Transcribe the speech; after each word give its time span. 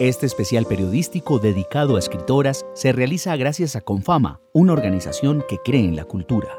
Este 0.00 0.26
especial 0.26 0.64
periodístico 0.64 1.40
dedicado 1.40 1.96
a 1.96 1.98
escritoras 1.98 2.64
se 2.72 2.92
realiza 2.92 3.34
gracias 3.34 3.74
a 3.74 3.80
Confama, 3.80 4.40
una 4.54 4.72
organización 4.72 5.44
que 5.48 5.58
cree 5.58 5.84
en 5.84 5.96
la 5.96 6.04
cultura. 6.04 6.56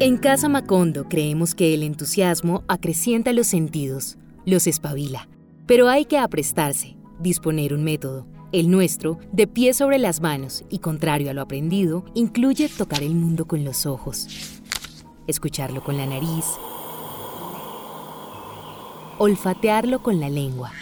En 0.00 0.18
Casa 0.18 0.48
Macondo 0.48 1.08
creemos 1.08 1.54
que 1.54 1.72
el 1.72 1.84
entusiasmo 1.84 2.64
acrecienta 2.66 3.32
los 3.32 3.46
sentidos, 3.46 4.18
los 4.44 4.66
espabila, 4.66 5.28
pero 5.66 5.88
hay 5.88 6.04
que 6.04 6.18
aprestarse, 6.18 6.96
disponer 7.20 7.72
un 7.72 7.84
método. 7.84 8.26
El 8.52 8.70
nuestro, 8.70 9.18
de 9.32 9.46
pie 9.46 9.74
sobre 9.74 9.98
las 9.98 10.20
manos 10.20 10.64
y 10.70 10.78
contrario 10.78 11.30
a 11.30 11.34
lo 11.34 11.42
aprendido, 11.42 12.04
incluye 12.14 12.68
tocar 12.68 13.02
el 13.02 13.14
mundo 13.14 13.46
con 13.46 13.64
los 13.64 13.86
ojos, 13.86 14.28
escucharlo 15.26 15.82
con 15.82 15.96
la 15.96 16.06
nariz, 16.06 16.44
olfatearlo 19.18 20.02
con 20.02 20.20
la 20.20 20.28
lengua, 20.28 20.72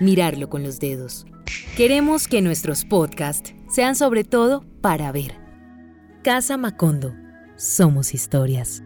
mirarlo 0.00 0.50
con 0.50 0.64
los 0.64 0.80
dedos. 0.80 1.26
Queremos 1.76 2.26
que 2.26 2.42
nuestros 2.42 2.84
podcasts 2.84 3.54
sean 3.70 3.94
sobre 3.94 4.24
todo 4.24 4.64
para 4.80 5.12
ver. 5.12 5.40
Casa 6.24 6.56
Macondo. 6.56 7.14
Somos 7.56 8.14
historias. 8.14 8.82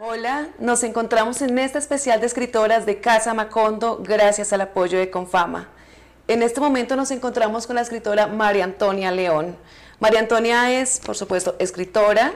Hola, 0.00 0.50
nos 0.60 0.84
encontramos 0.84 1.42
en 1.42 1.58
este 1.58 1.78
especial 1.78 2.20
de 2.20 2.26
escritoras 2.26 2.86
de 2.86 3.00
Casa 3.00 3.34
Macondo 3.34 4.00
gracias 4.00 4.52
al 4.52 4.60
apoyo 4.60 4.96
de 4.96 5.10
Confama. 5.10 5.66
En 6.28 6.44
este 6.44 6.60
momento 6.60 6.94
nos 6.94 7.10
encontramos 7.10 7.66
con 7.66 7.74
la 7.74 7.82
escritora 7.82 8.28
María 8.28 8.62
Antonia 8.62 9.10
León. 9.10 9.56
María 9.98 10.20
Antonia 10.20 10.80
es, 10.80 11.00
por 11.04 11.16
supuesto, 11.16 11.56
escritora, 11.58 12.32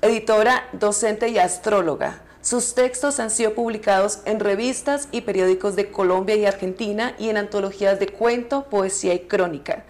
editora, 0.00 0.68
docente 0.74 1.26
y 1.26 1.38
astróloga. 1.38 2.20
Sus 2.40 2.76
textos 2.76 3.18
han 3.18 3.30
sido 3.30 3.52
publicados 3.54 4.20
en 4.24 4.38
revistas 4.38 5.08
y 5.10 5.22
periódicos 5.22 5.74
de 5.74 5.90
Colombia 5.90 6.36
y 6.36 6.46
Argentina 6.46 7.16
y 7.18 7.30
en 7.30 7.36
antologías 7.36 7.98
de 7.98 8.06
cuento, 8.10 8.66
poesía 8.70 9.12
y 9.12 9.26
crónica. 9.26 9.82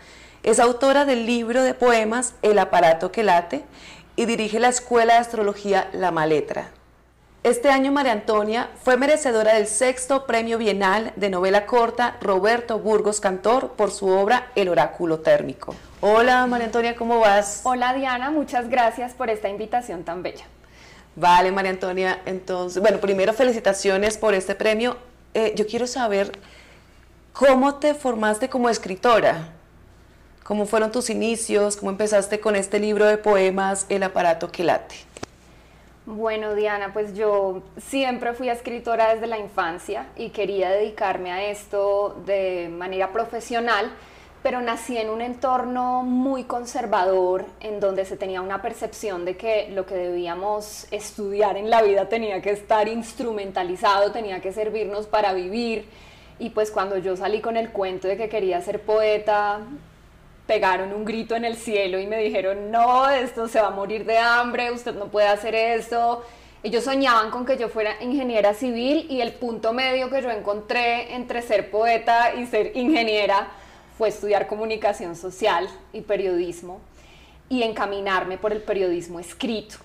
Es 0.44 0.58
autora 0.58 1.04
del 1.04 1.26
libro 1.26 1.62
de 1.62 1.74
poemas 1.74 2.32
El 2.40 2.58
aparato 2.58 3.12
que 3.12 3.22
late 3.22 3.66
y 4.16 4.24
dirige 4.24 4.58
la 4.58 4.68
Escuela 4.68 5.12
de 5.12 5.20
Astrología 5.20 5.90
La 5.92 6.10
Maletra. 6.10 6.70
Este 7.44 7.70
año 7.70 7.90
María 7.90 8.12
Antonia 8.12 8.70
fue 8.84 8.96
merecedora 8.96 9.54
del 9.54 9.66
sexto 9.66 10.26
premio 10.26 10.58
bienal 10.58 11.12
de 11.16 11.28
novela 11.28 11.66
corta 11.66 12.16
Roberto 12.20 12.78
Burgos 12.78 13.18
Cantor 13.18 13.72
por 13.72 13.90
su 13.90 14.06
obra 14.06 14.52
El 14.54 14.68
oráculo 14.68 15.18
térmico. 15.18 15.74
Hola 16.00 16.46
María 16.46 16.66
Antonia, 16.66 16.94
¿cómo 16.94 17.18
vas? 17.18 17.62
Hola 17.64 17.94
Diana, 17.94 18.30
muchas 18.30 18.68
gracias 18.68 19.14
por 19.14 19.28
esta 19.28 19.48
invitación 19.48 20.04
tan 20.04 20.22
bella. 20.22 20.44
Vale 21.16 21.50
María 21.50 21.72
Antonia, 21.72 22.20
entonces, 22.26 22.80
bueno, 22.80 23.00
primero 23.00 23.32
felicitaciones 23.32 24.18
por 24.18 24.34
este 24.34 24.54
premio. 24.54 24.96
Eh, 25.34 25.52
yo 25.56 25.66
quiero 25.66 25.88
saber 25.88 26.30
cómo 27.32 27.74
te 27.74 27.94
formaste 27.94 28.48
como 28.48 28.68
escritora. 28.68 29.48
¿Cómo 30.44 30.64
fueron 30.66 30.92
tus 30.92 31.10
inicios? 31.10 31.76
¿Cómo 31.76 31.90
empezaste 31.90 32.38
con 32.38 32.54
este 32.54 32.78
libro 32.78 33.04
de 33.04 33.18
poemas, 33.18 33.86
El 33.88 34.04
aparato 34.04 34.52
que 34.52 34.62
late? 34.62 34.94
Bueno, 36.04 36.56
Diana, 36.56 36.92
pues 36.92 37.14
yo 37.14 37.62
siempre 37.76 38.32
fui 38.32 38.48
escritora 38.48 39.14
desde 39.14 39.28
la 39.28 39.38
infancia 39.38 40.08
y 40.16 40.30
quería 40.30 40.68
dedicarme 40.68 41.30
a 41.30 41.44
esto 41.48 42.20
de 42.26 42.68
manera 42.76 43.12
profesional, 43.12 43.92
pero 44.42 44.60
nací 44.60 44.96
en 44.96 45.10
un 45.10 45.20
entorno 45.20 46.02
muy 46.02 46.42
conservador 46.42 47.44
en 47.60 47.78
donde 47.78 48.04
se 48.04 48.16
tenía 48.16 48.40
una 48.40 48.60
percepción 48.62 49.24
de 49.24 49.36
que 49.36 49.68
lo 49.70 49.86
que 49.86 49.94
debíamos 49.94 50.88
estudiar 50.90 51.56
en 51.56 51.70
la 51.70 51.82
vida 51.82 52.08
tenía 52.08 52.42
que 52.42 52.50
estar 52.50 52.88
instrumentalizado, 52.88 54.10
tenía 54.10 54.40
que 54.40 54.52
servirnos 54.52 55.06
para 55.06 55.32
vivir. 55.32 55.86
Y 56.40 56.50
pues 56.50 56.72
cuando 56.72 56.98
yo 56.98 57.16
salí 57.16 57.40
con 57.40 57.56
el 57.56 57.70
cuento 57.70 58.08
de 58.08 58.16
que 58.16 58.28
quería 58.28 58.60
ser 58.60 58.82
poeta, 58.82 59.60
pegaron 60.46 60.92
un 60.92 61.04
grito 61.04 61.36
en 61.36 61.44
el 61.44 61.56
cielo 61.56 61.98
y 61.98 62.06
me 62.06 62.18
dijeron, 62.18 62.70
no, 62.70 63.08
esto 63.08 63.48
se 63.48 63.60
va 63.60 63.68
a 63.68 63.70
morir 63.70 64.04
de 64.04 64.18
hambre, 64.18 64.70
usted 64.70 64.94
no 64.94 65.06
puede 65.06 65.28
hacer 65.28 65.54
esto. 65.54 66.24
Ellos 66.62 66.84
soñaban 66.84 67.30
con 67.30 67.44
que 67.44 67.56
yo 67.56 67.68
fuera 67.68 67.94
ingeniera 68.00 68.54
civil 68.54 69.06
y 69.10 69.20
el 69.20 69.32
punto 69.32 69.72
medio 69.72 70.10
que 70.10 70.22
yo 70.22 70.30
encontré 70.30 71.14
entre 71.14 71.42
ser 71.42 71.70
poeta 71.70 72.34
y 72.34 72.46
ser 72.46 72.76
ingeniera 72.76 73.48
fue 73.98 74.08
estudiar 74.08 74.46
comunicación 74.46 75.16
social 75.16 75.68
y 75.92 76.02
periodismo 76.02 76.80
y 77.48 77.62
encaminarme 77.62 78.38
por 78.38 78.52
el 78.52 78.62
periodismo 78.62 79.18
escrito 79.20 79.76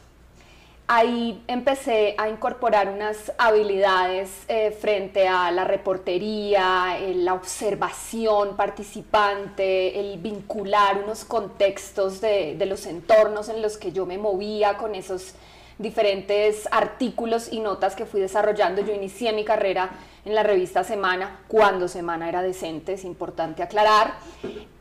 ahí 0.88 1.44
empecé 1.48 2.16
a 2.18 2.30
incorporar 2.30 2.90
unas 2.90 3.34
habilidades 3.38 4.30
eh, 4.48 4.72
frente 4.72 5.28
a 5.28 5.52
la 5.52 5.66
reportería, 5.66 6.98
eh, 7.00 7.14
la 7.14 7.34
observación 7.34 8.56
participante, 8.56 10.00
el 10.00 10.18
vincular 10.18 11.02
unos 11.04 11.26
contextos 11.26 12.22
de, 12.22 12.56
de, 12.58 12.66
los 12.66 12.86
entornos 12.86 13.50
en 13.50 13.62
los 13.62 13.78
que 13.78 13.92
yo 13.92 14.06
me 14.06 14.18
movía 14.18 14.78
con 14.78 14.96
esos 14.96 15.34
diferentes 15.78 16.68
artículos 16.72 17.52
y 17.52 17.60
notas 17.60 17.96
que 17.96 18.06
fui 18.06 18.22
desarrollando. 18.22 18.82
Yo 18.82 18.94
inicié 18.94 19.34
mi 19.34 19.44
carrera 19.44 19.92
en 20.26 20.36
la 20.36 20.44
revista 20.44 20.86
Semana, 20.86 21.42
cuando 21.50 21.90
Semana 21.90 22.30
era 22.30 22.42
decente, 22.42 22.94
es 22.94 23.04
importante 23.04 23.62
aclarar. 23.62 24.16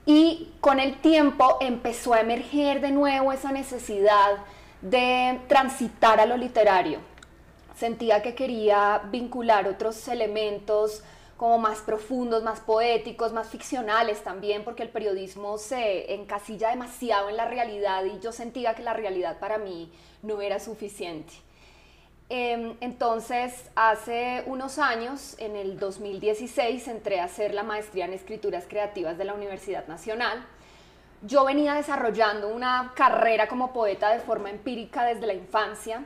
Y 0.06 0.52
con 0.60 0.78
el 0.78 1.00
tiempo 1.00 1.58
empezó 1.60 2.14
a 2.14 2.20
emerger 2.20 2.80
de 2.80 2.92
nuevo 2.92 3.32
esa 3.32 3.50
necesidad 3.50 4.36
de 4.82 5.40
transitar 5.48 6.20
a 6.20 6.26
lo 6.26 6.36
literario. 6.36 7.00
Sentía 7.76 8.22
que 8.22 8.34
quería 8.34 9.02
vincular 9.10 9.68
otros 9.68 10.08
elementos 10.08 11.02
como 11.36 11.58
más 11.58 11.80
profundos, 11.80 12.42
más 12.42 12.60
poéticos, 12.60 13.32
más 13.32 13.48
ficcionales 13.48 14.22
también, 14.24 14.64
porque 14.64 14.82
el 14.82 14.88
periodismo 14.88 15.58
se 15.58 16.14
encasilla 16.14 16.70
demasiado 16.70 17.28
en 17.28 17.36
la 17.36 17.46
realidad 17.46 18.04
y 18.04 18.18
yo 18.20 18.32
sentía 18.32 18.74
que 18.74 18.82
la 18.82 18.94
realidad 18.94 19.38
para 19.38 19.58
mí 19.58 19.92
no 20.22 20.40
era 20.40 20.58
suficiente. 20.58 21.34
Em, 22.28 22.76
entonces, 22.80 23.70
hace 23.76 24.42
unos 24.46 24.78
años, 24.78 25.36
en 25.38 25.54
el 25.54 25.78
2016, 25.78 26.88
entré 26.88 27.20
a 27.20 27.24
hacer 27.24 27.54
la 27.54 27.62
maestría 27.62 28.06
en 28.06 28.14
escrituras 28.14 28.64
creativas 28.66 29.16
de 29.16 29.24
la 29.24 29.34
Universidad 29.34 29.86
Nacional 29.86 30.44
yo 31.22 31.44
venía 31.44 31.74
desarrollando 31.74 32.48
una 32.48 32.92
carrera 32.94 33.48
como 33.48 33.72
poeta 33.72 34.10
de 34.10 34.20
forma 34.20 34.50
empírica 34.50 35.04
desde 35.04 35.26
la 35.26 35.34
infancia, 35.34 36.04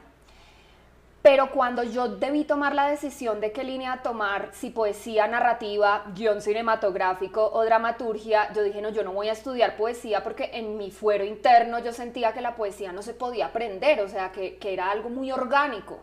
pero 1.22 1.50
cuando 1.50 1.82
yo 1.82 2.09
debí 2.09 2.44
tomar 2.44 2.75
la 2.75 2.88
decisión 2.88 3.41
de 3.41 3.53
qué 3.53 3.62
línea 3.62 4.00
tomar, 4.03 4.50
si 4.53 4.70
poesía 4.70 5.26
narrativa, 5.26 6.04
guion 6.15 6.41
cinematográfico 6.41 7.50
o 7.53 7.62
dramaturgia, 7.62 8.50
yo 8.54 8.62
dije, 8.62 8.81
no, 8.81 8.88
yo 8.88 9.04
no 9.04 9.12
voy 9.12 9.28
a 9.28 9.32
estudiar 9.32 9.76
poesía 9.76 10.25
porque 10.25 10.50
en 10.54 10.78
mi 10.78 10.91
fuero 10.91 11.25
interno 11.25 11.78
yo 11.78 11.93
sentía 11.93 12.32
que 12.32 12.41
la 12.41 12.56
poesía 12.56 12.93
no 12.93 13.03
se 13.03 13.12
podía 13.12 13.47
aprender, 13.47 14.00
o 14.00 14.09
sea, 14.09 14.32
que, 14.32 14.56
que 14.56 14.72
era 14.72 14.91
algo 14.91 15.10
muy 15.10 15.31
orgánico. 15.31 16.00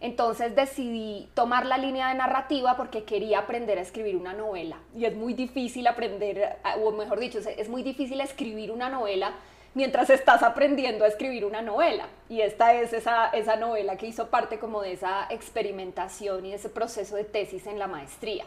Entonces 0.00 0.54
decidí 0.54 1.28
tomar 1.34 1.66
la 1.66 1.76
línea 1.76 2.08
de 2.08 2.14
narrativa 2.14 2.76
porque 2.76 3.04
quería 3.04 3.40
aprender 3.40 3.78
a 3.78 3.82
escribir 3.82 4.16
una 4.16 4.32
novela. 4.32 4.78
Y 4.96 5.04
es 5.04 5.16
muy 5.16 5.34
difícil 5.34 5.86
aprender, 5.88 6.58
o 6.82 6.92
mejor 6.92 7.18
dicho, 7.18 7.38
es 7.38 7.68
muy 7.68 7.82
difícil 7.82 8.20
escribir 8.20 8.70
una 8.70 8.88
novela 8.88 9.34
mientras 9.74 10.10
estás 10.10 10.42
aprendiendo 10.42 11.04
a 11.04 11.08
escribir 11.08 11.44
una 11.44 11.62
novela. 11.62 12.06
Y 12.28 12.40
esta 12.40 12.74
es 12.74 12.92
esa, 12.92 13.28
esa 13.30 13.56
novela 13.56 13.96
que 13.96 14.06
hizo 14.06 14.28
parte 14.28 14.58
como 14.58 14.82
de 14.82 14.92
esa 14.92 15.26
experimentación 15.30 16.46
y 16.46 16.52
ese 16.52 16.68
proceso 16.68 17.16
de 17.16 17.24
tesis 17.24 17.66
en 17.66 17.78
la 17.78 17.88
maestría. 17.88 18.44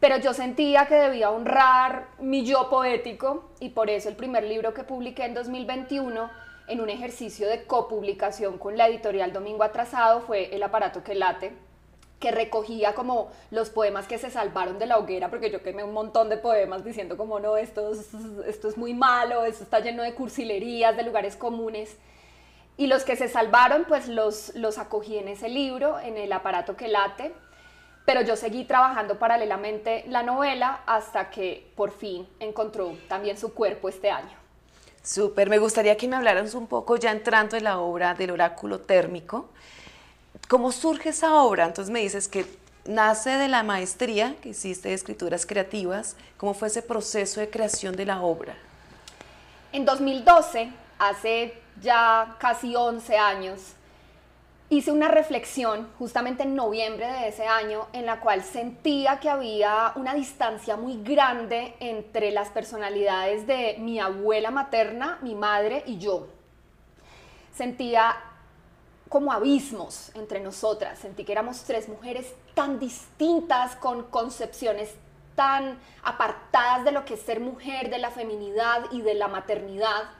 Pero 0.00 0.18
yo 0.18 0.32
sentía 0.32 0.86
que 0.86 0.94
debía 0.94 1.30
honrar 1.30 2.06
mi 2.20 2.44
yo 2.44 2.70
poético 2.70 3.50
y 3.58 3.70
por 3.70 3.90
eso 3.90 4.08
el 4.08 4.16
primer 4.16 4.44
libro 4.44 4.72
que 4.72 4.84
publiqué 4.84 5.24
en 5.24 5.34
2021 5.34 6.30
en 6.68 6.80
un 6.80 6.90
ejercicio 6.90 7.48
de 7.48 7.64
copublicación 7.64 8.58
con 8.58 8.76
la 8.76 8.88
editorial 8.88 9.32
Domingo 9.32 9.62
Atrasado 9.62 10.20
fue 10.20 10.54
El 10.54 10.62
aparato 10.62 11.02
que 11.02 11.14
late, 11.14 11.52
que 12.20 12.30
recogía 12.30 12.94
como 12.94 13.30
los 13.50 13.70
poemas 13.70 14.06
que 14.06 14.18
se 14.18 14.30
salvaron 14.30 14.78
de 14.78 14.86
la 14.86 14.98
hoguera, 14.98 15.30
porque 15.30 15.50
yo 15.50 15.62
quemé 15.62 15.84
un 15.84 15.92
montón 15.92 16.28
de 16.28 16.36
poemas 16.36 16.84
diciendo 16.84 17.16
como 17.16 17.40
no, 17.40 17.56
esto 17.56 17.92
es, 17.92 18.12
esto 18.46 18.68
es 18.68 18.76
muy 18.76 18.92
malo, 18.92 19.44
esto 19.44 19.64
está 19.64 19.80
lleno 19.80 20.02
de 20.02 20.14
cursilerías, 20.14 20.96
de 20.96 21.04
lugares 21.04 21.36
comunes. 21.36 21.96
Y 22.76 22.86
los 22.86 23.04
que 23.04 23.16
se 23.16 23.28
salvaron, 23.28 23.84
pues 23.86 24.08
los, 24.08 24.54
los 24.54 24.78
acogí 24.78 25.18
en 25.18 25.28
ese 25.28 25.48
libro, 25.48 25.98
en 25.98 26.16
el 26.16 26.32
aparato 26.32 26.76
que 26.76 26.88
late, 26.88 27.32
pero 28.04 28.22
yo 28.22 28.36
seguí 28.36 28.64
trabajando 28.64 29.18
paralelamente 29.18 30.04
la 30.08 30.22
novela 30.22 30.82
hasta 30.86 31.30
que 31.30 31.70
por 31.76 31.90
fin 31.90 32.26
encontró 32.40 32.96
también 33.08 33.36
su 33.36 33.52
cuerpo 33.54 33.88
este 33.88 34.10
año. 34.10 34.47
Súper, 35.08 35.48
me 35.48 35.56
gustaría 35.56 35.96
que 35.96 36.06
me 36.06 36.16
hablaras 36.16 36.52
un 36.52 36.66
poco 36.66 36.96
ya 36.96 37.12
entrando 37.12 37.56
en 37.56 37.64
la 37.64 37.78
obra 37.78 38.12
del 38.12 38.30
oráculo 38.30 38.80
térmico. 38.80 39.48
¿Cómo 40.48 40.70
surge 40.70 41.08
esa 41.08 41.34
obra? 41.36 41.64
Entonces 41.64 41.90
me 41.90 42.00
dices 42.00 42.28
que 42.28 42.44
nace 42.84 43.30
de 43.30 43.48
la 43.48 43.62
maestría 43.62 44.36
que 44.42 44.50
hiciste 44.50 44.90
de 44.90 44.94
escrituras 44.94 45.46
creativas. 45.46 46.14
¿Cómo 46.36 46.52
fue 46.52 46.68
ese 46.68 46.82
proceso 46.82 47.40
de 47.40 47.48
creación 47.48 47.96
de 47.96 48.04
la 48.04 48.20
obra? 48.20 48.54
En 49.72 49.86
2012, 49.86 50.70
hace 50.98 51.54
ya 51.80 52.36
casi 52.38 52.76
11 52.76 53.16
años, 53.16 53.62
hice 54.70 54.92
una 54.92 55.08
reflexión 55.08 55.88
justamente 55.98 56.42
en 56.42 56.54
noviembre 56.54 57.06
de 57.06 57.28
ese 57.28 57.46
año 57.46 57.86
en 57.92 58.04
la 58.04 58.20
cual 58.20 58.42
sentía 58.42 59.18
que 59.18 59.30
había 59.30 59.92
una 59.96 60.14
distancia 60.14 60.76
muy 60.76 61.02
grande 61.02 61.74
entre 61.80 62.30
las 62.32 62.50
personalidades 62.50 63.46
de 63.46 63.76
mi 63.78 63.98
abuela 63.98 64.50
materna, 64.50 65.18
mi 65.22 65.34
madre 65.34 65.82
y 65.86 65.98
yo. 65.98 66.28
Sentía 67.54 68.14
como 69.08 69.32
abismos 69.32 70.14
entre 70.14 70.40
nosotras, 70.40 70.98
sentí 70.98 71.24
que 71.24 71.32
éramos 71.32 71.62
tres 71.62 71.88
mujeres 71.88 72.34
tan 72.54 72.78
distintas, 72.78 73.74
con 73.74 74.04
concepciones 74.04 74.94
tan 75.34 75.78
apartadas 76.02 76.84
de 76.84 76.92
lo 76.92 77.06
que 77.06 77.14
es 77.14 77.22
ser 77.22 77.40
mujer, 77.40 77.88
de 77.88 77.98
la 77.98 78.10
feminidad 78.10 78.84
y 78.90 79.00
de 79.00 79.14
la 79.14 79.28
maternidad 79.28 80.10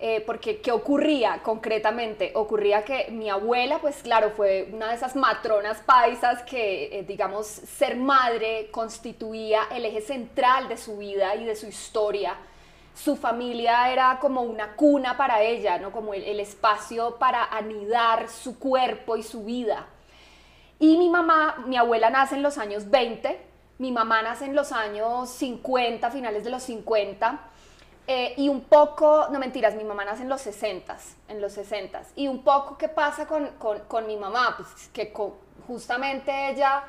eh, 0.00 0.22
porque 0.24 0.60
¿qué 0.60 0.70
ocurría 0.70 1.42
concretamente? 1.42 2.30
Ocurría 2.36 2.84
que 2.84 3.08
mi 3.10 3.28
abuela, 3.28 3.80
pues 3.80 3.96
claro, 4.00 4.30
fue 4.30 4.68
una 4.72 4.90
de 4.90 4.94
esas 4.94 5.16
matronas 5.16 5.78
paisas 5.78 6.44
que, 6.44 7.00
eh, 7.00 7.02
digamos, 7.02 7.48
ser 7.48 7.96
madre 7.96 8.68
constituía 8.70 9.62
el 9.72 9.84
eje 9.84 10.00
central 10.00 10.68
de 10.68 10.76
su 10.76 10.98
vida 10.98 11.34
y 11.34 11.44
de 11.44 11.56
su 11.56 11.66
historia. 11.66 12.36
Su 12.94 13.16
familia 13.16 13.92
era 13.92 14.18
como 14.20 14.42
una 14.42 14.76
cuna 14.76 15.16
para 15.16 15.42
ella, 15.42 15.78
¿no? 15.78 15.90
como 15.90 16.14
el, 16.14 16.38
espacio 16.38 17.16
para 17.16 17.44
anidar 17.46 18.28
su 18.28 18.56
cuerpo 18.56 19.16
y 19.16 19.24
su 19.24 19.44
vida. 19.44 19.86
Y 20.78 20.96
mi 20.96 21.08
mamá, 21.10 21.64
mi 21.66 21.76
abuela 21.76 22.08
nace 22.08 22.36
en 22.36 22.42
los 22.44 22.56
años 22.56 22.88
20, 22.88 23.40
mi 23.78 23.90
mamá 23.90 24.22
nace 24.22 24.44
en 24.44 24.54
los 24.54 24.70
años 24.70 25.28
50, 25.28 26.08
finales 26.12 26.44
de 26.44 26.50
los 26.50 26.62
50 26.62 27.50
eh, 28.10 28.32
y 28.38 28.48
un 28.48 28.62
poco, 28.62 29.28
no 29.30 29.38
mentiras, 29.38 29.74
mi 29.74 29.84
mamá 29.84 30.02
nace 30.02 30.22
en 30.22 30.30
los 30.30 30.40
60, 30.40 30.96
en 31.28 31.42
los 31.42 31.52
60. 31.52 32.00
Y 32.16 32.26
un 32.26 32.42
poco, 32.42 32.78
¿qué 32.78 32.88
pasa 32.88 33.26
con, 33.26 33.50
con, 33.86 34.06
mi 34.06 34.16
mamá? 34.16 34.54
Pues 34.56 34.88
que 34.94 35.12
justamente 35.66 36.48
ella 36.48 36.84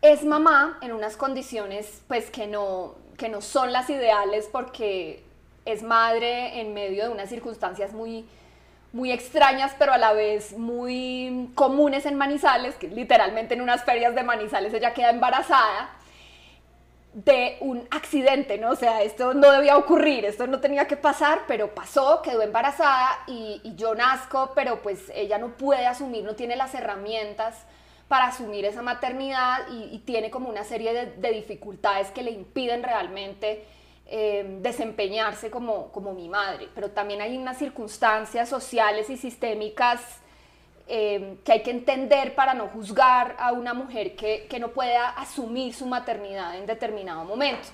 es 0.00 0.24
mamá 0.24 0.78
en 0.80 0.92
unas 0.92 1.18
condiciones 1.18 2.02
pues 2.08 2.30
que 2.30 2.46
no, 2.46 2.94
que 3.18 3.28
no 3.28 3.42
son 3.42 3.72
las 3.72 3.90
ideales 3.90 4.48
porque 4.50 5.22
es 5.66 5.82
madre 5.82 6.58
en 6.62 6.72
medio 6.72 7.04
de 7.04 7.10
unas 7.10 7.28
circunstancias 7.28 7.92
muy, 7.92 8.26
muy 8.94 9.12
extrañas, 9.12 9.76
pero 9.78 9.92
a 9.92 9.98
la 9.98 10.14
vez 10.14 10.56
muy 10.56 11.50
comunes 11.54 12.06
en 12.06 12.14
Manizales, 12.14 12.76
que 12.76 12.88
literalmente 12.88 13.52
en 13.52 13.60
unas 13.60 13.84
ferias 13.84 14.14
de 14.14 14.22
Manizales 14.22 14.72
ella 14.72 14.94
queda 14.94 15.10
embarazada 15.10 15.90
de 17.14 17.58
un 17.60 17.86
accidente, 17.92 18.58
¿no? 18.58 18.70
O 18.70 18.76
sea, 18.76 19.02
esto 19.02 19.34
no 19.34 19.52
debía 19.52 19.76
ocurrir, 19.76 20.24
esto 20.24 20.48
no 20.48 20.60
tenía 20.60 20.88
que 20.88 20.96
pasar, 20.96 21.42
pero 21.46 21.72
pasó, 21.72 22.20
quedó 22.22 22.42
embarazada 22.42 23.20
y, 23.28 23.60
yo 23.76 23.94
nazco, 23.94 24.50
pero 24.54 24.82
pues 24.82 25.12
ella 25.14 25.38
no 25.38 25.56
puede 25.56 25.86
asumir, 25.86 26.24
no 26.24 26.34
tiene 26.34 26.56
las 26.56 26.74
herramientas 26.74 27.56
para 28.08 28.26
asumir 28.26 28.64
esa 28.64 28.82
maternidad 28.82 29.60
y, 29.70 29.98
tiene 30.00 30.30
como 30.30 30.48
una 30.48 30.64
serie 30.64 31.06
de, 31.06 31.32
dificultades 31.32 32.10
que 32.10 32.24
le 32.24 32.32
impiden 32.32 32.82
realmente 32.82 33.64
eh, 34.06 34.58
desempeñarse 34.60 35.50
como, 35.50 35.92
como 35.92 36.14
mi 36.14 36.28
madre. 36.28 36.68
Pero 36.74 36.90
también 36.90 37.20
hay 37.20 37.38
unas 37.38 37.58
circunstancias 37.58 38.48
sociales 38.48 39.08
y 39.08 39.16
sistémicas 39.16 40.00
Em, 40.86 41.38
que 41.38 41.52
hay 41.52 41.62
que 41.62 41.70
entender 41.70 42.34
para 42.34 42.52
no 42.52 42.68
juzgar 42.68 43.36
a 43.38 43.52
una 43.52 43.72
mujer 43.72 44.14
que, 44.14 44.46
que 44.50 44.58
no 44.58 44.68
pueda 44.68 45.08
asumir 45.08 45.72
su 45.72 45.86
maternidad 45.86 46.58
en 46.58 46.66
determinado 46.66 47.24
momento. 47.24 47.68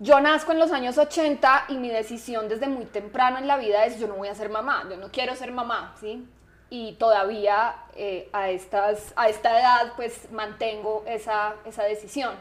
Yo 0.00 0.18
nazco 0.18 0.50
en 0.50 0.58
los 0.58 0.72
años 0.72 0.98
80 0.98 1.66
y 1.68 1.76
mi 1.76 1.90
decisión 1.90 2.48
desde 2.48 2.66
muy 2.66 2.86
temprano 2.86 3.38
en 3.38 3.46
la 3.46 3.56
vida 3.56 3.84
es 3.84 4.00
yo 4.00 4.08
no 4.08 4.16
voy 4.16 4.26
a 4.26 4.34
ser 4.34 4.48
mamá, 4.48 4.84
yo 4.90 4.96
no 4.96 5.12
quiero 5.12 5.36
ser 5.36 5.52
mamá, 5.52 5.94
¿sí? 6.00 6.26
Y 6.70 6.94
todavía 6.94 7.76
eh, 7.94 8.28
a, 8.32 8.50
estas, 8.50 9.12
a 9.14 9.28
esta 9.28 9.60
edad 9.60 9.92
pues 9.94 10.32
mantengo 10.32 11.04
esa, 11.06 11.54
esa 11.64 11.84
decisión. 11.84 12.34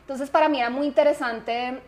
Entonces 0.00 0.30
para 0.30 0.48
mí 0.48 0.58
era 0.58 0.70
muy 0.70 0.88
interesante 0.88 1.78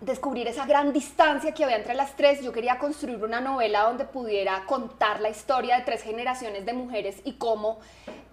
descubrir 0.00 0.48
esa 0.48 0.66
gran 0.66 0.92
distancia 0.92 1.52
que 1.52 1.64
había 1.64 1.76
entre 1.76 1.94
las 1.94 2.16
tres. 2.16 2.42
Yo 2.42 2.52
quería 2.52 2.78
construir 2.78 3.22
una 3.22 3.40
novela 3.40 3.82
donde 3.82 4.04
pudiera 4.04 4.64
contar 4.66 5.20
la 5.20 5.30
historia 5.30 5.76
de 5.76 5.84
tres 5.84 6.02
generaciones 6.02 6.66
de 6.66 6.72
mujeres 6.72 7.20
y 7.24 7.34
cómo 7.34 7.78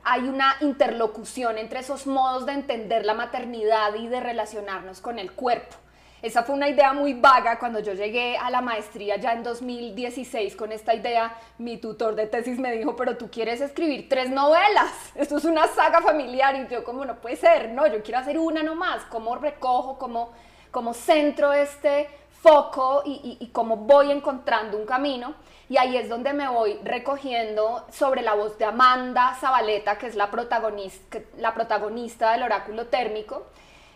hay 0.03 0.21
una 0.21 0.55
interlocución 0.61 1.57
entre 1.57 1.79
esos 1.79 2.07
modos 2.07 2.45
de 2.45 2.53
entender 2.53 3.05
la 3.05 3.13
maternidad 3.13 3.93
y 3.95 4.07
de 4.07 4.19
relacionarnos 4.19 4.99
con 4.99 5.19
el 5.19 5.31
cuerpo. 5.31 5.75
Esa 6.21 6.43
fue 6.43 6.53
una 6.53 6.69
idea 6.69 6.93
muy 6.93 7.15
vaga 7.15 7.57
cuando 7.57 7.79
yo 7.79 7.93
llegué 7.93 8.37
a 8.37 8.51
la 8.51 8.61
maestría 8.61 9.15
ya 9.15 9.33
en 9.33 9.41
2016 9.41 10.55
con 10.55 10.71
esta 10.71 10.93
idea. 10.93 11.35
Mi 11.57 11.77
tutor 11.77 12.13
de 12.13 12.27
tesis 12.27 12.59
me 12.59 12.71
dijo, 12.71 12.95
pero 12.95 13.17
tú 13.17 13.31
quieres 13.31 13.59
escribir 13.59 14.07
tres 14.07 14.29
novelas. 14.29 14.91
Esto 15.15 15.37
es 15.37 15.45
una 15.45 15.67
saga 15.67 15.99
familiar 15.99 16.55
y 16.55 16.71
yo 16.71 16.83
como 16.83 17.05
no 17.05 17.15
puede 17.15 17.37
ser, 17.37 17.69
no, 17.69 17.87
yo 17.87 18.03
quiero 18.03 18.19
hacer 18.19 18.37
una 18.37 18.61
nomás. 18.61 19.03
¿Cómo 19.05 19.35
recojo? 19.35 19.97
¿Cómo 19.97 20.31
como 20.71 20.93
centro 20.93 21.53
este 21.53 22.09
foco 22.41 23.03
y, 23.05 23.49
cómo 23.53 23.77
voy 23.77 24.11
encontrando 24.11 24.77
un 24.77 24.85
camino. 24.85 25.35
Y 25.69 25.77
ahí 25.77 25.95
es 25.95 26.09
donde 26.09 26.33
me 26.33 26.49
voy 26.49 26.79
recogiendo 26.83 27.85
sobre 27.91 28.21
la 28.21 28.33
voz 28.33 28.57
de 28.57 28.65
Amanda 28.65 29.35
Zabaleta, 29.39 29.97
que 29.97 30.07
es 30.07 30.15
la 30.15 30.29
protagonista, 30.29 31.19
la 31.37 31.53
protagonista 31.53 32.33
del 32.33 32.43
oráculo 32.43 32.87
térmico, 32.87 33.47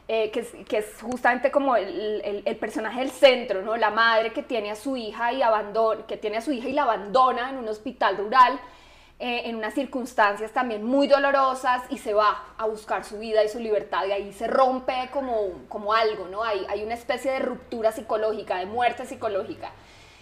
eh, 0.07 0.29
que, 0.31 0.77
es, 0.77 1.01
justamente 1.01 1.49
como 1.51 1.75
el, 1.75 2.43
el, 2.45 2.55
personaje 2.57 2.99
del 2.99 3.09
centro, 3.09 3.63
¿no? 3.63 3.75
la 3.75 3.89
madre 3.89 4.31
que 4.31 4.43
tiene 4.43 4.69
a 4.69 4.75
su 4.75 4.95
hija 4.95 5.33
y 5.33 5.41
abandona, 5.41 6.05
que 6.05 6.15
tiene 6.15 6.37
a 6.37 6.41
su 6.41 6.51
hija 6.51 6.69
y 6.69 6.73
la 6.73 6.83
abandona 6.83 7.49
en 7.49 7.57
un 7.57 7.67
hospital 7.67 8.15
rural 8.17 8.59
eh, 9.17 9.43
en 9.45 9.55
unas 9.55 9.73
circunstancias 9.73 10.51
también 10.51 10.83
muy 10.83 11.07
dolorosas 11.07 11.83
y 11.89 11.97
se 11.97 12.13
va 12.13 12.43
a 12.57 12.65
buscar 12.65 13.05
su 13.05 13.17
vida 13.17 13.43
y 13.43 13.49
su 13.49 13.59
libertad 13.59 14.05
y 14.05 14.11
ahí 14.11 14.33
se 14.33 14.45
rompe 14.45 15.09
como, 15.13 15.65
como 15.69 15.93
algo, 15.93 16.27
¿no? 16.27 16.43
Hay, 16.43 16.65
hay 16.67 16.83
una 16.83 16.95
especie 16.95 17.31
de 17.31 17.39
ruptura 17.39 17.93
psicológica, 17.93 18.57
de 18.57 18.65
muerte 18.65 19.05
psicológica. 19.05 19.71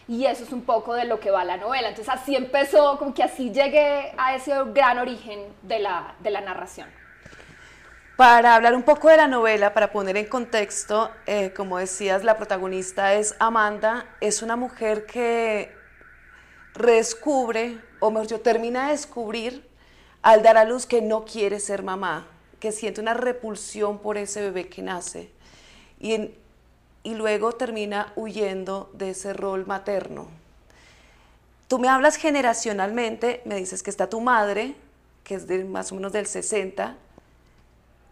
Y 0.08 0.26
eso 0.26 0.44
es 0.44 0.52
un 0.52 0.64
poco 0.64 0.94
de 0.94 1.06
lo 1.06 1.20
que 1.20 1.32
va 1.32 1.44
la 1.44 1.58
novela. 1.58 1.90
Entonces 1.90 2.14
así 2.14 2.36
empezó, 2.36 3.00
como 3.00 3.14
que 3.14 3.24
así 3.24 3.52
llegué 3.52 4.14
a 4.18 4.36
ese 4.36 4.54
gran 4.74 5.00
origen 5.00 5.40
de 5.64 5.80
la, 5.80 6.16
de 6.20 6.30
la 6.30 6.42
narración. 6.42 6.88
Para 8.16 8.54
hablar 8.54 8.76
un 8.76 8.84
poco 8.84 9.10
de 9.10 9.18
la 9.18 9.28
novela, 9.28 9.74
para 9.74 9.92
poner 9.92 10.18
en 10.18 10.28
contexto, 10.28 11.10
eh, 11.26 11.52
como 11.52 11.80
decías, 11.80 12.24
la 12.24 12.38
protagonista 12.38 13.16
es 13.16 13.36
Amanda, 13.40 14.06
es 14.22 14.44
una 14.44 14.56
mujer 14.56 15.08
que 15.08 15.76
redescubre, 16.76 17.80
o 18.04 18.12
mejor 18.12 18.28
dicho, 18.28 18.42
termina 18.42 18.88
de 18.88 18.92
descubrir 18.92 19.66
al 20.22 20.44
dar 20.44 20.58
a 20.58 20.66
luz 20.66 20.86
que 20.86 21.02
no 21.02 21.24
quiere 21.24 21.62
ser 21.62 21.84
mamá, 21.84 22.28
que 22.60 22.74
siente 22.74 23.00
una 23.00 23.14
repulsión 23.14 23.98
por 24.00 24.18
ese 24.18 24.42
bebé 24.42 24.68
que 24.68 24.82
nace. 24.82 25.30
Y, 26.02 26.32
y 27.04 27.16
luego 27.16 27.54
termina 27.54 28.12
huyendo 28.18 28.90
de 28.94 29.12
ese 29.12 29.32
rol 29.32 29.66
materno. 29.66 30.28
Tú 31.70 31.80
me 31.80 31.88
hablas 31.88 32.18
generacionalmente, 32.18 33.42
me 33.46 33.56
dices 33.56 33.82
que 33.82 33.90
está 33.90 34.10
tu 34.10 34.20
madre, 34.20 34.76
que 35.24 35.36
es 35.36 35.48
de 35.48 35.64
más 35.64 35.94
o 35.94 35.96
menos 35.96 36.12
del 36.12 36.26
60. 36.26 36.98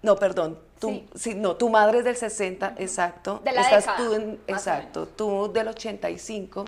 No, 0.03 0.15
perdón, 0.15 0.57
tú, 0.79 1.03
sí. 1.15 1.35
no, 1.35 1.57
tu 1.57 1.69
madre 1.69 1.99
es 1.99 2.05
del 2.05 2.15
60, 2.15 2.75
exacto. 2.77 3.41
De 3.43 3.51
la 3.51 3.61
Estás 3.61 3.83
década, 3.83 3.97
tú 3.97 4.13
en, 4.13 4.39
exacto, 4.47 5.05
tú 5.05 5.51
del 5.51 5.67
85. 5.67 6.63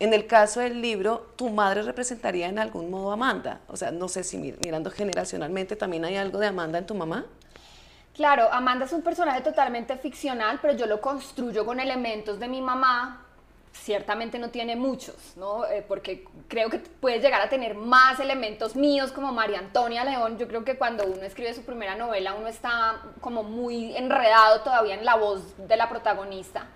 En 0.00 0.14
el 0.14 0.26
caso 0.26 0.60
del 0.60 0.80
libro, 0.80 1.26
tu 1.36 1.50
madre 1.50 1.82
representaría 1.82 2.48
en 2.48 2.58
algún 2.58 2.90
modo 2.90 3.10
a 3.10 3.14
Amanda. 3.14 3.60
O 3.68 3.76
sea, 3.76 3.90
no 3.90 4.08
sé 4.08 4.24
si 4.24 4.38
mirando 4.38 4.90
generacionalmente 4.90 5.76
también 5.76 6.06
hay 6.06 6.16
algo 6.16 6.38
de 6.38 6.46
Amanda 6.46 6.78
en 6.78 6.86
tu 6.86 6.94
mamá. 6.94 7.26
Claro, 8.16 8.50
Amanda 8.50 8.86
es 8.86 8.94
un 8.94 9.02
personaje 9.02 9.42
totalmente 9.42 9.94
ficcional, 9.98 10.58
pero 10.62 10.74
yo 10.74 10.86
lo 10.86 11.02
construyo 11.02 11.66
con 11.66 11.80
elementos 11.80 12.40
de 12.40 12.48
mi 12.48 12.62
mamá. 12.62 13.26
Ciertamente 13.72 14.38
no 14.38 14.48
tiene 14.48 14.74
muchos, 14.74 15.36
¿no? 15.36 15.66
Eh, 15.66 15.84
porque 15.86 16.24
creo 16.48 16.70
que 16.70 16.78
puede 16.78 17.20
llegar 17.20 17.42
a 17.42 17.50
tener 17.50 17.74
más 17.74 18.18
elementos 18.20 18.76
míos 18.76 19.12
como 19.12 19.34
María 19.34 19.58
Antonia 19.58 20.02
León. 20.02 20.38
Yo 20.38 20.48
creo 20.48 20.64
que 20.64 20.78
cuando 20.78 21.04
uno 21.04 21.24
escribe 21.24 21.52
su 21.52 21.62
primera 21.62 21.94
novela, 21.94 22.32
uno 22.32 22.48
está 22.48 23.02
como 23.20 23.42
muy 23.42 23.94
enredado 23.94 24.62
todavía 24.62 24.94
en 24.94 25.04
la 25.04 25.16
voz 25.16 25.42
de 25.58 25.76
la 25.76 25.90
protagonista 25.90 26.68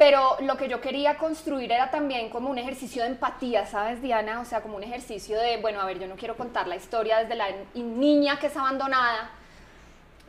pero 0.00 0.38
lo 0.40 0.56
que 0.56 0.66
yo 0.66 0.80
quería 0.80 1.18
construir 1.18 1.70
era 1.70 1.90
también 1.90 2.30
como 2.30 2.48
un 2.48 2.56
ejercicio 2.56 3.02
de 3.02 3.10
empatía, 3.10 3.66
¿sabes, 3.66 4.00
Diana? 4.00 4.40
O 4.40 4.46
sea, 4.46 4.62
como 4.62 4.78
un 4.78 4.82
ejercicio 4.82 5.38
de, 5.38 5.58
bueno, 5.58 5.78
a 5.78 5.84
ver, 5.84 5.98
yo 5.98 6.06
no 6.06 6.16
quiero 6.16 6.38
contar 6.38 6.66
la 6.68 6.76
historia 6.76 7.18
desde 7.18 7.34
la 7.34 7.48
niña 7.74 8.38
que 8.38 8.46
es 8.46 8.56
abandonada, 8.56 9.30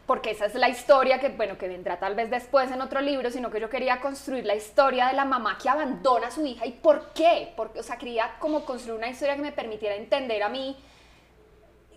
porque 0.06 0.32
esa 0.32 0.48
es 0.48 0.56
la 0.56 0.68
historia 0.68 1.22
que, 1.22 1.30
bueno, 1.30 1.58
que 1.58 1.70
vendrá 1.70 1.98
tal 1.98 2.16
vez 2.16 2.30
después 2.30 2.70
en 2.70 2.82
otro 2.82 3.00
libro, 3.00 3.32
sino 3.32 3.50
que 3.50 3.62
yo 3.62 3.70
quería 3.70 4.02
construir 4.02 4.46
la 4.46 4.56
historia 4.56 5.08
de 5.08 5.14
la 5.14 5.24
mamá 5.24 5.58
que 5.58 5.70
abandona 5.70 6.28
a 6.28 6.32
su 6.32 6.46
hija 6.46 6.66
y 6.66 6.74
por 6.74 7.14
qué, 7.14 7.54
porque, 7.56 7.80
o 7.80 7.84
sea, 7.84 7.98
quería 7.98 8.30
como 8.40 8.66
construir 8.66 8.98
una 8.98 9.08
historia 9.08 9.38
que 9.38 9.42
me 9.42 9.54
permitiera 9.54 9.96
entender 9.96 10.44
a 10.44 10.50
mí 10.50 10.76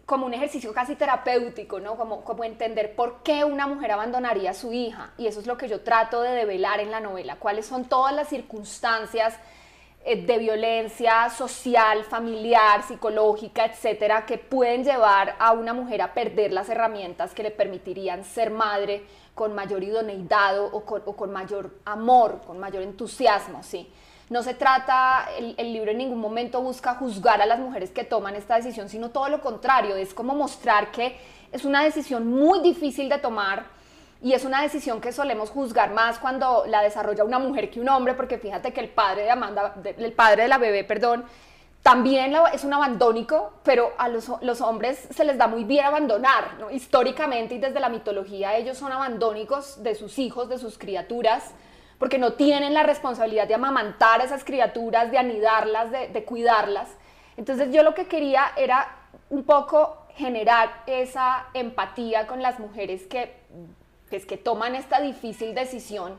como 0.07 0.27
un 0.27 0.35
ejercicio 0.35 0.73
casi 0.73 0.97
terapéutico, 0.97 1.81
¿no? 1.81 1.97
Como, 1.97 2.25
como 2.25 2.45
entender 2.45 2.95
por 2.95 3.23
qué 3.23 3.45
una 3.45 3.67
mujer 3.67 3.93
abandonaría 3.93 4.51
a 4.51 4.55
su 4.55 4.73
hija. 4.73 5.13
Y 5.17 5.27
eso 5.27 5.41
es 5.41 5.47
lo 5.47 5.57
que 5.57 5.69
yo 5.69 5.81
trato 5.81 6.21
de 6.23 6.31
develar 6.31 6.81
en 6.81 6.91
la 6.91 7.01
novela, 7.01 7.37
cuáles 7.37 7.67
son 7.67 7.87
todas 7.87 8.15
las 8.15 8.29
circunstancias 8.29 9.35
eh, 10.07 10.23
de 10.27 10.37
violencia 10.37 11.31
social, 11.31 12.05
familiar, 12.05 12.83
psicológica, 12.83 13.65
etcétera, 13.65 14.27
que 14.27 14.37
pueden 14.37 14.85
llevar 14.85 15.35
a 15.39 15.53
una 15.53 15.73
mujer 15.73 16.03
a 16.03 16.13
perder 16.13 16.53
las 16.53 16.69
herramientas 16.69 17.33
que 17.33 17.43
le 17.43 17.51
permitirían 17.51 18.23
ser 18.23 18.51
madre 18.51 19.07
con 19.35 19.55
mayor 19.55 19.83
idoneidad 19.83 20.61
o 20.61 20.85
con, 20.85 21.33
mayor 21.33 21.79
amor, 21.87 22.43
con 22.47 22.59
mayor 22.59 22.83
entusiasmo, 22.83 23.63
¿sí? 23.63 23.91
No 24.31 24.43
se 24.43 24.55
trata, 24.55 25.29
el, 25.39 25.73
libro 25.73 25.91
en 25.91 25.99
ningún 25.99 26.19
momento 26.19 26.63
busca 26.63 26.95
juzgar 26.95 27.43
a 27.43 27.47
las 27.47 27.59
mujeres 27.59 27.91
que 27.91 28.05
toman 28.05 28.35
esta 28.37 28.57
decisión, 28.57 28.89
sino 28.89 29.11
todo 29.11 29.29
lo 29.29 29.41
contrario, 29.41 29.97
es 29.97 30.15
como 30.15 30.35
mostrar 30.35 30.91
que 30.91 31.17
es 31.53 31.65
una 31.65 31.85
decisión 31.85 32.27
muy 32.27 32.61
difícil 32.61 33.09
de 33.09 33.19
tomar, 33.19 33.65
y 34.23 34.33
es 34.33 34.47
una 34.47 34.63
decisión 34.63 35.03
que 35.03 35.13
solemos 35.13 35.51
juzgar 35.51 35.93
más 35.93 36.19
cuando 36.19 36.65
la 36.67 36.81
desarrolla 36.81 37.25
una 37.25 37.39
mujer 37.39 37.71
que 37.71 37.81
un 37.81 37.89
hombre, 37.91 38.15
porque 38.15 38.39
fíjate 38.39 38.73
que 38.73 38.81
el 38.81 38.89
padre 38.89 39.25
de 39.25 39.31
Amanda, 39.31 39.75
el 39.85 40.13
padre 40.15 40.45
de 40.45 40.49
la 40.49 40.57
bebé, 40.57 40.85
perdón, 40.85 41.27
también 41.85 42.35
es 42.55 42.65
un 42.65 42.73
abandónico, 42.73 43.53
pero 43.63 43.93
a 43.99 44.09
los, 44.09 44.31
hombres 44.63 45.07
se 45.11 45.23
les 45.23 45.37
da 45.37 45.49
muy 45.49 45.65
bien 45.65 45.85
abandonar, 45.85 46.57
históricamente 46.73 47.57
y 47.57 47.59
desde 47.59 47.79
la 47.79 47.91
mitología 47.91 48.57
ellos 48.57 48.79
son 48.79 48.91
abandónicos 48.91 49.83
de 49.83 49.95
sus 49.95 50.19
hijos, 50.19 50.49
de 50.49 50.57
sus 50.57 50.79
criaturas, 50.79 51.51
porque 51.99 52.19
no 52.19 52.35
tienen 52.35 52.75
la 52.75 52.83
responsabilidad 52.83 53.47
de 53.47 53.55
amamantar 53.55 54.21
a 54.21 54.25
esas 54.25 54.45
criaturas, 54.45 55.11
de 55.11 55.19
anidarlas, 55.19 55.91
de, 55.91 56.09
de 56.09 56.25
cuidarlas. 56.25 56.89
Entonces 57.37 57.73
yo 57.73 57.83
lo 57.83 57.95
que 57.95 58.07
quería 58.07 58.53
era 58.57 58.97
un 59.31 59.45
poco 59.45 60.07
generar 60.17 60.83
esa 60.87 61.47
empatía 61.55 62.27
con 62.27 62.43
las 62.43 62.59
mujeres 62.59 63.07
que 63.07 63.45
es 64.15 64.27
que 64.27 64.37
toman 64.37 64.75
esta 64.75 65.01
difícil 65.01 65.55
decisión 65.55 66.17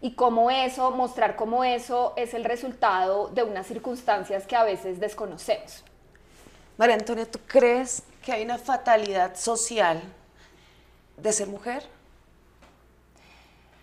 y 0.00 0.14
cómo 0.14 0.50
eso, 0.50 0.90
mostrar 0.92 1.36
cómo 1.36 1.64
eso 1.64 2.14
es 2.16 2.34
el 2.34 2.44
resultado 2.44 3.28
de 3.28 3.42
unas 3.42 3.66
circunstancias 3.66 4.46
que 4.46 4.56
a 4.56 4.64
veces 4.64 5.00
desconocemos. 5.00 5.84
María 6.78 6.94
Antonia, 6.94 7.30
¿tú 7.30 7.38
crees 7.46 8.02
que 8.22 8.32
hay 8.32 8.44
una 8.44 8.58
fatalidad 8.58 9.36
social 9.36 10.00
de 11.16 11.32
ser 11.32 11.48
mujer? 11.48 11.84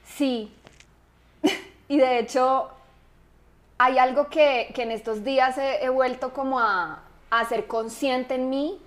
Sí, 0.08 0.52
y 1.88 1.98
de 1.98 2.20
hecho 2.20 2.70
hay 3.78 3.98
algo 3.98 4.28
que, 4.28 4.74
en 4.76 4.92
estos 4.92 5.24
días 5.24 5.58
he, 5.58 5.90
vuelto 5.90 6.34
como 6.34 6.60
a, 6.60 7.04
a 7.30 7.46
ser 7.46 7.68
consciente 7.68 8.36
en 8.36 8.50
mí 8.50 8.80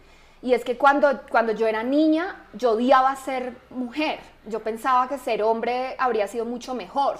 y 0.42 0.54
es 0.54 0.64
que 0.64 0.78
cuando, 0.78 1.21
cuando 1.28 1.52
yo 1.52 1.66
era 1.66 1.83
niña, 1.83 2.47
yo 2.54 2.73
odiaba 2.73 3.14
ser 3.16 3.57
mujer. 3.69 4.21
Yo 4.47 4.61
pensaba 4.61 5.09
que 5.09 5.19
ser 5.19 5.42
hombre 5.42 5.95
habría 5.99 6.26
sido 6.28 6.47
mucho 6.47 6.75
mejor. 6.75 7.19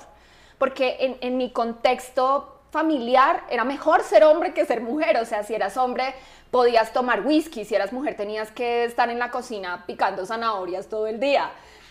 Porque 0.59 0.97
en, 1.01 1.19
en 1.21 1.37
mi 1.37 1.51
contexto 1.51 2.57
familiar 2.71 3.43
era 3.51 3.65
mejor 3.65 4.03
ser 4.03 4.25
hombre 4.25 4.55
que 4.55 4.65
ser 4.65 4.81
mujer. 4.81 5.19
O 5.19 5.27
sea, 5.27 5.43
si 5.43 5.55
eras 5.55 5.77
hombre 5.77 6.15
podías 6.51 6.93
tomar 6.93 7.27
whisky, 7.27 7.65
si 7.65 7.75
eras 7.75 7.93
mujer 7.93 8.17
tenías 8.17 8.51
que 8.51 8.85
estar 8.85 9.11
en 9.11 9.19
la 9.19 9.31
cocina 9.31 9.85
picando 9.87 10.25
zanahorias 10.25 10.89
todo 10.89 11.07
el 11.07 11.21
día. 11.21 11.51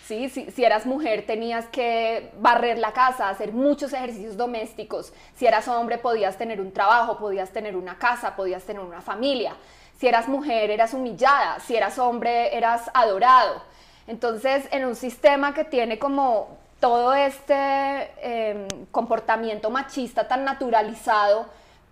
¿Sí? 0.10 0.28
Si, 0.28 0.66
eras 0.66 0.88
mujer 0.88 1.28
tenías 1.28 1.68
que 1.68 2.32
barrer 2.40 2.80
la 2.80 2.94
casa, 2.94 3.30
hacer 3.30 3.54
muchos 3.54 3.94
ejercicios 3.94 4.36
domésticos. 4.36 5.14
Si 5.36 5.46
eras 5.46 5.68
hombre 5.68 6.00
podías 6.00 6.36
tener 6.36 6.60
un 6.60 6.72
trabajo, 6.72 7.20
podías 7.20 7.52
tener 7.52 7.76
una 7.76 8.00
casa, 8.00 8.36
podías 8.36 8.64
tener 8.64 8.82
una 8.82 9.02
familia. 9.02 9.54
Si 10.00 10.08
eras 10.08 10.28
mujer, 10.28 10.72
eras 10.72 10.96
humillada. 10.96 11.60
Si 11.60 11.76
eras 11.76 12.00
hombre, 12.00 12.58
eras 12.58 12.90
adorado. 12.96 13.62
Entonces, 14.08 14.68
en 14.72 14.86
un 14.86 14.96
sistema 14.96 15.54
que 15.54 15.64
tiene 15.64 16.00
como 16.00 16.58
todo 16.80 17.14
este 17.14 18.10
em, 18.24 18.68
comportamiento 18.90 19.70
machista 19.70 20.28
tan 20.28 20.44
naturalizado, 20.44 21.46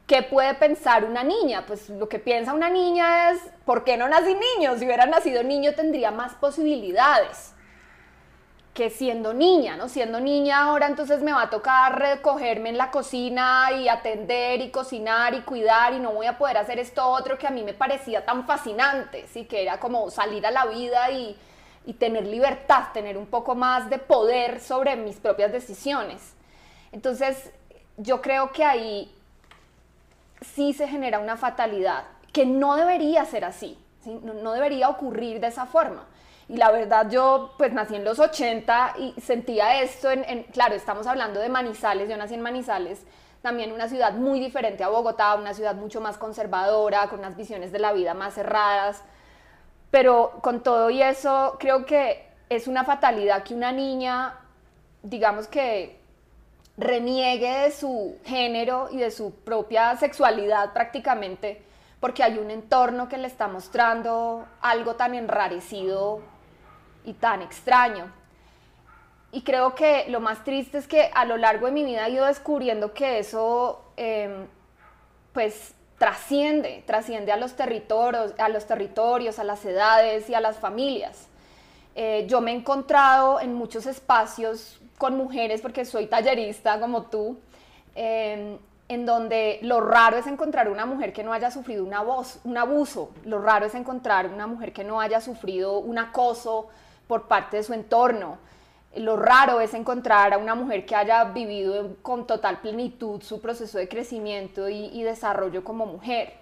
¿qué 0.08 0.24
puede 0.24 0.56
pensar 0.56 1.06
una 1.06 1.24
niña? 1.24 1.66
Pues 1.68 1.88
lo 1.92 2.10
que 2.10 2.18
piensa 2.18 2.52
una 2.54 2.72
niña 2.72 3.30
es, 3.30 3.42
¿por 3.64 3.84
qué 3.84 3.96
no 3.96 4.08
nací 4.08 4.36
niño? 4.58 4.76
Si 4.76 4.86
hubiera 4.86 5.06
nacido 5.06 5.44
niño 5.44 5.76
tendría 5.76 6.10
más 6.10 6.34
posibilidades 6.34 7.54
que 8.78 8.92
siendo 8.92 9.34
niña, 9.34 9.76
¿no? 9.76 9.90
Siendo 9.90 10.20
niña 10.20 10.66
ahora 10.66 10.86
entonces 10.86 11.24
me 11.24 11.34
va 11.34 11.42
a 11.42 11.50
tocar 11.50 11.98
recogerme 11.98 12.70
en 12.70 12.78
la 12.78 12.92
cocina 12.92 13.72
y 13.72 13.90
atender 13.90 14.62
y 14.62 14.70
cocinar 14.70 15.34
y 15.34 15.42
cuidar 15.42 15.96
y 15.96 16.00
no 16.00 16.12
voy 16.12 16.28
a 16.28 16.38
poder 16.38 16.58
hacer 16.58 16.78
esto 16.78 17.04
otro 17.04 17.40
que 17.40 17.48
a 17.48 17.50
mí 17.50 17.64
me 17.64 17.74
parecía 17.74 18.24
tan 18.24 18.46
fascinante, 18.46 19.26
¿sí? 19.34 19.46
Que 19.46 19.64
era 19.64 19.80
como 19.80 20.12
salir 20.12 20.46
a 20.46 20.52
la 20.52 20.68
vida 20.68 21.10
y, 21.10 21.36
y 21.88 21.94
tener 21.94 22.28
libertad, 22.28 22.90
tener 22.94 23.18
un 23.18 23.26
poco 23.26 23.56
más 23.56 23.90
de 23.90 23.98
poder 23.98 24.60
sobre 24.60 24.96
mis 24.96 25.16
propias 25.16 25.52
decisiones. 25.52 26.36
Entonces, 26.92 27.50
yo 27.98 28.22
creo 28.22 28.52
que 28.52 28.64
ahí 28.64 29.12
sí 30.54 30.74
se 30.74 30.88
genera 30.88 31.18
una 31.18 31.36
fatalidad, 31.36 32.04
que 32.32 32.46
no 32.46 32.76
debería 32.76 33.26
ser 33.26 33.44
así, 33.44 33.76
no, 34.06 34.36
no 34.36 34.54
debería 34.54 34.88
ocurrir 34.88 35.40
de 35.40 35.48
esa 35.48 35.66
forma. 35.66 36.06
Y 36.50 36.56
la 36.56 36.72
verdad 36.72 37.10
yo 37.10 37.54
pues 37.58 37.74
nací 37.74 37.96
en 37.96 38.06
los 38.06 38.20
80 38.20 38.96
y 39.00 39.20
sentía 39.20 39.82
esto 39.82 40.10
en, 40.10 40.44
claro, 40.44 40.76
estamos 40.76 41.06
hablando 41.06 41.42
de 41.42 41.50
Manizales, 41.50 42.10
yo 42.10 42.16
nací 42.16 42.36
en 42.36 42.42
Manizales, 42.42 43.06
también 43.42 43.72
una 43.72 43.90
ciudad 43.90 44.14
muy 44.14 44.40
diferente 44.40 44.84
a 44.84 44.90
Bogotá, 44.90 45.36
una 45.36 45.54
ciudad 45.54 45.76
mucho 45.76 46.00
más 46.00 46.18
conservadora, 46.18 47.08
con 47.10 47.20
unas 47.20 47.36
visiones 47.36 47.72
de 47.72 47.80
la 47.80 47.94
vida 47.94 48.14
más 48.14 48.34
cerradas. 48.34 49.04
Pero 49.92 50.40
con 50.42 50.64
todo 50.64 50.90
y 50.90 51.02
eso, 51.02 51.56
creo 51.60 51.86
que 51.86 52.28
es 52.50 52.68
una 52.68 52.84
fatalidad 52.84 53.44
que 53.44 53.54
una 53.54 53.72
niña, 53.72 54.36
digamos 55.04 55.48
que 55.48 56.00
reniegue 56.78 57.60
de 57.60 57.72
su 57.72 58.18
género 58.26 58.90
y 58.92 58.98
de 58.98 59.12
su 59.12 59.34
propia 59.34 59.96
sexualidad 59.98 60.74
prácticamente, 60.74 61.62
porque 62.00 62.24
hay 62.24 62.38
un 62.38 62.52
entorno 62.52 63.10
que 63.10 63.18
le 63.18 63.28
está 63.28 63.48
mostrando 63.48 64.46
algo 64.62 64.96
tan 64.96 65.16
enrarecido 65.16 66.22
y 67.08 67.14
tan 67.14 67.42
extraño. 67.42 68.12
Y 69.32 69.42
creo 69.42 69.76
que 69.76 70.06
lo 70.10 70.20
más 70.20 70.44
triste 70.44 70.78
es 70.78 70.88
que 70.88 71.10
a 71.14 71.26
lo 71.26 71.38
largo 71.38 71.66
de 71.66 71.72
mi 71.72 71.84
vida 71.84 72.06
he 72.06 72.12
ido 72.12 72.26
descubriendo 72.26 72.94
que 72.94 73.20
eso, 73.20 73.82
em, 73.98 74.46
pues, 75.34 75.74
trasciende, 75.98 76.84
trasciende 76.86 77.32
a 77.32 77.38
los 77.38 77.56
territorios, 77.56 78.34
a 78.38 78.50
los 78.50 78.66
territorios, 78.68 79.40
a 79.40 79.44
las 79.44 79.66
edades 79.66 80.30
y 80.30 80.36
a 80.36 80.42
las 80.42 80.58
familias. 80.58 81.28
Eh, 81.96 82.26
yo 82.28 82.42
me 82.42 82.52
he 82.52 82.56
encontrado 82.56 83.40
en 83.40 83.54
muchos 83.54 83.86
espacios 83.86 84.80
con 84.98 85.18
mujeres, 85.18 85.62
porque 85.62 85.86
soy 85.86 86.08
tallerista 86.08 86.80
como 86.80 87.04
tú, 87.04 87.40
em, 87.96 88.58
en 88.90 89.06
donde 89.06 89.60
lo 89.64 89.82
raro 89.82 90.18
es 90.18 90.28
encontrar 90.28 90.70
una 90.70 90.86
mujer 90.86 91.12
que 91.12 91.24
no 91.24 91.34
haya 91.34 91.52
sufrido 91.52 91.84
una 91.84 92.02
voz, 92.02 92.40
un 92.44 92.58
abuso, 92.58 93.12
lo 93.26 93.40
raro 93.40 93.66
es 93.66 93.76
encontrar 93.76 94.28
una 94.28 94.48
mujer 94.48 94.72
que 94.72 94.84
no 94.84 95.02
haya 95.02 95.20
sufrido 95.20 95.80
un 95.80 95.98
acoso, 95.98 96.70
por 97.08 97.28
parte 97.28 97.58
de 97.58 97.64
su 97.64 97.74
entorno. 97.74 98.38
Lo 98.96 99.16
raro 99.16 99.62
es 99.62 99.74
encontrar 99.74 100.34
a 100.34 100.38
una 100.38 100.56
mujer 100.56 100.86
que 100.86 100.96
haya 100.96 101.24
vivido 101.26 101.98
con 102.02 102.26
total 102.26 102.62
plenitud 102.62 103.22
su 103.22 103.42
proceso 103.42 103.78
de 103.78 103.88
crecimiento 103.88 104.70
y, 104.70 105.04
desarrollo 105.04 105.64
como 105.64 105.86
mujer. 105.86 106.34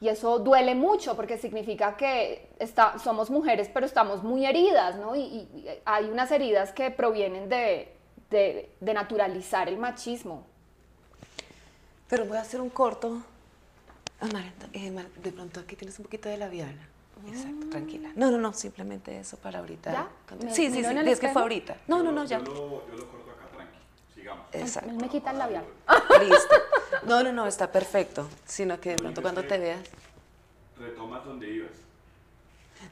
Y 0.00 0.08
eso 0.08 0.38
duele 0.38 0.74
mucho 0.74 1.16
porque 1.16 1.38
significa 1.38 1.96
que 1.96 2.48
está, 2.58 2.98
somos 2.98 3.30
mujeres 3.30 3.70
pero 3.72 3.86
estamos 3.86 4.22
muy 4.22 4.44
heridas, 4.44 4.96
¿no? 4.96 5.16
Y, 5.16 5.48
hay 5.84 6.04
unas 6.06 6.30
heridas 6.30 6.72
que 6.72 6.90
provienen 6.90 7.48
de, 7.48 7.92
de, 8.30 8.94
naturalizar 8.94 9.68
el 9.68 9.78
machismo. 9.78 10.44
Pero 12.08 12.26
voy 12.26 12.36
a 12.36 12.42
hacer 12.42 12.60
un 12.60 12.70
corto. 12.70 13.22
Eh, 14.72 14.92
de 15.22 15.32
pronto 15.32 15.60
aquí 15.60 15.74
tienes 15.74 15.98
un 15.98 16.04
poquito 16.04 16.28
de 16.28 16.36
labial. 16.36 16.93
Exacto, 17.26 17.68
tranquila. 17.70 18.10
No, 18.14 18.30
no, 18.30 18.38
no, 18.38 18.52
simplemente 18.52 19.18
eso 19.18 19.36
para 19.36 19.60
ahorita. 19.60 19.92
¿Ya? 19.92 20.08
Sí, 20.52 20.70
sí, 20.70 20.84
sí, 20.84 20.96
es 21.06 21.20
que 21.20 21.28
fue 21.28 21.42
ahorita. 21.42 21.76
No, 21.86 22.02
no, 22.02 22.12
no, 22.12 22.24
ya. 22.24 22.38
Yo 22.38 22.44
lo, 22.44 22.86
yo 22.88 22.96
lo 22.96 23.08
corto 23.10 23.30
acá, 23.30 23.46
tranqui. 23.54 23.78
Sigamos. 24.14 24.46
Exacto. 24.52 24.92
Me 24.92 25.08
quita 25.08 25.30
el 25.30 25.38
labial. 25.38 25.64
Listo. 26.20 26.54
No, 27.06 27.22
no, 27.22 27.32
no, 27.32 27.46
está 27.46 27.70
perfecto. 27.70 28.28
Sino 28.46 28.80
que 28.80 28.90
de 28.90 28.96
pronto 28.96 29.22
cuando 29.22 29.44
te 29.44 29.58
veas. 29.58 29.80
Retomas 30.78 31.24
donde 31.24 31.48
ibas. 31.50 31.70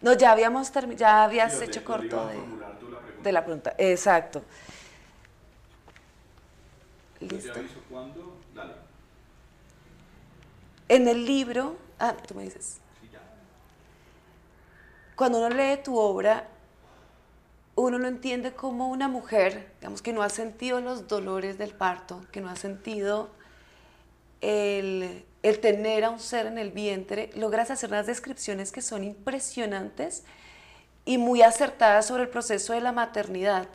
No, 0.00 0.14
ya 0.14 0.32
habíamos 0.32 0.70
terminado, 0.72 1.00
ya 1.00 1.24
habías 1.24 1.60
hecho 1.60 1.84
corto 1.84 2.26
de, 2.26 2.38
de 3.22 3.32
la 3.32 3.44
pregunta. 3.44 3.74
Exacto. 3.78 4.42
Listo. 7.20 7.52
¿Cuándo? 7.90 8.36
Dale. 8.54 8.74
En 10.88 11.08
el 11.08 11.24
libro, 11.24 11.76
ah, 11.98 12.14
tú 12.26 12.34
me 12.34 12.44
dices 12.44 12.81
cuando 15.22 15.38
uno 15.38 15.50
lee 15.50 15.76
tu 15.84 15.96
obra, 15.96 16.48
uno 17.76 17.96
no 18.00 18.08
entiende 18.08 18.54
cómo 18.54 18.88
una 18.88 19.06
mujer, 19.06 19.70
digamos 19.78 20.02
que 20.02 20.12
no 20.12 20.20
ha 20.24 20.28
sentido 20.28 20.80
los 20.80 21.06
dolores 21.06 21.58
del 21.58 21.70
parto, 21.70 22.26
que 22.32 22.40
no 22.40 22.50
ha 22.50 22.56
sentido 22.56 23.30
el, 24.40 25.24
tener 25.60 26.02
a 26.02 26.10
un 26.10 26.18
ser 26.18 26.46
en 26.46 26.58
el 26.58 26.72
vientre, 26.72 27.30
logras 27.36 27.70
hacer 27.70 27.90
unas 27.90 28.08
descripciones 28.08 28.72
que 28.72 28.82
son 28.82 29.04
impresionantes 29.04 30.24
y 31.04 31.18
muy 31.18 31.42
acertadas 31.42 32.06
sobre 32.06 32.24
el 32.24 32.28
proceso 32.28 32.72
de 32.72 32.80
la 32.80 32.90
maternidad. 32.90 33.68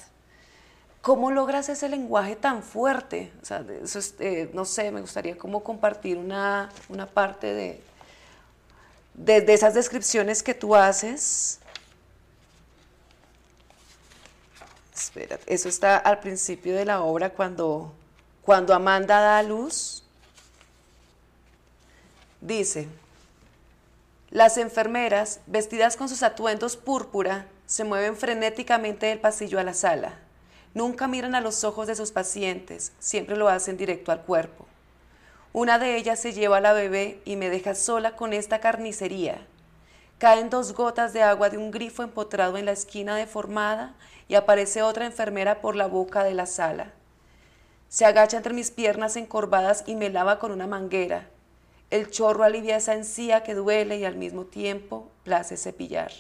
¿Cómo 1.02 1.32
logras 1.32 1.70
ese 1.70 1.88
lenguaje 1.88 2.36
tan 2.36 2.62
fuerte? 2.62 3.32
O 3.42 3.46
sea, 3.46 3.64
eso 3.82 4.00
eh, 4.20 4.50
no 4.54 4.66
sé, 4.66 4.92
me 4.92 5.00
gustaría 5.00 5.38
como 5.38 5.64
compartir 5.64 6.18
una, 6.18 6.68
una 6.90 7.06
parte 7.06 7.54
de, 7.54 7.82
de, 9.18 9.54
esas 9.54 9.74
descripciones 9.74 10.44
que 10.44 10.54
tú 10.54 10.76
haces. 10.76 11.60
Eso 15.46 15.68
está 15.68 15.98
al 15.98 16.20
principio 16.20 16.76
de 16.76 16.86
la 16.86 17.02
obra 17.02 17.32
cuando, 17.32 17.94
cuando 18.44 18.74
Amanda 18.74 19.20
da 19.20 19.40
a 19.40 19.44
luz. 19.44 20.04
Dice, 22.40 22.88
las 24.30 24.58
enfermeras, 24.58 25.40
vestidas 25.48 25.98
con 25.98 26.08
sus 26.08 26.22
atuendos 26.22 26.78
púrpura, 26.78 27.48
se 27.66 27.84
mueven 27.84 28.16
frenéticamente 28.16 29.08
del 29.08 29.20
pasillo 29.20 29.60
a 29.60 29.64
la 29.64 29.74
sala. 29.74 30.20
Nunca 30.74 31.08
miran 31.08 31.34
a 31.34 31.42
los 31.42 31.64
ojos 31.64 31.88
de 31.88 31.96
sus 31.96 32.12
pacientes, 32.12 32.92
siempre 33.00 33.36
lo 33.36 33.50
hacen 33.50 33.78
directo 33.78 34.12
al 34.12 34.22
cuerpo. 34.22 34.68
Una 35.60 35.80
de 35.80 35.98
ellas 35.98 36.20
se 36.20 36.34
lleva 36.34 36.58
a 36.58 36.62
la 36.62 36.72
bebé 36.72 37.20
y 37.26 37.36
me 37.36 37.50
deja 37.50 37.74
sola 37.74 38.16
con 38.16 38.32
esta 38.32 38.60
carnicería. 38.60 39.40
Caen 40.20 40.52
dos 40.52 40.74
gotas 40.74 41.14
de 41.14 41.24
agua 41.24 41.50
de 41.50 41.58
un 41.58 41.72
grifo 41.72 42.04
empotrado 42.04 42.58
en 42.58 42.66
la 42.66 42.74
esquina 42.74 43.16
deformada 43.16 43.96
y 44.28 44.36
aparece 44.36 44.84
otra 44.84 45.08
enfermera 45.08 45.60
por 45.60 45.76
la 45.76 45.88
boca 45.88 46.24
de 46.24 46.36
la 46.36 46.46
sala. 46.46 46.94
Se 47.90 48.06
agacha 48.06 48.38
entre 48.38 48.54
mis 48.54 48.70
piernas 48.70 49.16
encorvadas 49.16 49.84
y 49.88 49.96
me 49.96 50.12
lava 50.12 50.38
con 50.38 50.52
una 50.52 50.68
manguera. 50.68 51.28
El 51.90 52.12
chorro 52.12 52.44
alivia 52.44 52.78
esa 52.78 52.94
encía 52.94 53.42
que 53.42 53.56
duele 53.56 53.98
y 53.98 54.06
al 54.06 54.16
mismo 54.16 54.46
tiempo 54.46 55.10
place 55.24 55.58
cepillar. 55.58 56.12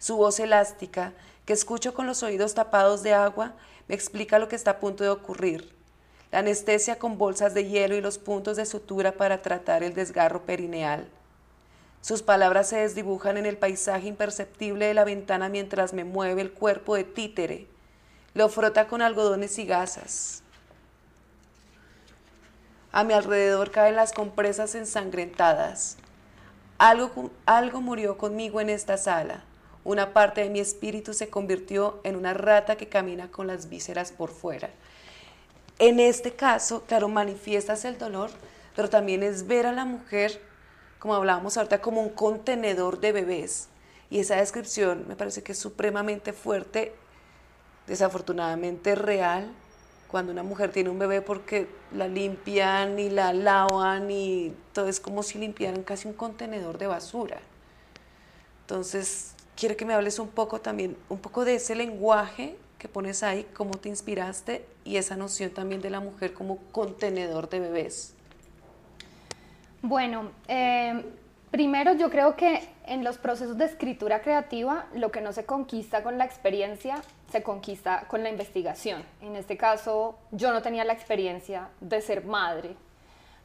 Su 0.00 0.16
voz 0.16 0.40
elástica 0.40 1.12
que 1.46 1.52
escucho 1.52 1.94
con 1.94 2.08
los 2.08 2.24
oídos 2.24 2.54
tapados 2.54 3.04
de 3.04 3.14
agua, 3.14 3.54
me 3.86 3.94
explica 3.94 4.40
lo 4.40 4.48
que 4.48 4.56
está 4.56 4.72
a 4.72 4.80
punto 4.80 5.04
de 5.04 5.10
ocurrir. 5.10 5.79
La 6.30 6.40
anestesia 6.40 6.98
con 6.98 7.18
bolsas 7.18 7.54
de 7.54 7.66
hielo 7.66 7.96
y 7.96 8.00
los 8.00 8.18
puntos 8.18 8.56
de 8.56 8.66
sutura 8.66 9.12
para 9.12 9.42
tratar 9.42 9.82
el 9.82 9.94
desgarro 9.94 10.42
perineal. 10.42 11.08
Sus 12.02 12.22
palabras 12.22 12.68
se 12.68 12.76
desdibujan 12.76 13.36
en 13.36 13.46
el 13.46 13.58
paisaje 13.58 14.06
imperceptible 14.06 14.86
de 14.86 14.94
la 14.94 15.04
ventana 15.04 15.48
mientras 15.48 15.92
me 15.92 16.04
mueve 16.04 16.40
el 16.40 16.52
cuerpo 16.52 16.94
de 16.94 17.04
títere. 17.04 17.66
Lo 18.32 18.48
frota 18.48 18.86
con 18.86 19.02
algodones 19.02 19.58
y 19.58 19.66
gasas. 19.66 20.42
A 22.92 23.04
mi 23.04 23.12
alrededor 23.12 23.70
caen 23.70 23.96
las 23.96 24.12
compresas 24.12 24.74
ensangrentadas. 24.74 25.96
Algo, 26.78 27.30
algo 27.44 27.80
murió 27.80 28.16
conmigo 28.16 28.60
en 28.60 28.70
esta 28.70 28.96
sala. 28.96 29.44
Una 29.84 30.12
parte 30.12 30.42
de 30.42 30.50
mi 30.50 30.60
espíritu 30.60 31.12
se 31.12 31.28
convirtió 31.28 32.00
en 32.04 32.16
una 32.16 32.34
rata 32.34 32.76
que 32.76 32.88
camina 32.88 33.30
con 33.30 33.46
las 33.46 33.68
vísceras 33.68 34.12
por 34.12 34.30
fuera. 34.30 34.70
En 35.80 35.98
este 35.98 36.34
caso, 36.34 36.84
claro, 36.86 37.08
manifiestas 37.08 37.86
el 37.86 37.96
dolor, 37.96 38.30
pero 38.76 38.90
también 38.90 39.22
es 39.22 39.46
ver 39.46 39.64
a 39.64 39.72
la 39.72 39.86
mujer, 39.86 40.38
como 40.98 41.14
hablábamos 41.14 41.56
ahorita, 41.56 41.80
como 41.80 42.02
un 42.02 42.10
contenedor 42.10 43.00
de 43.00 43.12
bebés. 43.12 43.70
Y 44.10 44.18
esa 44.18 44.36
descripción 44.36 45.06
me 45.08 45.16
parece 45.16 45.42
que 45.42 45.52
es 45.52 45.58
supremamente 45.58 46.34
fuerte, 46.34 46.92
desafortunadamente 47.86 48.94
real, 48.94 49.50
cuando 50.06 50.32
una 50.32 50.42
mujer 50.42 50.70
tiene 50.70 50.90
un 50.90 50.98
bebé 50.98 51.22
porque 51.22 51.66
la 51.94 52.08
limpian 52.08 52.98
y 52.98 53.08
la 53.08 53.32
lavan 53.32 54.10
y 54.10 54.52
todo 54.74 54.86
es 54.86 55.00
como 55.00 55.22
si 55.22 55.38
limpiaran 55.38 55.82
casi 55.82 56.08
un 56.08 56.14
contenedor 56.14 56.76
de 56.76 56.88
basura. 56.88 57.40
Entonces, 58.60 59.32
quiero 59.56 59.78
que 59.78 59.86
me 59.86 59.94
hables 59.94 60.18
un 60.18 60.28
poco 60.28 60.60
también, 60.60 60.98
un 61.08 61.20
poco 61.20 61.46
de 61.46 61.54
ese 61.54 61.74
lenguaje 61.74 62.58
que 62.80 62.88
pones 62.88 63.22
ahí, 63.22 63.46
cómo 63.54 63.72
te 63.72 63.90
inspiraste 63.90 64.64
y 64.84 64.96
esa 64.96 65.14
noción 65.14 65.50
también 65.50 65.82
de 65.82 65.90
la 65.90 66.00
mujer 66.00 66.32
como 66.32 66.56
contenedor 66.72 67.48
de 67.50 67.60
bebés. 67.60 68.14
Bueno, 69.82 70.30
eh, 70.48 71.04
primero 71.50 71.92
yo 71.94 72.10
creo 72.10 72.36
que 72.36 72.66
en 72.86 73.04
los 73.04 73.18
procesos 73.18 73.58
de 73.58 73.66
escritura 73.66 74.22
creativa 74.22 74.86
lo 74.94 75.12
que 75.12 75.20
no 75.20 75.32
se 75.32 75.44
conquista 75.44 76.02
con 76.02 76.16
la 76.16 76.24
experiencia 76.24 77.02
se 77.30 77.42
conquista 77.42 78.06
con 78.08 78.22
la 78.22 78.30
investigación. 78.30 79.04
En 79.20 79.36
este 79.36 79.58
caso 79.58 80.18
yo 80.32 80.50
no 80.50 80.62
tenía 80.62 80.84
la 80.84 80.94
experiencia 80.94 81.68
de 81.80 82.00
ser 82.00 82.24
madre, 82.24 82.76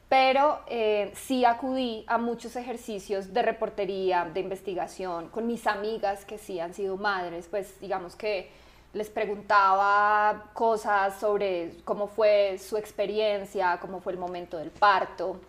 pero 0.08 0.62
eh, 0.68 1.12
sí 1.14 1.44
acudí 1.44 2.06
a 2.08 2.18
muchos 2.18 2.56
ejercicios 2.56 3.34
de 3.34 3.42
reportería, 3.42 4.30
de 4.34 4.40
investigación, 4.40 5.28
con 5.28 5.46
mis 5.46 5.68
amigas 5.68 6.24
que 6.24 6.38
sí 6.38 6.62
han 6.62 6.74
sido 6.74 6.96
madres, 6.96 7.48
pues 7.50 7.82
digamos 7.82 8.16
que 8.16 8.64
les 8.96 9.10
preguntaba 9.10 10.46
cosas 10.54 11.20
sobre 11.20 11.74
cómo 11.84 12.08
fue 12.08 12.58
su 12.58 12.78
experiencia, 12.78 13.78
cómo 13.82 14.00
fue 14.00 14.14
el 14.14 14.20
momento 14.20 14.58
del 14.58 14.72
parto. 14.72 15.42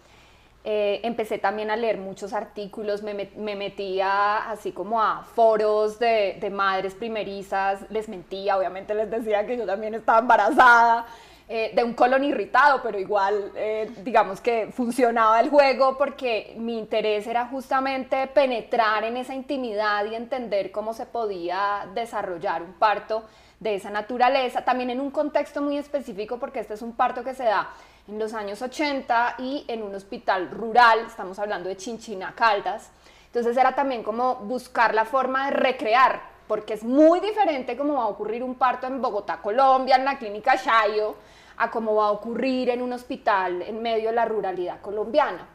Eh, 0.64 1.00
empecé 1.04 1.38
también 1.38 1.70
a 1.70 1.76
leer 1.76 1.96
muchos 1.96 2.32
artículos, 2.32 3.04
me, 3.04 3.30
me 3.37 3.54
metía 3.54 4.50
así 4.50 4.72
como 4.72 5.00
a 5.00 5.22
foros 5.22 6.00
de, 6.00 6.38
de 6.40 6.50
madres 6.50 6.96
primerizas, 6.96 7.88
les 7.88 8.09
mentía, 8.09 8.59
obviamente 8.59 8.92
les 8.92 9.09
decía 9.09 9.46
que 9.46 9.56
yo 9.56 9.64
también 9.64 9.94
estaba 9.94 10.18
embarazada, 10.18 11.06
eh, 11.48 11.70
de 11.76 11.85
un 11.85 11.94
colon 11.94 12.24
irritado, 12.24 12.82
pero 12.82 12.98
igual 12.98 13.52
eh, 13.54 13.88
digamos 14.02 14.40
que 14.40 14.72
funcionaba 14.72 15.38
el 15.38 15.48
juego 15.48 15.96
porque 15.96 16.56
mi 16.59 16.76
interés 16.76 17.24
era 17.28 17.46
justamente 17.46 18.26
penetrar 18.26 19.04
en 19.04 19.16
esa 19.16 19.32
intimidad 19.32 20.04
y 20.06 20.16
entender 20.16 20.72
cómo 20.72 20.92
se 20.92 21.06
podía 21.06 21.87
desarrollar 21.94 22.64
un 22.64 22.72
parto 22.72 23.22
de 23.61 23.76
esa 23.76 23.90
naturaleza, 23.90 24.64
también 24.64 24.90
en 24.90 25.00
un 25.00 25.12
contexto 25.12 25.62
muy 25.62 25.78
específico 25.78 26.38
porque 26.38 26.59
este 26.59 26.74
es 26.74 26.82
un 26.82 26.96
parto 26.96 27.22
que 27.22 27.32
se 27.32 27.44
da 27.44 27.70
en 28.09 28.18
los 28.18 28.35
años 28.35 28.61
80 28.61 29.37
y 29.38 29.64
en 29.68 29.85
un 29.85 29.94
hospital 29.94 30.50
rural, 30.50 31.04
estamos 31.06 31.38
hablando 31.38 31.68
de 31.68 31.76
Chinchina 31.76 32.35
Caldas, 32.35 32.90
entonces 33.26 33.56
era 33.56 33.72
también 33.72 34.02
como 34.02 34.35
buscar 34.35 34.96
la 34.96 35.04
forma 35.04 35.44
de 35.46 35.52
recrear 35.52 36.36
porque 36.46 36.74
es 36.74 36.85
muy 36.85 37.20
diferente 37.20 37.76
cómo 37.76 37.94
va 37.94 38.04
a 38.04 38.09
ocurrir 38.09 38.42
un 38.42 38.54
parto 38.54 38.87
en 38.87 39.00
Bogotá, 39.00 39.38
Colombia, 39.38 39.96
en 39.96 40.04
la 40.04 40.18
clínica 40.18 40.56
Shayo, 40.56 41.14
a 41.56 41.70
cómo 41.70 41.94
va 41.96 42.09
a 42.09 42.11
ocurrir 42.11 42.70
en 42.70 42.82
un 42.82 42.92
hospital 42.92 43.62
en 43.62 43.82
medio 43.82 44.11
de 44.11 44.14
la 44.14 44.24
ruralidad 44.24 44.80
colombiana. 44.80 45.48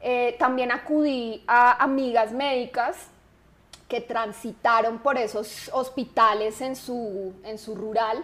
Eh, 0.00 0.36
también 0.38 0.70
acudí 0.70 1.42
a 1.46 1.82
amigas 1.82 2.32
médicas 2.32 3.08
que 3.88 4.00
transitaron 4.00 4.98
por 4.98 5.16
esos 5.16 5.70
hospitales 5.72 6.60
en 6.60 6.76
su, 6.76 7.32
en 7.42 7.58
su 7.58 7.74
rural. 7.74 8.22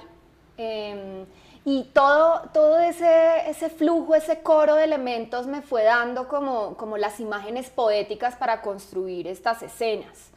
Em, 0.56 1.24
y 1.64 1.84
todo, 1.94 2.42
todo 2.52 2.78
ese, 2.78 3.48
ese, 3.48 3.70
flujo, 3.70 4.14
ese 4.14 4.42
coro 4.42 4.74
de 4.74 4.84
elementos 4.84 5.46
me 5.46 5.62
fue 5.62 5.82
dando 5.84 6.28
como, 6.28 6.76
como 6.76 6.98
las 6.98 7.18
imágenes 7.20 7.70
poéticas 7.70 8.36
para 8.36 8.60
construir 8.60 9.26
estas 9.26 9.62
escenas 9.62 10.33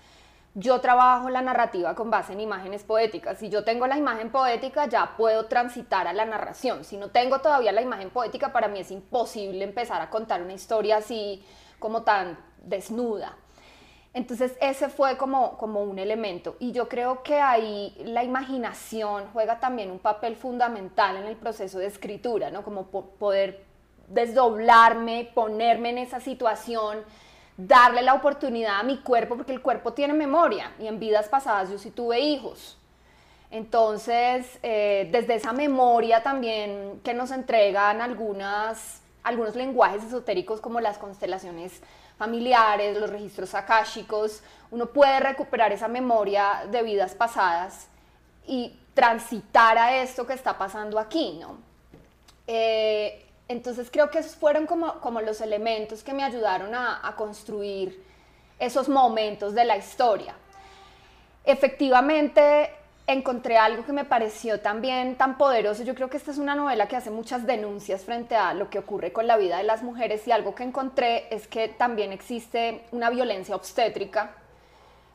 yo 0.59 0.81
trabajo 0.81 1.29
la 1.29 1.43
narrativa 1.43 1.93
con 1.93 2.09
base 2.09 2.33
en 2.33 2.39
imágenes 2.39 2.83
poéticas. 2.83 3.37
Si 3.37 3.47
yo 3.47 3.63
tengo 3.63 3.85
la 3.85 3.95
imagen 3.95 4.31
poética, 4.31 4.87
ya 4.87 5.13
puedo 5.15 5.45
transitar 5.45 6.07
a 6.07 6.13
la 6.13 6.25
narración. 6.25 6.83
Si 6.83 6.97
no 6.97 7.11
tengo 7.11 7.41
todavía 7.41 7.71
la 7.71 7.83
imagen 7.83 8.09
poética, 8.09 8.51
para 8.51 8.67
mí 8.67 8.79
es 8.79 8.89
imposible 8.89 9.63
empezar 9.63 10.01
a 10.01 10.09
contar 10.09 10.41
una 10.41 10.53
historia 10.53 10.97
así 10.97 11.45
como 11.77 12.01
tan 12.01 12.39
desnuda. 12.63 13.37
Entonces 14.15 14.57
ese 14.59 14.89
fue 14.89 15.15
como, 15.15 15.59
como 15.59 15.83
un 15.83 15.99
elemento. 15.99 16.55
Y 16.57 16.71
yo 16.71 16.89
creo 16.89 17.21
que 17.21 17.39
ahí 17.39 17.95
la 18.03 18.23
imaginación 18.23 19.25
juega 19.33 19.59
también 19.59 19.91
un 19.91 19.99
papel 19.99 20.35
fundamental 20.35 21.17
en 21.17 21.25
el 21.25 21.35
proceso 21.35 21.77
de 21.77 21.85
escritura, 21.85 22.49
¿no? 22.49 22.63
Como 22.63 22.87
poder 22.87 23.63
desdoblarme, 24.07 25.29
ponerme 25.35 25.91
en 25.91 25.99
esa 25.99 26.19
situación 26.19 27.03
darle 27.57 28.03
la 28.03 28.13
oportunidad 28.13 28.79
a 28.79 28.83
mi 28.83 28.99
cuerpo, 28.99 29.35
porque 29.35 29.51
el 29.51 29.61
cuerpo 29.61 29.93
tiene 29.93 30.13
memoria 30.13 30.71
y 30.79 30.87
en 30.87 30.99
vidas 30.99 31.27
pasadas 31.27 31.71
yo 31.71 31.77
sí 31.77 31.89
tuve 31.89 32.19
hijos. 32.19 32.77
Entonces, 33.49 34.59
eh, 34.61 35.09
desde 35.11 35.35
esa 35.35 35.53
memoria 35.53 36.21
también 36.21 37.01
que 37.03 37.13
nos 37.13 37.31
entregan 37.31 38.01
algunas, 38.01 39.01
algunos 39.23 39.55
lenguajes 39.55 40.03
esotéricos 40.03 40.61
como 40.61 40.79
las 40.81 40.97
constelaciones 40.97 41.81
familiares, 42.17 42.97
los 42.97 43.09
registros 43.09 43.55
akáshicos, 43.55 44.43
uno 44.69 44.87
puede 44.87 45.19
recuperar 45.19 45.71
esa 45.71 45.87
memoria 45.87 46.63
de 46.69 46.83
vidas 46.83 47.15
pasadas 47.15 47.87
y 48.45 48.77
transitar 48.93 49.77
a 49.77 49.97
esto 50.01 50.27
que 50.27 50.33
está 50.33 50.57
pasando 50.57 50.99
aquí, 50.99 51.37
¿no? 51.39 51.57
Eh, 52.47 53.26
entonces 53.47 53.89
creo 53.91 54.09
que 54.11 54.19
esos 54.19 54.35
fueron 54.35 54.65
como, 54.65 55.21
los 55.21 55.41
elementos 55.41 56.03
que 56.03 56.13
me 56.13 56.23
ayudaron 56.23 56.75
a, 56.75 57.13
construir 57.15 58.03
esos 58.59 58.89
momentos 58.89 59.53
de 59.53 59.65
la 59.65 59.77
historia. 59.77 60.35
Efectivamente, 61.45 62.71
encontré 63.05 63.57
algo 63.57 63.85
que 63.85 63.93
me 63.93 64.03
pareció 64.03 64.59
también 64.59 65.15
tan 65.15 65.37
poderoso. 65.37 65.83
Yo 65.83 65.95
creo 65.95 66.09
que 66.09 66.17
esta 66.17 66.31
es 66.31 66.37
una 66.37 66.55
novela 66.55 66.87
que 66.89 66.97
hace 66.97 67.09
muchas 67.09 67.45
denuncias 67.45 68.03
frente 68.03 68.35
a 68.35 68.53
lo 68.53 68.69
que 68.69 68.79
ocurre 68.79 69.13
con 69.13 69.27
la 69.27 69.37
vida 69.37 69.57
de 69.57 69.63
las 69.63 69.81
mujeres 69.81 70.27
y 70.27 70.31
algo 70.31 70.53
que 70.53 70.63
encontré 70.63 71.33
es 71.33 71.47
que 71.47 71.69
también 71.69 72.11
existe 72.11 72.83
una 72.91 73.09
violencia 73.09 73.55
obstétrica 73.55 74.35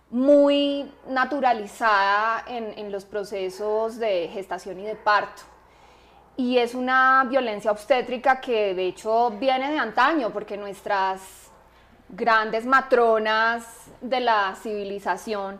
muy 0.08 0.90
naturalizada 1.08 2.44
en 2.46 2.92
los 2.92 3.04
procesos 3.04 3.98
de 3.98 4.28
gestación 4.32 4.80
y 4.80 4.84
de 4.84 4.94
parto. 4.94 5.51
Y 6.36 6.58
es 6.58 6.74
una 6.74 7.24
violencia 7.28 7.70
obstétrica 7.70 8.40
que 8.40 8.74
de 8.74 8.86
hecho 8.86 9.30
viene 9.30 9.70
de 9.70 9.78
antaño, 9.78 10.30
porque 10.30 10.56
nuestras 10.56 11.20
grandes 12.08 12.66
matronas 12.66 13.64
de 14.00 14.20
la 14.20 14.54
civilización 14.62 15.58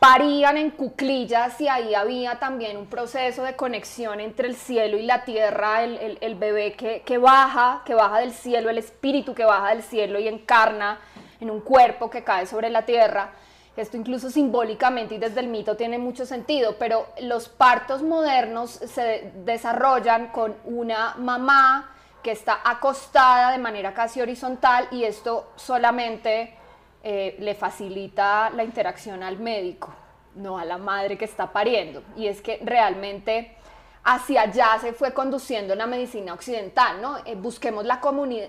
parían 0.00 0.56
en 0.56 0.70
cuclillas 0.70 1.60
y 1.60 1.68
ahí 1.68 1.94
había 1.94 2.38
también 2.38 2.78
un 2.78 2.86
proceso 2.86 3.42
de 3.42 3.54
conexión 3.54 4.18
entre 4.18 4.48
el 4.48 4.56
cielo 4.56 4.96
y 4.96 5.02
la 5.02 5.24
tierra, 5.24 5.84
el, 5.84 6.34
bebé 6.36 6.72
que, 6.72 7.18
baja, 7.18 7.82
que 7.84 7.94
baja 7.94 8.20
del 8.20 8.32
cielo, 8.32 8.70
el 8.70 8.78
espíritu 8.78 9.34
que 9.34 9.44
baja 9.44 9.68
del 9.68 9.82
cielo 9.82 10.18
y 10.18 10.26
encarna 10.26 10.98
en 11.38 11.50
un 11.50 11.60
cuerpo 11.60 12.08
que 12.08 12.24
cae 12.24 12.46
sobre 12.46 12.70
la 12.70 12.86
tierra. 12.86 13.32
Esto 13.80 13.96
incluso 13.96 14.28
simbólicamente 14.28 15.14
y 15.14 15.18
desde 15.18 15.40
el 15.40 15.48
mito 15.48 15.74
tiene 15.74 15.98
mucho 15.98 16.26
sentido, 16.26 16.76
pero 16.78 17.06
los 17.22 17.48
partos 17.48 18.02
modernos 18.02 18.70
se 18.70 19.32
desarrollan 19.36 20.28
con 20.28 20.54
una 20.64 21.14
mamá 21.16 21.94
que 22.22 22.32
está 22.32 22.60
acostada 22.62 23.52
de 23.52 23.58
manera 23.58 23.94
casi 23.94 24.20
horizontal 24.20 24.86
y 24.90 25.04
esto 25.04 25.52
solamente 25.56 26.54
eh, 27.02 27.36
le 27.38 27.54
facilita 27.54 28.50
la 28.50 28.64
interacción 28.64 29.22
al 29.22 29.38
médico, 29.38 29.88
no 30.34 30.58
a 30.58 30.66
la 30.66 30.76
madre 30.76 31.16
que 31.16 31.24
está 31.24 31.50
pariendo. 31.50 32.02
Y 32.16 32.26
es 32.26 32.42
que 32.42 32.60
realmente 32.62 33.56
hacia 34.04 34.42
allá 34.42 34.78
se 34.78 34.92
fue 34.92 35.14
conduciendo 35.14 35.74
la 35.74 35.86
medicina 35.86 36.34
occidental, 36.34 37.00
¿no? 37.00 37.16
Eh, 37.24 37.34
busquemos 37.34 37.86
la, 37.86 38.00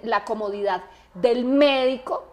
la 0.03 0.25
comodidad 0.25 0.83
del 1.13 1.45
médico, 1.45 2.30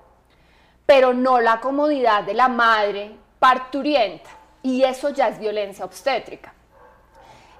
pero 0.88 1.12
no 1.12 1.38
la 1.38 1.60
comodidad 1.60 2.22
de 2.22 2.32
la 2.32 2.48
madre 2.48 3.14
parturienta. 3.38 4.30
Y 4.62 4.84
eso 4.84 5.10
ya 5.10 5.28
es 5.28 5.38
violencia 5.38 5.84
obstétrica. 5.84 6.54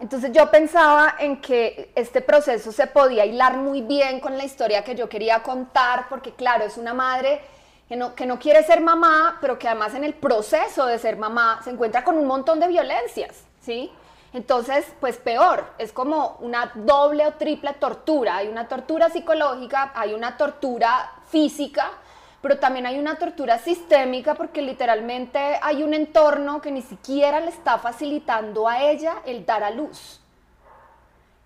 Entonces 0.00 0.32
yo 0.32 0.50
pensaba 0.50 1.14
en 1.18 1.38
que 1.38 1.92
este 1.94 2.22
proceso 2.22 2.72
se 2.72 2.86
podía 2.86 3.26
hilar 3.26 3.58
muy 3.58 3.82
bien 3.82 4.20
con 4.20 4.38
la 4.38 4.44
historia 4.44 4.82
que 4.82 4.94
yo 4.94 5.10
quería 5.10 5.42
contar, 5.42 6.06
porque 6.08 6.32
claro, 6.32 6.64
es 6.64 6.78
una 6.78 6.94
madre 6.94 7.42
que 7.86 7.96
no, 7.96 8.14
que 8.14 8.24
no 8.24 8.38
quiere 8.38 8.62
ser 8.62 8.80
mamá, 8.80 9.36
pero 9.42 9.58
que 9.58 9.68
además 9.68 9.94
en 9.94 10.04
el 10.04 10.14
proceso 10.14 10.86
de 10.86 10.98
ser 10.98 11.18
mamá 11.18 11.60
se 11.62 11.68
encuentra 11.68 12.04
con 12.04 12.16
un 12.16 12.26
montón 12.26 12.58
de 12.60 12.68
violencias, 12.68 13.44
¿sí? 13.60 13.92
Entonces, 14.32 14.86
pues 15.00 15.18
peor, 15.18 15.66
es 15.76 15.92
como 15.92 16.38
una 16.40 16.72
doble 16.74 17.26
o 17.26 17.34
triple 17.34 17.74
tortura. 17.74 18.36
Hay 18.36 18.48
una 18.48 18.68
tortura 18.68 19.10
psicológica, 19.10 19.92
hay 19.94 20.14
una 20.14 20.38
tortura 20.38 21.12
física, 21.28 21.90
pero 22.40 22.58
también 22.58 22.86
hay 22.86 22.98
una 22.98 23.18
tortura 23.18 23.58
sistémica 23.58 24.34
porque 24.34 24.62
literalmente 24.62 25.38
hay 25.60 25.82
un 25.82 25.94
entorno 25.94 26.60
que 26.60 26.70
ni 26.70 26.82
siquiera 26.82 27.40
le 27.40 27.48
está 27.48 27.78
facilitando 27.78 28.68
a 28.68 28.82
ella 28.82 29.16
el 29.26 29.44
dar 29.44 29.64
a 29.64 29.70
luz. 29.70 30.20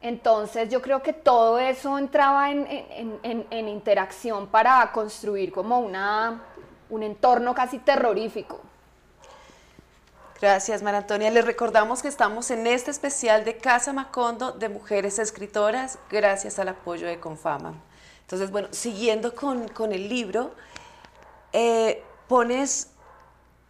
Entonces 0.03 0.69
yo 0.69 0.83
creo 0.83 1.03
que 1.03 1.13
todo 1.13 1.59
eso 1.61 1.97
entraba 1.97 2.51
en, 2.51 3.69
interacción 3.69 4.49
para 4.49 4.91
construir 4.93 5.53
como 5.53 5.79
una, 5.79 6.43
un 6.91 7.03
entorno 7.05 7.55
casi 7.55 7.79
terrorífico. 7.79 8.61
Gracias, 10.41 10.83
María 10.83 10.99
Antonia. 10.99 11.31
Les 11.31 11.45
recordamos 11.45 12.03
que 12.03 12.09
estamos 12.09 12.51
en 12.51 12.67
este 12.67 12.91
especial 12.91 13.45
de 13.45 13.59
Casa 13.59 13.93
Macondo 13.93 14.51
de 14.51 14.69
Mujeres 14.69 15.21
Escritoras, 15.21 16.01
gracias 16.11 16.59
al 16.59 16.69
apoyo 16.69 17.07
de 17.07 17.21
Confama. 17.21 17.75
Entonces, 18.23 18.51
bueno, 18.51 18.67
siguiendo 18.73 19.37
con, 19.37 19.93
el 19.93 20.09
libro, 20.09 20.53
eh, 21.53 22.03
pones 22.29 22.93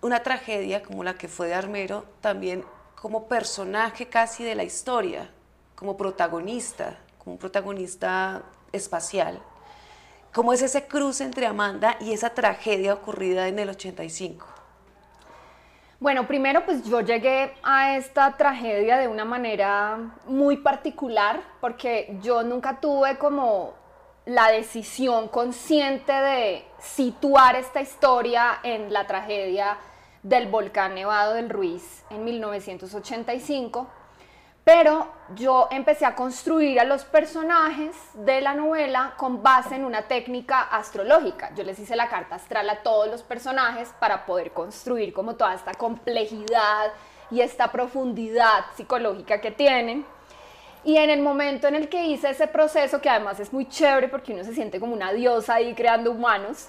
una 0.01 0.23
tragedia 0.23 0.83
como 0.83 1.05
la 1.05 1.15
que 1.15 1.29
fue 1.29 1.49
de 1.49 1.55
Armero 1.55 2.05
también 2.21 2.65
como 2.95 3.27
personaje 3.27 4.07
casi 4.07 4.45
de 4.45 4.55
la 4.55 4.63
historia, 4.63 5.31
como 5.75 5.97
protagonista, 5.97 6.99
como 7.19 7.37
protagonista 7.37 8.43
espacial. 8.71 9.41
¿Cómo 10.33 10.53
es 10.53 10.63
ese 10.63 10.87
cruce 10.87 11.25
entre 11.25 11.47
Amanda 11.47 11.97
y 12.01 12.13
esa 12.13 12.31
tragedia 12.31 12.95
ocurrida 12.95 13.49
en 13.49 13.59
el 13.59 13.69
85? 13.69 14.47
Bueno, 15.99 16.27
primero 16.27 16.65
pues 16.65 16.85
yo 16.85 17.01
llegué 17.01 17.55
a 17.63 17.97
esta 17.97 18.37
tragedia 18.37 18.99
de 18.99 19.09
una 19.09 19.25
manera 19.25 20.17
muy 20.27 20.57
particular 20.57 21.43
porque 21.61 22.17
yo 22.23 22.43
nunca 22.43 22.81
tuve 22.81 23.19
como 23.19 23.75
la 24.27 24.51
decisión 24.51 25.29
consciente 25.29 26.13
de 26.13 26.65
situar 26.81 27.57
esta 27.57 27.81
historia 27.81 28.61
en 28.63 28.93
la 28.93 29.07
tragedia 29.07 29.79
del 30.23 30.49
volcán 30.49 30.95
Nevado 30.95 31.35
del 31.35 31.51
Ruiz 31.51 32.05
en 32.11 32.25
1985 32.25 33.89
pero 34.65 35.09
yo 35.35 35.67
empecé 35.73 36.07
a 36.07 36.15
construir 36.15 36.79
a 36.79 36.85
los 36.85 37.05
personajes 37.05 37.97
de 38.15 38.41
la 38.41 38.55
novela 38.55 39.15
con 39.17 39.43
base 39.43 39.75
en 39.75 39.85
una 39.85 40.03
técnica 40.03 40.63
astrológica. 40.63 41.53
Yo 41.57 41.65
les 41.65 41.81
hice 41.81 41.97
la 41.97 42.09
carta 42.09 42.37
astral 42.37 42.71
a 42.71 42.83
todos 42.83 43.09
los 43.09 43.25
personajes 43.25 43.93
para 43.99 44.25
poder 44.25 44.53
construir 44.53 45.13
como 45.13 45.35
toda 45.35 45.55
esta 45.55 45.75
complejidad 45.75 46.93
y 47.31 47.41
esta 47.41 47.73
profundidad 47.73 48.67
psicológica 48.77 49.41
que 49.41 49.51
tienen. 49.51 50.07
Y 50.85 50.97
en 50.97 51.11
el 51.11 51.23
momento 51.23 51.69
en 51.69 51.77
el 51.77 51.89
que 51.89 52.07
hice 52.07 52.31
ese 52.31 52.49
proceso, 52.49 53.01
que 53.01 53.09
además 53.09 53.39
es 53.39 53.53
muy 53.53 53.69
chévere 53.69 54.09
porque 54.09 54.33
uno 54.33 54.43
se 54.45 54.55
siente 54.55 54.81
como 54.81 54.95
una 54.95 55.13
diosa 55.13 55.55
ahí 55.55 55.75
creando 55.75 56.11
humanos, 56.11 56.69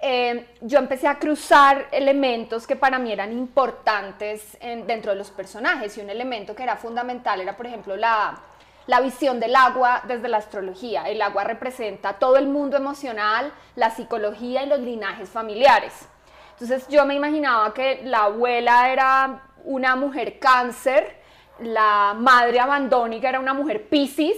eh, 0.00 0.48
yo 0.60 0.78
empecé 0.78 1.06
a 1.06 1.18
cruzar 1.18 1.86
elementos 1.92 2.66
que 2.66 2.76
para 2.76 2.98
mí 2.98 3.12
eran 3.12 3.32
importantes 3.32 4.58
dentro 4.86 5.12
de 5.12 5.18
los 5.18 5.30
personajes 5.30 5.96
y 5.96 6.00
un 6.00 6.10
elemento 6.10 6.54
que 6.54 6.64
era 6.64 6.76
fundamental 6.76 7.40
era, 7.40 7.56
por 7.56 7.66
ejemplo, 7.66 7.96
la, 7.96 8.38
la 8.86 9.00
visión 9.00 9.40
del 9.40 9.56
agua 9.56 10.02
desde 10.06 10.28
la 10.28 10.38
astrología. 10.38 11.08
El 11.08 11.22
agua 11.22 11.44
representa 11.44 12.14
todo 12.14 12.36
el 12.36 12.48
mundo 12.48 12.76
emocional, 12.76 13.52
la 13.76 13.90
psicología 13.90 14.64
y 14.64 14.68
los 14.68 14.80
linajes 14.80 15.30
familiares. 15.30 16.08
Entonces 16.52 16.86
yo 16.88 17.04
me 17.06 17.14
imaginaba 17.14 17.72
que 17.72 18.02
la 18.04 18.24
abuela 18.24 18.92
era 18.92 19.42
una 19.64 19.96
mujer 19.96 20.38
cáncer, 20.38 21.23
la 21.60 22.14
madre 22.16 22.60
abandónica 22.60 23.28
era 23.28 23.40
una 23.40 23.54
mujer 23.54 23.88
piscis 23.88 24.36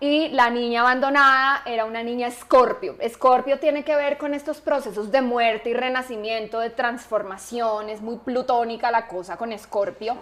y 0.00 0.30
la 0.30 0.50
niña 0.50 0.80
abandonada 0.80 1.62
era 1.64 1.84
una 1.84 2.02
niña 2.02 2.26
escorpio. 2.26 2.96
Escorpio 2.98 3.60
tiene 3.60 3.84
que 3.84 3.94
ver 3.94 4.18
con 4.18 4.34
estos 4.34 4.60
procesos 4.60 5.12
de 5.12 5.22
muerte 5.22 5.70
y 5.70 5.74
renacimiento, 5.74 6.58
de 6.58 6.70
transformación, 6.70 7.88
es 7.88 8.00
muy 8.00 8.16
plutónica 8.16 8.90
la 8.90 9.06
cosa 9.06 9.36
con 9.36 9.52
escorpio. 9.52 10.16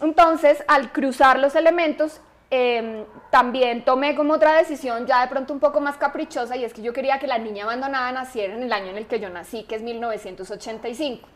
Entonces, 0.00 0.62
al 0.68 0.92
cruzar 0.92 1.38
los 1.40 1.56
elementos, 1.56 2.20
em, 2.50 3.04
también 3.30 3.84
tomé 3.84 4.14
como 4.14 4.34
otra 4.34 4.52
decisión 4.52 5.04
ya 5.04 5.22
de 5.22 5.28
pronto 5.28 5.52
un 5.52 5.58
poco 5.58 5.80
más 5.80 5.96
caprichosa 5.96 6.56
y 6.56 6.64
es 6.64 6.72
que 6.72 6.82
yo 6.82 6.92
quería 6.92 7.18
que 7.18 7.26
la 7.26 7.38
niña 7.38 7.64
abandonada 7.64 8.12
naciera 8.12 8.54
en 8.54 8.62
el 8.62 8.72
año 8.72 8.90
en 8.90 8.98
el 8.98 9.06
que 9.06 9.18
yo 9.18 9.28
nací, 9.30 9.64
que 9.64 9.74
es 9.74 9.82
1985. 9.82 11.26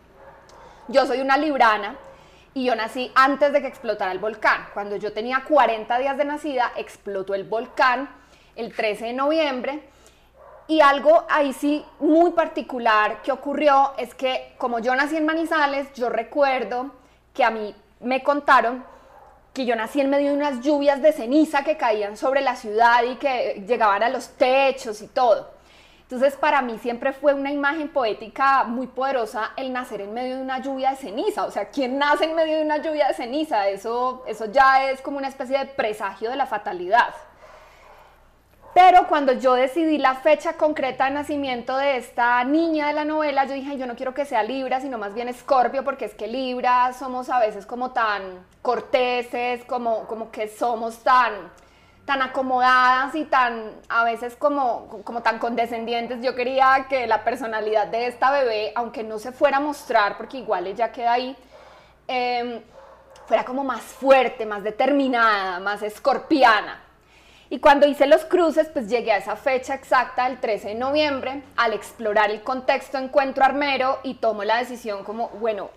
Yo 0.86 1.04
soy 1.04 1.20
una 1.20 1.36
librana 1.36 1.96
y 2.54 2.64
yo 2.64 2.74
nací 2.74 3.12
antes 3.14 3.52
de 3.52 3.60
que 3.60 3.68
explotara 3.68 4.12
el 4.12 4.18
volcán. 4.18 4.66
Cuando 4.74 4.96
yo 4.96 5.12
tenía 5.12 5.44
40 5.46 5.98
días 5.98 6.16
de 6.16 6.24
nacida, 6.24 6.72
explotó 6.76 7.34
el 7.34 7.44
volcán 7.44 8.08
el 8.56 8.74
13 8.74 9.06
de 9.06 9.12
noviembre. 9.12 9.82
Y 10.66 10.80
algo 10.80 11.24
ahí 11.28 11.52
sí 11.52 11.84
muy 11.98 12.30
particular 12.30 13.22
que 13.22 13.32
ocurrió 13.32 13.92
es 13.98 14.14
que 14.14 14.54
como 14.58 14.78
yo 14.78 14.94
nací 14.94 15.16
en 15.16 15.26
Manizales, 15.26 15.92
yo 15.94 16.08
recuerdo 16.08 16.92
que 17.34 17.44
a 17.44 17.50
mí 17.50 17.74
me 18.00 18.22
contaron 18.22 18.84
que 19.52 19.66
yo 19.66 19.74
nací 19.74 20.00
en 20.00 20.10
medio 20.10 20.30
de 20.30 20.36
unas 20.36 20.60
lluvias 20.60 21.02
de 21.02 21.12
ceniza 21.12 21.64
que 21.64 21.76
caían 21.76 22.16
sobre 22.16 22.40
la 22.40 22.54
ciudad 22.54 23.02
y 23.02 23.16
que 23.16 23.64
llegaban 23.66 24.02
a 24.02 24.08
los 24.08 24.28
techos 24.30 25.02
y 25.02 25.08
todo. 25.08 25.59
Entonces, 26.10 26.36
para 26.36 26.60
mí 26.60 26.76
siempre 26.80 27.12
fue 27.12 27.34
una 27.34 27.52
imagen 27.52 27.88
poética 27.88 28.64
muy 28.64 28.88
poderosa 28.88 29.52
el 29.56 29.72
nacer 29.72 30.00
en 30.00 30.12
medio 30.12 30.38
de 30.38 30.42
una 30.42 30.58
lluvia 30.58 30.90
de 30.90 30.96
ceniza. 30.96 31.44
O 31.44 31.52
sea, 31.52 31.68
¿quién 31.68 31.98
nace 31.98 32.24
en 32.24 32.34
medio 32.34 32.56
de 32.56 32.64
una 32.64 32.78
lluvia 32.78 33.06
de 33.06 33.14
ceniza? 33.14 33.68
Eso, 33.68 34.24
eso 34.26 34.46
ya 34.46 34.90
es 34.90 35.00
como 35.02 35.18
una 35.18 35.28
especie 35.28 35.56
de 35.56 35.66
presagio 35.66 36.28
de 36.28 36.34
la 36.34 36.46
fatalidad. 36.46 37.14
Pero 38.74 39.06
cuando 39.06 39.34
yo 39.34 39.54
decidí 39.54 39.98
la 39.98 40.16
fecha 40.16 40.54
concreta 40.54 41.04
de 41.04 41.12
nacimiento 41.12 41.76
de 41.76 41.98
esta 41.98 42.42
niña 42.42 42.88
de 42.88 42.94
la 42.94 43.04
novela, 43.04 43.44
yo 43.44 43.54
dije, 43.54 43.78
yo 43.78 43.86
no 43.86 43.94
quiero 43.94 44.12
que 44.12 44.24
sea 44.24 44.42
Libra, 44.42 44.80
sino 44.80 44.98
más 44.98 45.14
bien 45.14 45.28
Escorpio, 45.28 45.84
porque 45.84 46.06
es 46.06 46.14
que 46.14 46.26
Libra 46.26 46.92
somos 46.92 47.30
a 47.30 47.38
veces 47.38 47.66
como 47.66 47.92
tan 47.92 48.44
corteses, 48.62 49.64
como, 49.64 50.08
como 50.08 50.32
que 50.32 50.48
somos 50.48 50.98
tan 51.04 51.34
tan 52.10 52.22
acomodadas 52.22 53.14
y 53.14 53.24
tan, 53.24 53.70
a 53.88 54.02
veces 54.02 54.34
como, 54.34 54.88
como 55.04 55.22
tan 55.22 55.38
condescendientes. 55.38 56.20
Yo 56.20 56.34
quería 56.34 56.86
que 56.88 57.06
la 57.06 57.22
personalidad 57.22 57.86
de 57.86 58.08
esta 58.08 58.32
bebé, 58.32 58.72
aunque 58.74 59.04
no 59.04 59.20
se 59.20 59.30
fuera 59.30 59.58
a 59.58 59.60
mostrar, 59.60 60.16
porque 60.16 60.38
igual 60.38 60.66
ella 60.66 60.90
queda 60.90 61.12
ahí, 61.12 61.36
em, 62.08 62.62
fuera 63.26 63.44
como 63.44 63.62
más 63.62 63.82
fuerte, 63.82 64.44
más 64.44 64.64
determinada, 64.64 65.60
más 65.60 65.84
escorpiana. 65.84 66.80
Y 67.48 67.60
cuando 67.60 67.86
hice 67.86 68.08
los 68.08 68.24
cruces, 68.24 68.68
pues 68.70 68.88
llegué 68.88 69.12
a 69.12 69.18
esa 69.18 69.36
fecha 69.36 69.74
exacta, 69.74 70.26
el 70.26 70.40
13 70.40 70.70
de 70.70 70.74
noviembre, 70.74 71.44
al 71.56 71.74
explorar 71.74 72.32
el 72.32 72.42
contexto 72.42 72.98
encuentro 72.98 73.44
armero 73.44 74.00
y 74.02 74.14
tomo 74.14 74.42
la 74.42 74.56
decisión 74.56 75.04
como, 75.04 75.28
bueno, 75.28 75.70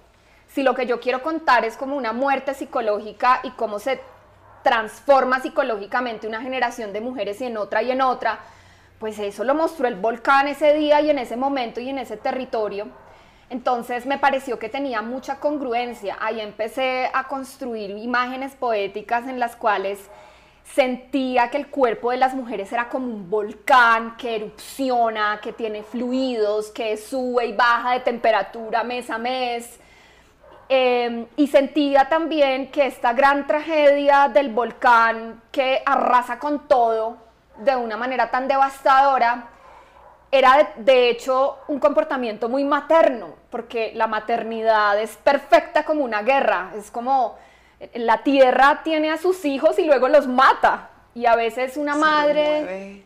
si 0.47 0.63
lo 0.63 0.73
que 0.73 0.87
yo 0.87 0.99
quiero 0.99 1.21
contar 1.21 1.63
es 1.63 1.77
como 1.77 1.95
una 1.95 2.11
muerte 2.11 2.55
psicológica 2.55 3.39
y 3.43 3.51
cómo 3.51 3.77
se 3.77 4.01
transforma 4.63 5.41
psicológicamente 5.41 6.27
una 6.27 6.41
generación 6.41 6.93
de 6.93 7.01
mujeres 7.01 7.39
y 7.41 7.45
en 7.45 7.57
otra 7.57 7.83
y 7.83 7.91
en 7.91 8.01
otra, 8.01 8.39
pues 8.99 9.19
eso 9.19 9.43
lo 9.43 9.53
mostró 9.53 9.87
el 9.87 9.95
volcán 9.95 10.47
ese 10.47 10.73
día 10.73 11.01
y 11.01 11.09
en 11.09 11.19
ese 11.19 11.35
momento 11.35 11.79
y 11.79 11.89
en 11.89 11.99
ese 11.99 12.17
territorio. 12.17 12.87
Entonces 13.49 14.05
me 14.05 14.17
pareció 14.17 14.57
que 14.57 14.69
tenía 14.69 15.01
mucha 15.01 15.39
congruencia. 15.39 16.17
Ahí 16.19 16.39
empecé 16.39 17.11
a 17.13 17.25
construir 17.27 17.91
imágenes 17.91 18.55
poéticas 18.55 19.27
en 19.27 19.39
las 19.39 19.55
cuales 19.55 19.99
sentía 20.63 21.49
que 21.49 21.57
el 21.57 21.67
cuerpo 21.67 22.11
de 22.11 22.17
las 22.17 22.33
mujeres 22.33 22.71
era 22.71 22.89
como 22.89 23.07
un 23.07 23.29
volcán 23.29 24.15
que 24.17 24.37
erupciona, 24.37 25.39
que 25.41 25.53
tiene 25.53 25.83
fluidos, 25.83 26.71
que 26.71 26.97
sube 26.97 27.45
y 27.47 27.53
baja 27.53 27.91
de 27.93 27.99
temperatura 27.99 28.83
mes 28.83 29.09
a 29.09 29.17
mes. 29.17 29.79
Em, 30.75 31.27
y 31.37 31.45
sentía 31.45 32.09
también 32.09 32.71
que 32.71 32.87
esta 32.87 33.13
gran 33.13 33.45
tragedia 33.45 34.27
del 34.27 34.49
volcán 34.49 35.43
que 35.51 35.83
arrasa 35.85 36.39
con 36.39 36.67
todo 36.67 37.17
de 37.59 37.75
una 37.75 37.95
manera 37.95 38.31
tan 38.31 38.47
devastadora 38.47 39.49
era 40.31 40.73
de, 40.77 41.11
hecho 41.11 41.59
un 41.67 41.77
comportamiento 41.77 42.49
muy 42.49 42.63
materno, 42.63 43.35
porque 43.51 43.91
la 43.93 44.07
maternidad 44.07 44.99
es 44.99 45.15
perfecta 45.17 45.85
como 45.85 46.03
una 46.03 46.23
guerra, 46.23 46.71
es 46.75 46.89
como 46.89 47.37
la 47.93 48.23
tierra 48.23 48.81
tiene 48.83 49.11
a 49.11 49.17
sus 49.19 49.45
hijos 49.45 49.77
y 49.77 49.85
luego 49.85 50.07
los 50.07 50.25
mata. 50.25 50.89
Y 51.13 51.27
a 51.27 51.35
veces 51.35 51.77
una 51.77 51.93
madre 51.93 53.03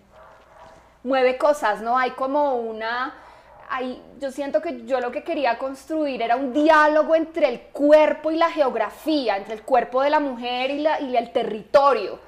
mueve. 1.04 1.38
cosas, 1.38 1.82
¿no? 1.82 1.98
Hay 1.98 2.12
como 2.12 2.56
una... 2.56 3.14
Yo 4.20 4.32
siento 4.32 4.62
que 4.62 4.86
yo 4.86 5.00
lo 5.00 5.12
que 5.12 5.24
quería 5.24 5.58
construir 5.58 6.22
era 6.22 6.36
un 6.36 6.54
diálogo 6.54 7.16
entre 7.16 7.50
el 7.50 7.62
cuerpo 7.62 8.32
y 8.32 8.38
la 8.38 8.50
geografía, 8.50 9.38
entre 9.38 9.56
el 9.56 9.62
cuerpo 9.64 10.02
de 10.02 10.10
la 10.10 10.20
mujer 10.20 10.72
y, 10.72 10.88
y 11.06 11.18
el 11.18 11.32
territorio. 11.32 12.20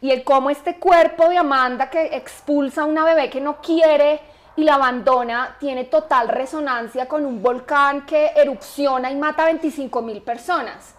Y 0.00 0.10
el 0.10 0.24
cómo 0.24 0.50
este 0.50 0.76
cuerpo 0.76 1.28
de 1.28 1.38
Amanda 1.38 1.90
que 1.90 2.16
expulsa 2.16 2.82
a 2.82 2.86
una 2.86 3.04
bebé 3.04 3.30
que 3.30 3.40
no 3.40 3.60
quiere 3.60 4.20
y 4.56 4.64
la 4.64 4.74
abandona 4.74 5.56
tiene 5.60 5.84
total 5.84 6.28
resonancia 6.28 7.06
con 7.06 7.24
un 7.24 7.42
volcán 7.42 8.04
que 8.06 8.32
erupciona 8.34 9.10
y 9.10 9.16
mata 9.16 9.42
a 9.42 9.46
25 9.46 10.02
mil 10.02 10.22
personas 10.22 10.94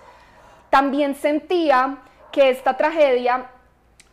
también 0.71 1.15
sentía 1.15 1.97
que 2.31 2.49
esta 2.49 2.77
tragedia 2.77 3.51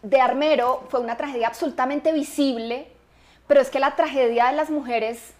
de 0.03 0.21
Armero 0.21 0.85
fue 0.91 1.01
una 1.01 1.17
tragedia 1.17 1.47
absolutamente 1.47 2.12
visible, 2.12 2.88
pero 3.47 3.61
es 3.61 3.71
que 3.71 3.79
la 3.79 3.97
tragedia 3.97 4.49
de 4.49 4.57
las 4.57 4.69
mujeres 4.69 5.35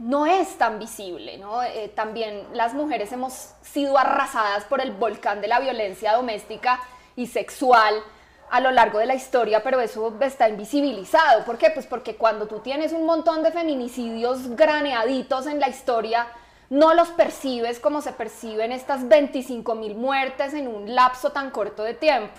no 0.00 0.24
es 0.24 0.56
tan 0.56 0.78
visible, 0.78 1.36
¿no? 1.36 1.62
Eh, 1.62 1.92
también 1.94 2.46
las 2.54 2.72
mujeres 2.72 3.12
hemos 3.12 3.52
sido 3.60 3.98
arrasadas 3.98 4.64
por 4.64 4.80
el 4.80 4.92
volcán 4.92 5.40
de 5.42 5.48
la 5.48 5.60
violencia 5.60 6.14
doméstica 6.14 6.80
y 7.16 7.26
sexual 7.26 8.02
a 8.50 8.60
lo 8.60 8.70
largo 8.70 8.98
de 8.98 9.06
la 9.06 9.14
historia, 9.14 9.62
pero 9.62 9.78
eso 9.80 10.16
está 10.20 10.48
invisibilizado. 10.48 11.44
¿Por 11.44 11.58
qué? 11.58 11.70
Pues 11.70 11.86
porque 11.86 12.16
cuando 12.16 12.46
tú 12.46 12.60
tienes 12.60 12.92
un 12.92 13.04
montón 13.04 13.42
de 13.42 13.52
feminicidios 13.52 14.48
graneaditos 14.56 15.46
en 15.46 15.60
la 15.60 15.68
historia, 15.68 16.26
no 16.70 16.94
los 16.94 17.08
percibes 17.08 17.78
como 17.78 18.00
se 18.00 18.12
perciben 18.12 18.72
estas 18.72 19.06
25 19.06 19.74
mil 19.74 19.96
muertes 19.96 20.54
en 20.54 20.66
un 20.66 20.94
lapso 20.94 21.30
tan 21.30 21.50
corto 21.50 21.84
de 21.84 21.94
tiempo. 21.94 22.34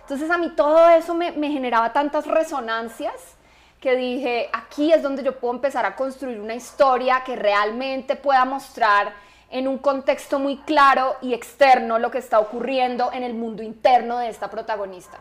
Entonces 0.00 0.30
a 0.30 0.38
mí 0.38 0.50
todo 0.56 0.88
eso 0.90 1.14
me, 1.14 1.32
generaba 1.32 1.92
tantas 1.92 2.26
resonancias 2.26 3.35
que 3.80 3.96
dije, 3.96 4.48
aquí 4.52 4.92
es 4.92 5.02
donde 5.02 5.22
yo 5.22 5.38
puedo 5.38 5.54
empezar 5.54 5.84
a 5.84 5.94
construir 5.94 6.40
una 6.40 6.54
historia 6.54 7.22
que 7.24 7.36
realmente 7.36 8.16
pueda 8.16 8.44
mostrar 8.44 9.12
en 9.50 9.68
un 9.68 9.78
contexto 9.78 10.38
muy 10.38 10.58
claro 10.58 11.16
y 11.22 11.34
externo 11.34 11.98
lo 11.98 12.10
que 12.10 12.18
está 12.18 12.40
ocurriendo 12.40 13.12
en 13.12 13.22
el 13.22 13.34
mundo 13.34 13.62
interno 13.62 14.18
de 14.18 14.28
esta 14.28 14.50
protagonista. 14.50 15.18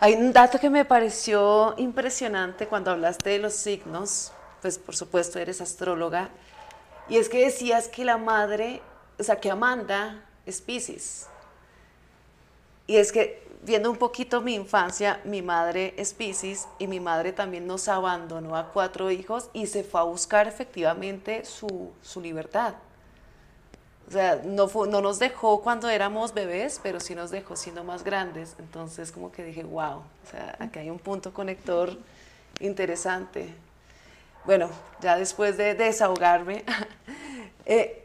Hay 0.00 0.14
un 0.14 0.32
dato 0.32 0.60
que 0.60 0.70
me 0.70 0.84
pareció 0.84 1.74
impresionante 1.78 2.66
cuando 2.66 2.90
hablaste 2.90 3.30
de 3.30 3.38
los 3.38 3.54
signos, 3.54 4.32
pues 4.60 4.78
por 4.78 4.94
supuesto 4.94 5.38
eres 5.38 5.60
astróloga, 5.60 6.28
y 7.08 7.16
es 7.16 7.28
que 7.28 7.44
decías 7.44 7.88
que 7.88 8.04
la 8.04 8.18
madre, 8.18 8.82
o 9.18 9.22
sea, 9.22 9.40
que 9.40 9.50
Amanda 9.50 10.24
es 10.44 10.60
Pisces. 10.60 11.28
Y 12.88 12.96
es 12.96 13.12
que 13.12 13.46
viendo 13.62 13.88
un 13.88 13.96
poquito 13.96 14.40
mi 14.40 14.54
infancia, 14.54 15.20
mi 15.24 15.42
madre 15.42 15.94
es 15.96 16.12
Pisces 16.12 16.66
y 16.80 16.88
mi 16.88 16.98
madre 16.98 17.32
también 17.32 17.68
nos 17.68 17.86
abandonó 17.86 18.56
a 18.56 18.72
cuatro 18.72 19.12
hijos 19.12 19.48
y 19.52 19.68
se 19.68 19.84
fue 19.84 20.00
a 20.00 20.02
buscar 20.04 20.48
efectivamente 20.48 21.44
su, 21.44 21.92
libertad. 22.20 22.74
O 24.08 24.10
sea, 24.10 24.42
no, 24.44 24.66
no 24.86 25.00
nos 25.00 25.20
dejó 25.20 25.62
cuando 25.62 25.88
éramos 25.88 26.34
bebés, 26.34 26.80
pero 26.82 26.98
sí 26.98 27.14
nos 27.14 27.30
dejó 27.30 27.54
siendo 27.54 27.84
más 27.84 28.02
grandes. 28.02 28.56
Entonces 28.58 29.12
como 29.12 29.30
que 29.30 29.44
dije, 29.44 29.62
wow, 29.62 29.98
o 29.98 30.30
sea, 30.30 30.56
aquí 30.58 30.80
hay 30.80 30.90
un 30.90 30.98
punto 30.98 31.32
conector 31.32 31.96
interesante 32.58 33.54
bueno, 34.48 34.70
ya 35.02 35.18
después 35.18 35.58
de, 35.58 35.74
desahogarme, 35.74 36.64
eh, 37.66 38.02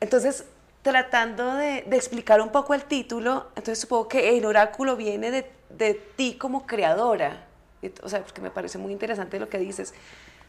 entonces 0.00 0.46
tratando 0.84 1.54
de, 1.56 1.78
explicar 1.90 2.40
un 2.40 2.50
poco 2.50 2.74
el 2.74 2.84
título, 2.84 3.48
entonces 3.56 3.80
supongo 3.80 4.06
que 4.06 4.38
el 4.38 4.44
oráculo 4.44 4.94
viene 4.94 5.32
de, 5.32 5.94
ti 6.14 6.36
como 6.38 6.64
creadora, 6.64 7.48
o 8.02 8.08
sea, 8.08 8.22
porque 8.22 8.40
me 8.40 8.52
parece 8.52 8.78
muy 8.78 8.92
interesante 8.92 9.40
lo 9.40 9.48
que 9.48 9.58
dices. 9.58 9.92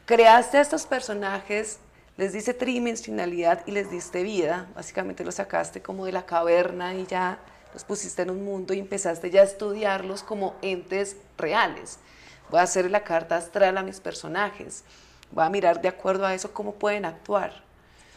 Creaste 0.06 0.60
a 0.60 0.62
estos 0.62 0.86
personajes, 0.86 1.80
les 2.18 2.34
diste 2.34 2.54
tridimensionalidad 2.54 3.66
y 3.66 3.72
les 3.72 3.90
diste 3.90 4.22
vida, 4.22 4.68
básicamente 4.76 5.26
los 5.26 5.36
sacaste 5.36 5.82
como 5.82 6.06
de 6.06 6.12
la 6.12 6.28
caverna 6.28 6.94
y 6.94 7.08
ya 7.08 7.40
los 7.74 7.84
pusiste 7.84 8.22
en 8.22 8.30
un 8.30 8.46
mundo 8.46 8.76
y 8.76 8.80
empezaste 8.80 9.32
ya 9.32 9.42
a 9.42 9.46
estudiarlos 9.46 10.22
como 10.22 10.54
entes 10.62 11.18
reales. 11.38 11.98
Voy 12.52 12.60
a 12.60 12.64
hacer 12.64 12.92
la 12.92 13.04
carta 13.04 13.38
astral 13.38 13.78
a 13.80 13.82
mis 13.84 14.00
personajes 14.00 14.84
voy 15.32 15.46
a 15.46 15.50
mirar 15.50 15.82
de 15.82 15.90
acuerdo 15.90 16.26
a 16.26 16.34
eso 16.34 16.54
cómo 16.54 16.76
pueden 16.76 17.06
actuar. 17.06 17.65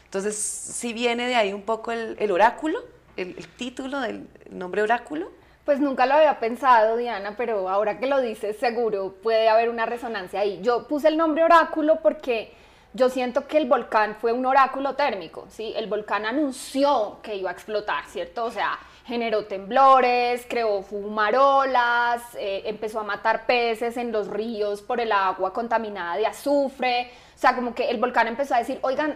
Entonces, 0.09 0.37
si 0.37 0.94
viene 0.94 1.27
de 1.27 1.35
ahí 1.35 1.53
un 1.53 1.62
poco 1.62 1.92
el, 1.92 2.33
oráculo, 2.33 2.79
el, 3.18 3.37
título 3.57 4.01
del 4.01 4.27
nombre 4.51 4.81
oráculo. 4.81 5.31
Pues 5.66 5.81
nunca 5.81 6.07
lo 6.07 6.14
había 6.14 6.40
pensado, 6.40 6.97
Diana, 6.97 7.35
pero 7.37 7.68
ahora 7.68 7.99
que 7.99 8.07
lo 8.07 8.18
dices, 8.23 8.57
seguro 8.57 9.16
puede 9.23 9.51
haber 9.51 9.68
una 9.68 9.85
resonancia 9.85 10.40
ahí. 10.40 10.61
Yo 10.62 10.88
puse 10.88 11.09
el 11.09 11.18
nombre 11.18 11.44
oráculo 11.44 12.01
porque 12.01 12.55
yo 12.94 13.11
siento 13.11 13.47
que 13.47 13.59
el 13.59 13.68
volcán 13.68 14.16
fue 14.18 14.33
un 14.33 14.47
oráculo 14.47 14.94
térmico, 14.94 15.44
¿sí? 15.51 15.75
El 15.77 15.88
volcán 15.88 16.25
anunció 16.25 17.18
que 17.23 17.37
iba 17.37 17.51
a 17.51 17.53
explotar, 17.53 18.07
¿cierto? 18.07 18.47
O 18.47 18.51
sea, 18.51 18.79
generó 19.05 19.44
temblores, 19.44 20.47
creó 20.49 20.81
fumarolas, 20.81 22.23
eh, 22.38 22.62
empezó 22.64 23.01
a 23.01 23.05
matar 23.05 23.44
peces 23.44 23.99
en 23.99 24.11
los 24.11 24.29
ríos 24.29 24.81
por 24.81 25.01
el 25.01 25.12
agua 25.12 25.53
contaminada 25.53 26.16
de 26.16 26.27
azufre. 26.27 27.11
O 27.35 27.38
sea, 27.38 27.55
como 27.55 27.75
que 27.75 27.90
el 27.90 27.99
volcán 27.99 28.27
empezó 28.27 28.55
a 28.55 28.59
decir, 28.59 28.79
oigan, 28.81 29.14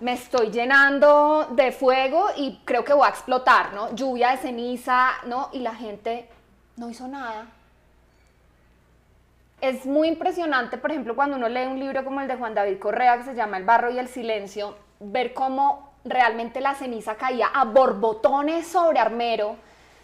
me 0.00 0.14
estoy 0.14 0.50
llenando 0.50 1.48
de 1.50 1.72
fuego 1.72 2.26
y 2.36 2.60
creo 2.64 2.84
que 2.84 2.92
voy 2.92 3.06
a 3.06 3.10
explotar, 3.10 3.72
¿no? 3.74 3.94
Lluvia 3.94 4.30
de 4.30 4.38
ceniza, 4.38 5.10
¿no? 5.26 5.48
Y 5.52 5.60
la 5.60 5.74
gente 5.74 6.28
no 6.76 6.88
hizo 6.90 7.08
nada. 7.08 7.46
Es 9.60 9.86
muy 9.86 10.08
impresionante, 10.08 10.76
por 10.76 10.90
ejemplo, 10.90 11.16
cuando 11.16 11.36
uno 11.36 11.48
lee 11.48 11.66
un 11.66 11.80
libro 11.80 12.04
como 12.04 12.20
el 12.20 12.28
de 12.28 12.36
Juan 12.36 12.54
David 12.54 12.78
Correa 12.78 13.18
que 13.18 13.24
se 13.24 13.34
llama 13.34 13.56
El 13.56 13.64
barro 13.64 13.90
y 13.90 13.98
el 13.98 14.08
silencio, 14.08 14.76
ver 15.00 15.32
cómo 15.32 15.94
realmente 16.04 16.60
la 16.60 16.74
ceniza 16.74 17.14
caía 17.14 17.46
a 17.46 17.64
borbotones 17.64 18.66
sobre 18.66 18.98
Armero 18.98 19.56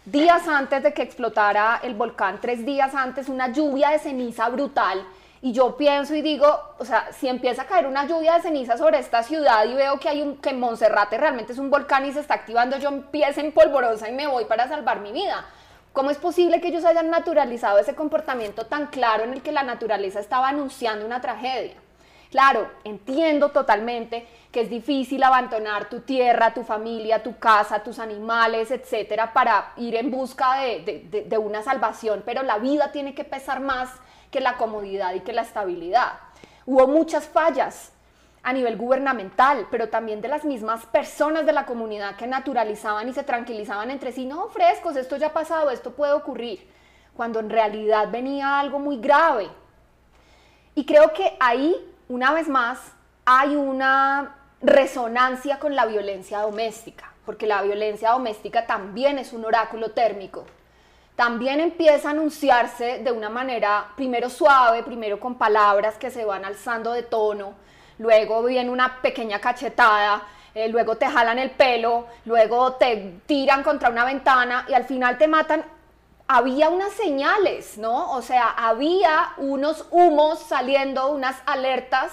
días 0.05 0.47
antes 0.47 0.81
de 0.81 0.93
que 0.93 1.03
explotara 1.03 1.79
el 1.83 1.93
volcán, 1.93 2.39
tres 2.41 2.65
días 2.65 2.95
antes, 2.95 3.29
una 3.29 3.51
lluvia 3.51 3.89
de 3.89 3.99
ceniza 3.99 4.49
brutal. 4.49 5.05
Y 5.43 5.53
yo 5.53 5.75
pienso 5.75 6.13
y 6.13 6.21
digo, 6.21 6.47
o 6.77 6.85
sea, 6.85 7.11
si 7.11 7.27
empieza 7.27 7.63
a 7.63 7.65
caer 7.65 7.87
una 7.87 8.05
lluvia 8.05 8.35
de 8.35 8.43
ceniza 8.43 8.77
sobre 8.77 8.99
esta 8.99 9.23
ciudad 9.23 9.65
y 9.65 9.73
veo 9.73 9.99
que 9.99 10.07
hay 10.07 10.21
un 10.21 10.37
que 10.37 10.53
Monserrate 10.53 11.17
realmente 11.17 11.53
es 11.53 11.57
un 11.57 11.71
volcán 11.71 12.05
y 12.05 12.13
se 12.13 12.19
está 12.19 12.35
activando, 12.35 12.77
yo 12.77 12.89
empiezo 12.89 13.39
en 13.39 13.51
polvorosa 13.51 14.07
y 14.07 14.11
me 14.11 14.27
voy 14.27 14.45
para 14.45 14.67
salvar 14.67 14.99
mi 14.99 15.11
vida. 15.11 15.45
¿Cómo 15.93 16.11
es 16.11 16.17
posible 16.17 16.61
que 16.61 16.67
ellos 16.67 16.85
hayan 16.85 17.09
naturalizado 17.09 17.79
ese 17.79 17.95
comportamiento 17.95 18.67
tan 18.67 18.87
claro 18.87 19.23
en 19.23 19.33
el 19.33 19.41
que 19.41 19.51
la 19.51 19.63
naturaleza 19.63 20.19
estaba 20.19 20.47
anunciando 20.47 21.05
una 21.05 21.21
tragedia? 21.21 21.75
Claro, 22.31 22.71
entiendo 22.85 23.49
totalmente 23.49 24.25
que 24.53 24.61
es 24.61 24.69
difícil 24.69 25.21
abandonar 25.21 25.89
tu 25.89 25.99
tierra, 25.99 26.53
tu 26.53 26.63
familia, 26.63 27.23
tu 27.23 27.37
casa, 27.37 27.83
tus 27.83 27.99
animales, 27.99 28.71
etcétera, 28.71 29.33
para 29.33 29.73
ir 29.75 29.95
en 29.95 30.11
busca 30.11 30.55
de, 30.61 31.37
una 31.37 31.61
salvación, 31.61 32.23
pero 32.25 32.43
la 32.43 32.57
vida 32.57 32.93
tiene 32.93 33.13
que 33.13 33.25
pesar 33.25 33.59
más 33.59 33.89
que 34.31 34.39
la 34.39 34.57
comodidad 34.57 35.13
y 35.13 35.19
que 35.19 35.33
la 35.33 35.41
estabilidad. 35.43 36.13
Hubo 36.65 36.87
muchas 36.87 37.27
fallas 37.27 37.91
a 38.43 38.53
nivel 38.53 38.77
gubernamental, 38.77 39.67
pero 39.69 39.89
también 39.89 40.21
de 40.21 40.27
las 40.27 40.45
mismas 40.45 40.85
personas 40.87 41.45
de 41.45 41.53
la 41.53 41.65
comunidad 41.65 42.15
que 42.15 42.25
naturalizaban 42.25 43.07
y 43.07 43.13
se 43.13 43.23
tranquilizaban 43.23 43.91
entre 43.91 44.11
sí, 44.11 44.25
no, 44.25 44.47
frescos, 44.47 44.95
esto 44.95 45.17
ya 45.17 45.27
ha 45.27 45.33
pasado, 45.33 45.69
esto 45.69 45.91
puede 45.91 46.13
ocurrir. 46.13 46.69
cuando 47.15 47.41
en 47.41 47.49
realidad 47.49 48.07
venía 48.09 48.57
algo 48.57 48.79
muy 48.79 48.97
grave. 48.97 49.49
Y 50.75 50.85
creo 50.85 51.11
que 51.11 51.35
ahí, 51.41 51.75
una 52.07 52.31
vez 52.33 52.47
más, 52.47 52.79
hay 53.25 53.57
una 53.57 54.37
resonancia 54.61 55.59
con 55.59 55.75
la 55.75 55.85
violencia 55.85 56.39
doméstica, 56.39 57.11
porque 57.25 57.47
la 57.47 57.61
violencia 57.61 58.11
doméstica 58.11 58.65
también 58.65 59.19
es 59.19 59.33
un 59.33 59.43
oráculo 59.43 59.91
térmico. 59.91 60.45
También 61.21 61.59
empieza 61.59 62.07
a 62.07 62.11
anunciarse 62.13 62.97
de 63.03 63.11
una 63.11 63.29
manera 63.29 63.89
primero 63.95 64.27
suave, 64.27 64.81
primero 64.81 65.19
con 65.19 65.35
palabras 65.35 65.93
que 65.99 66.09
se 66.09 66.25
van 66.25 66.43
alzando 66.43 66.93
de 66.93 67.03
tono, 67.03 67.53
luego 67.99 68.41
viene 68.41 68.71
una 68.71 68.99
pequeña 69.03 69.37
cachetada, 69.37 70.23
eh, 70.55 70.67
luego 70.67 70.97
te 70.97 71.05
jalan 71.05 71.37
el 71.37 71.51
pelo, 71.51 72.07
luego 72.25 72.73
te 72.73 73.19
tiran 73.27 73.61
contra 73.61 73.89
una 73.89 74.03
ventana 74.03 74.65
y 74.67 74.73
al 74.73 74.85
final 74.85 75.19
te 75.19 75.27
matan. 75.27 75.63
Había 76.27 76.69
unas 76.69 76.93
señales, 76.93 77.77
¿no? 77.77 78.13
O 78.13 78.23
sea, 78.23 78.47
había 78.57 79.33
unos 79.37 79.85
humos 79.91 80.39
saliendo, 80.39 81.09
unas 81.09 81.35
alertas 81.45 82.11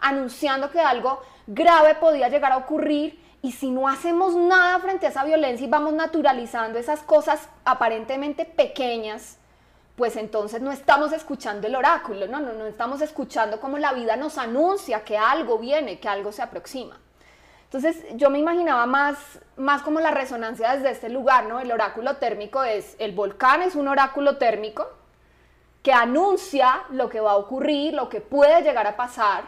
anunciando 0.00 0.70
que 0.70 0.80
algo 0.80 1.22
grave 1.46 1.94
podía 1.94 2.28
llegar 2.28 2.52
a 2.52 2.58
ocurrir 2.58 3.19
y 3.42 3.52
si 3.52 3.70
no 3.70 3.88
hacemos 3.88 4.34
nada 4.34 4.78
frente 4.80 5.06
a 5.06 5.10
esa 5.10 5.24
violencia 5.24 5.66
y 5.66 5.70
vamos 5.70 5.92
naturalizando 5.94 6.78
esas 6.78 7.00
cosas 7.00 7.48
aparentemente 7.64 8.44
pequeñas, 8.44 9.38
pues 9.96 10.16
entonces 10.16 10.60
no 10.60 10.72
estamos 10.72 11.12
escuchando 11.12 11.66
el 11.66 11.76
oráculo, 11.76 12.26
no, 12.26 12.40
no, 12.40 12.52
no 12.52 12.66
estamos 12.66 13.00
escuchando 13.00 13.60
cómo 13.60 13.78
la 13.78 13.92
vida 13.92 14.16
nos 14.16 14.38
anuncia 14.38 15.04
que 15.04 15.16
algo 15.16 15.58
viene, 15.58 16.00
que 16.00 16.08
algo 16.08 16.32
se 16.32 16.42
aproxima. 16.42 16.98
Entonces 17.64 18.04
yo 18.14 18.30
me 18.30 18.38
imaginaba 18.38 18.84
más, 18.86 19.16
más 19.56 19.82
como 19.82 20.00
la 20.00 20.10
resonancia 20.10 20.74
desde 20.74 20.90
este 20.90 21.08
lugar, 21.08 21.46
¿no? 21.46 21.60
El 21.60 21.70
oráculo 21.70 22.16
térmico 22.16 22.64
es, 22.64 22.96
el 22.98 23.12
volcán 23.12 23.62
es 23.62 23.76
un 23.76 23.88
oráculo 23.88 24.38
térmico 24.38 24.88
que 25.82 25.92
anuncia 25.92 26.82
lo 26.90 27.08
que 27.08 27.20
va 27.20 27.32
a 27.32 27.36
ocurrir, 27.36 27.94
lo 27.94 28.08
que 28.08 28.20
puede 28.20 28.62
llegar 28.62 28.86
a 28.86 28.96
pasar, 28.96 29.44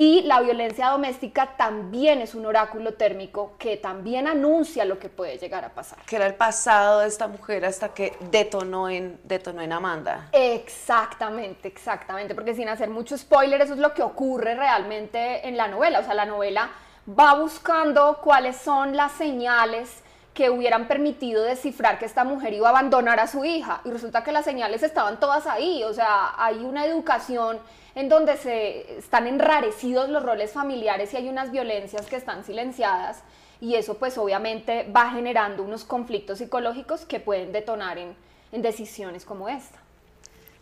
y 0.00 0.22
la 0.22 0.40
violencia 0.40 0.90
doméstica 0.90 1.56
también 1.56 2.20
es 2.20 2.36
un 2.36 2.46
oráculo 2.46 2.94
térmico 2.94 3.56
que 3.58 3.76
también 3.76 4.28
anuncia 4.28 4.84
lo 4.84 5.00
que 5.00 5.08
puede 5.08 5.38
llegar 5.38 5.64
a 5.64 5.70
pasar. 5.70 5.98
Que 6.06 6.14
era 6.14 6.26
el 6.26 6.36
pasado 6.36 7.00
de 7.00 7.08
esta 7.08 7.26
mujer 7.26 7.64
hasta 7.64 7.88
que 7.88 8.16
detonó 8.30 8.88
en, 8.88 9.18
detonó 9.24 9.60
en 9.60 9.72
Amanda. 9.72 10.28
Exactamente, 10.30 11.66
exactamente, 11.66 12.36
porque 12.36 12.54
sin 12.54 12.68
hacer 12.68 12.88
mucho 12.90 13.18
spoiler, 13.18 13.60
eso 13.60 13.74
es 13.74 13.80
lo 13.80 13.92
que 13.92 14.02
ocurre 14.02 14.54
realmente 14.54 15.48
en 15.48 15.56
la 15.56 15.66
novela. 15.66 15.98
O 15.98 16.04
sea, 16.04 16.14
la 16.14 16.26
novela 16.26 16.70
va 17.08 17.34
buscando 17.34 18.20
cuáles 18.22 18.56
son 18.56 18.96
las 18.96 19.10
señales 19.12 20.04
que 20.38 20.50
hubieran 20.50 20.86
permitido 20.86 21.42
descifrar 21.42 21.98
que 21.98 22.04
esta 22.04 22.22
mujer 22.22 22.52
iba 22.52 22.68
a 22.68 22.70
abandonar 22.70 23.18
a 23.18 23.26
su 23.26 23.44
hija. 23.44 23.80
Y 23.84 23.90
resulta 23.90 24.22
que 24.22 24.30
las 24.30 24.44
señales 24.44 24.84
estaban 24.84 25.18
todas 25.18 25.48
ahí. 25.48 25.82
O 25.82 25.92
sea, 25.92 26.32
hay 26.38 26.58
una 26.58 26.86
educación 26.86 27.58
en 27.96 28.08
donde 28.08 28.36
se 28.36 28.98
están 28.98 29.26
enrarecidos 29.26 30.08
los 30.10 30.22
roles 30.22 30.52
familiares 30.52 31.12
y 31.12 31.16
hay 31.16 31.28
unas 31.28 31.50
violencias 31.50 32.06
que 32.06 32.14
están 32.14 32.44
silenciadas 32.44 33.24
y 33.60 33.74
eso 33.74 33.94
pues 33.94 34.16
obviamente 34.16 34.88
va 34.96 35.10
generando 35.10 35.64
unos 35.64 35.82
conflictos 35.82 36.38
psicológicos 36.38 37.04
que 37.04 37.18
pueden 37.18 37.50
detonar 37.50 37.98
en, 37.98 38.14
decisiones 38.52 39.24
como 39.24 39.48
esta. 39.48 39.78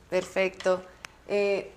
Perfecto. 0.08 0.82
Eh, 1.28 1.70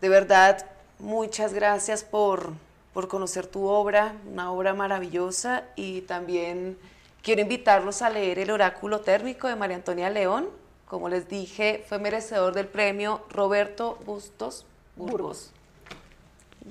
de 0.00 0.08
verdad, 0.08 0.64
muchas 1.00 1.52
gracias 1.52 2.04
por, 2.04 2.52
por 2.94 3.08
conocer 3.08 3.48
tu 3.48 3.64
obra, 3.66 4.14
una 4.30 4.52
obra 4.52 4.72
maravillosa 4.72 5.64
y 5.74 6.02
también 6.02 6.78
quiero 7.22 7.40
invitarlos 7.40 8.02
a 8.02 8.10
leer 8.10 8.38
El 8.38 8.50
oráculo 8.50 9.00
térmico 9.00 9.48
de 9.48 9.56
María 9.56 9.76
Antonia 9.76 10.10
León 10.10 10.62
como 10.92 11.08
les 11.08 11.26
dije, 11.26 11.82
fue 11.88 11.98
merecedor 11.98 12.52
del 12.52 12.66
premio 12.66 13.22
Roberto 13.30 13.98
Bustos 14.04 14.66
Burgos. 14.94 15.50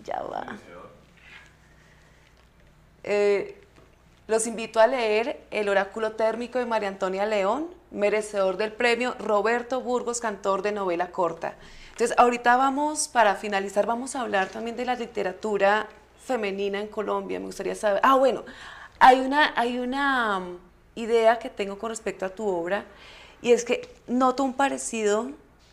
Ya 0.06 0.22
va. 0.22 0.60
Eh, 3.04 3.60
los 4.28 4.46
invito 4.46 4.80
a 4.80 4.86
leer 4.86 5.42
El 5.50 5.70
oráculo 5.70 6.12
térmico 6.12 6.60
de 6.60 6.68
María 6.68 6.90
Antonia 6.90 7.26
León, 7.26 7.74
merecedor 7.90 8.58
del 8.58 8.72
premio 8.72 9.16
Roberto 9.18 9.82
Burgos, 9.82 10.22
cantor 10.22 10.62
de 10.62 10.72
novela 10.72 11.10
corta. 11.10 11.56
Entonces, 11.90 12.16
ahorita 12.20 12.58
vamos, 12.58 13.08
para 13.08 13.34
finalizar, 13.34 13.88
vamos 13.88 14.16
a 14.16 14.22
hablar 14.22 14.50
también 14.50 14.78
de 14.78 14.86
la 14.86 14.94
literatura 14.94 15.88
femenina 16.24 16.80
en 16.80 16.90
Colombia. 16.90 17.40
Me 17.40 17.48
gustaría 17.48 17.74
saber. 17.74 18.02
Ah, 18.04 18.18
bueno, 18.18 18.46
hay 19.02 19.20
una, 19.20 19.52
hay 19.56 19.80
una 19.80 20.38
um, 20.38 20.58
idea 20.94 21.40
que 21.40 21.50
tengo 21.50 21.80
con 21.80 21.90
respecto 21.90 22.24
a 22.24 22.30
tu 22.30 22.48
obra 22.48 22.86
y 23.42 23.52
es 23.52 23.66
que 23.66 23.90
noto 24.06 24.44
un 24.44 24.54
parecido 24.54 25.32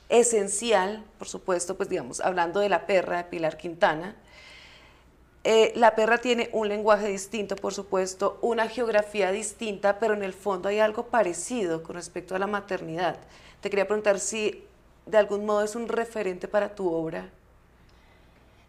esencial, 0.08 1.04
por 1.18 1.28
supuesto, 1.28 1.76
pues 1.76 1.90
digamos, 1.90 2.20
hablando 2.20 2.60
de 2.60 2.70
la 2.70 2.86
perra 2.86 3.18
de 3.18 3.24
Pilar 3.24 3.58
Quintana. 3.58 4.16
Eh, 5.44 5.72
la 5.76 5.94
perra 5.94 6.18
tiene 6.18 6.48
un 6.54 6.68
lenguaje 6.68 7.08
distinto, 7.08 7.54
por 7.54 7.74
supuesto, 7.74 8.38
una 8.40 8.66
geografía 8.66 9.30
distinta, 9.30 9.98
pero 9.98 10.14
en 10.14 10.22
el 10.22 10.32
fondo 10.32 10.70
hay 10.70 10.80
algo 10.80 11.08
parecido 11.08 11.82
con 11.82 11.96
respecto 11.96 12.34
a 12.34 12.38
la 12.38 12.46
maternidad. 12.46 13.18
Te 13.60 13.68
quería 13.68 13.86
preguntar 13.86 14.20
si 14.20 14.64
de 15.04 15.18
algún 15.18 15.44
modo 15.44 15.64
es 15.64 15.76
un 15.76 15.88
referente 15.88 16.48
para 16.48 16.74
tu 16.74 16.90
obra. 16.90 17.28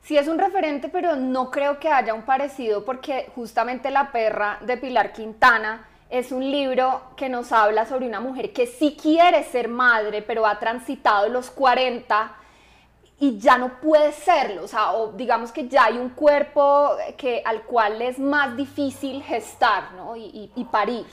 Sí 0.01 0.17
es 0.17 0.27
un 0.27 0.39
referente, 0.39 0.89
pero 0.89 1.15
no 1.15 1.51
creo 1.51 1.79
que 1.79 1.89
haya 1.89 2.13
un 2.13 2.23
parecido 2.23 2.83
porque 2.83 3.31
justamente 3.35 3.91
la 3.91 4.11
perra 4.11 4.57
de 4.61 4.77
Pilar 4.77 5.13
Quintana 5.13 5.87
es 6.09 6.31
un 6.31 6.49
libro 6.49 7.01
que 7.15 7.29
nos 7.29 7.51
habla 7.51 7.85
sobre 7.85 8.07
una 8.07 8.19
mujer 8.19 8.51
que 8.51 8.65
sí 8.65 8.97
quiere 8.99 9.43
ser 9.43 9.67
madre, 9.67 10.23
pero 10.23 10.45
ha 10.47 10.57
transitado 10.57 11.29
los 11.29 11.51
40 11.51 12.35
y 13.19 13.37
ya 13.37 13.57
no 13.57 13.79
puede 13.81 14.13
serlo, 14.13 14.63
o 14.63 14.67
sea, 14.67 14.91
digamos 15.15 15.51
que 15.51 15.67
ya 15.67 15.85
hay 15.85 15.97
un 15.97 16.09
cuerpo 16.09 16.91
que, 17.17 17.43
al 17.45 17.63
cual 17.63 18.01
es 18.01 18.17
más 18.17 18.55
difícil 18.55 19.21
gestar 19.21 19.89
y, 20.15 20.49
y 20.55 20.63
parir. 20.65 21.05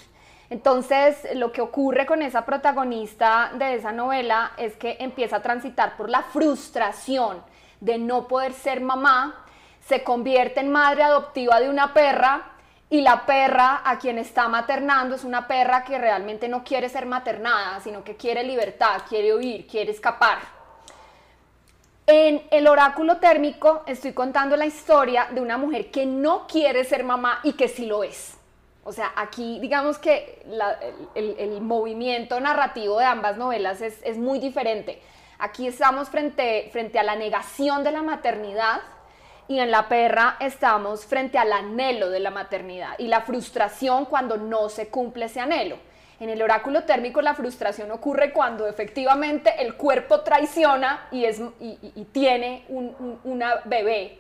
Entonces, 0.49 1.27
lo 1.35 1.51
que 1.51 1.61
ocurre 1.61 2.07
con 2.07 2.23
esa 2.23 2.47
protagonista 2.47 3.51
de 3.59 3.75
esa 3.75 3.91
novela 3.91 4.53
es 4.57 4.77
que 4.77 4.97
empieza 5.01 5.37
a 5.37 5.43
transitar 5.43 5.97
por 5.97 6.09
la 6.09 6.23
frustración 6.23 7.43
de 7.81 7.99
no 7.99 8.29
poder 8.29 8.53
ser 8.53 8.81
mamá, 8.81 9.45
se 9.87 10.03
convierte 10.03 10.61
en 10.61 10.71
madre 10.71 11.03
adoptiva 11.03 11.61
de 11.61 11.71
una 11.71 11.95
perra, 11.95 12.57
y 12.89 13.01
la 13.01 13.27
perra 13.27 13.83
a 13.85 13.99
quien 13.99 14.19
está 14.19 14.49
maternando 14.49 15.17
es 15.17 15.25
una 15.25 15.49
perra 15.49 15.83
que 15.83 15.99
realmente 15.99 16.49
no 16.49 16.63
quiere 16.63 16.89
ser 16.89 17.07
maternada, 17.07 17.81
sino 17.81 18.05
que 18.05 18.17
quiere 18.17 18.45
libertad, 18.45 19.03
quiere 19.09 19.35
huir, 19.35 19.67
quiere 19.67 19.91
escapar. 19.91 20.39
En 22.07 22.43
el 22.53 22.69
oráculo 22.69 23.17
térmico 23.17 23.83
estoy 23.87 24.13
contando 24.13 24.57
la 24.57 24.67
historia 24.67 25.27
de 25.33 25.41
una 25.41 25.59
mujer 25.59 25.91
que 25.91 26.07
no 26.07 26.47
quiere 26.47 26.85
ser 26.85 27.03
mamá 27.03 27.41
y 27.43 27.55
que 27.55 27.67
sí 27.67 27.87
lo 27.87 28.05
es. 28.05 28.39
O 28.85 28.93
sea, 28.93 29.13
aquí 29.17 29.59
digamos 29.59 29.99
que 29.99 30.47
el, 31.17 31.61
movimiento 31.61 32.39
narrativo 32.39 33.01
de 33.01 33.07
ambas 33.07 33.37
novelas 33.37 33.81
es, 33.81 33.99
es, 34.05 34.17
muy 34.17 34.39
diferente. 34.39 35.03
Aquí 35.39 35.67
estamos 35.67 36.09
frente, 36.09 36.69
frente 36.73 36.99
a 36.99 37.03
la 37.03 37.17
negación 37.17 37.85
de 37.85 37.93
la 37.93 38.03
maternidad, 38.03 38.81
y 39.49 39.61
en 39.61 39.71
la 39.71 39.89
perra 39.89 40.37
estamos 40.41 41.05
frente 41.07 41.39
al 41.39 41.53
anhelo 41.53 42.11
de 42.11 42.21
la 42.21 42.31
maternidad 42.31 42.99
y 42.99 43.07
la 43.07 43.21
frustración 43.21 44.07
cuando 44.07 44.37
no 44.37 44.69
se 44.69 44.89
cumple 44.89 45.27
ese 45.27 45.41
anhelo. 45.41 45.79
En 46.19 46.31
el 46.31 46.43
oráculo 46.43 46.85
térmico 46.85 47.21
la 47.21 47.35
frustración 47.35 47.91
ocurre 47.91 48.33
cuando 48.33 48.67
efectivamente 48.67 49.53
el 49.59 49.75
cuerpo 49.75 50.23
traiciona 50.23 51.09
y, 51.11 51.27
es, 51.27 51.41
y, 51.61 52.05
tiene 52.11 52.65
una 52.69 53.57
bebé, 53.67 54.19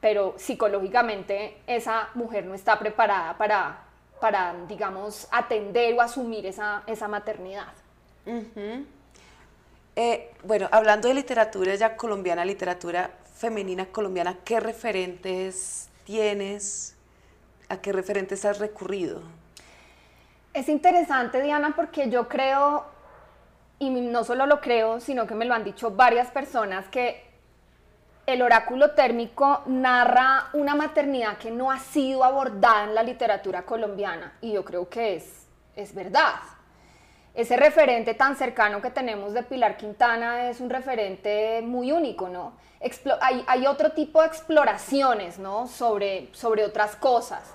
pero 0.00 0.34
psicológicamente 0.36 1.58
esa 1.66 2.08
mujer 2.14 2.44
no 2.46 2.54
está 2.54 2.78
preparada 2.78 3.38
para, 3.38 3.78
para 4.20 4.56
digamos, 4.66 5.28
atender 5.30 5.94
o 5.94 6.00
asumir 6.00 6.46
esa, 6.46 6.82
esa 6.86 7.06
maternidad. 7.06 7.72
Eh, 10.00 10.30
bueno, 10.44 10.68
hablando 10.70 11.08
de 11.08 11.14
literatura 11.14 11.74
ya 11.74 11.96
colombiana, 11.96 12.44
literatura 12.44 13.10
femenina 13.34 13.86
colombiana, 13.86 14.36
¿qué 14.44 14.60
referentes 14.60 15.88
tienes? 16.04 16.94
¿A 17.68 17.78
qué 17.78 17.92
referentes 17.92 18.44
has 18.44 18.60
recurrido? 18.60 19.22
Es 20.54 20.68
interesante, 20.68 21.42
Diana, 21.42 21.72
porque 21.74 22.08
yo 22.08 22.28
creo, 22.28 22.84
y 23.80 23.90
no 23.90 24.22
solo 24.22 24.46
lo 24.46 24.60
creo, 24.60 25.00
sino 25.00 25.26
que 25.26 25.34
me 25.34 25.44
lo 25.44 25.54
han 25.54 25.64
dicho 25.64 25.90
varias 25.90 26.30
personas, 26.30 26.86
que 26.86 27.24
el 28.26 28.40
oráculo 28.40 28.92
térmico 28.92 29.62
narra 29.66 30.50
una 30.52 30.76
maternidad 30.76 31.38
que 31.38 31.50
no 31.50 31.72
ha 31.72 31.80
sido 31.80 32.22
abordada 32.22 32.84
en 32.84 32.94
la 32.94 33.02
literatura 33.02 33.62
colombiana, 33.62 34.34
y 34.42 34.52
yo 34.52 34.64
creo 34.64 34.88
que 34.88 35.16
es, 35.16 35.24
es 35.74 35.92
verdad 35.92 36.34
ese 37.38 37.56
referente 37.56 38.14
tan 38.14 38.34
cercano 38.34 38.82
que 38.82 38.90
tenemos 38.90 39.32
de 39.32 39.44
Pilar 39.44 39.76
Quintana 39.76 40.50
es 40.50 40.60
un 40.60 40.68
referente 40.68 41.62
muy 41.62 41.92
único, 41.92 42.28
¿no? 42.28 42.54
hay, 43.20 43.66
otro 43.68 43.92
tipo 43.92 44.20
de 44.20 44.26
exploraciones, 44.26 45.38
¿no? 45.38 45.68
Sobre, 45.68 46.30
sobre 46.32 46.64
otras 46.64 46.96
cosas. 46.96 47.54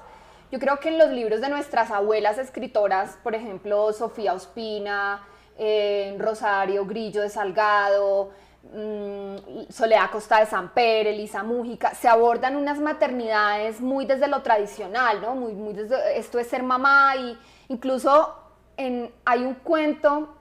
Yo 0.54 0.60
creo 0.60 0.80
que 0.80 0.88
en 0.88 0.98
los 0.98 1.10
libros 1.10 1.42
de 1.42 1.50
nuestras 1.50 1.92
abuelas 1.92 2.38
escritoras, 2.38 3.18
por 3.24 3.36
ejemplo, 3.36 3.92
Sofía 3.92 4.34
Ospina, 4.34 5.28
eh, 5.58 6.16
Rosario 6.18 6.86
Grillo 6.86 7.22
de 7.22 7.30
Salgado, 7.30 8.32
mm, 8.64 9.70
Soledad 9.70 10.12
Costa 10.12 10.40
de 10.40 10.46
San 10.46 10.74
Pedro, 10.74 11.10
Elisa 11.10 11.44
Mújica, 11.44 11.94
se 11.94 12.08
abordan 12.08 12.56
unas 12.56 12.80
maternidades 12.80 13.82
muy 13.82 14.06
desde 14.06 14.30
lo 14.30 14.42
tradicional, 14.44 15.22
¿no? 15.22 15.36
Muy, 15.36 15.52
muy 15.54 15.74
desde, 15.74 16.18
esto 16.18 16.40
es 16.40 16.48
ser 16.48 16.64
mamá 16.64 17.18
y 17.18 17.38
incluso 17.68 18.43
en, 18.78 19.12
hay 19.26 19.44
un 19.44 19.56
cuento, 19.56 20.36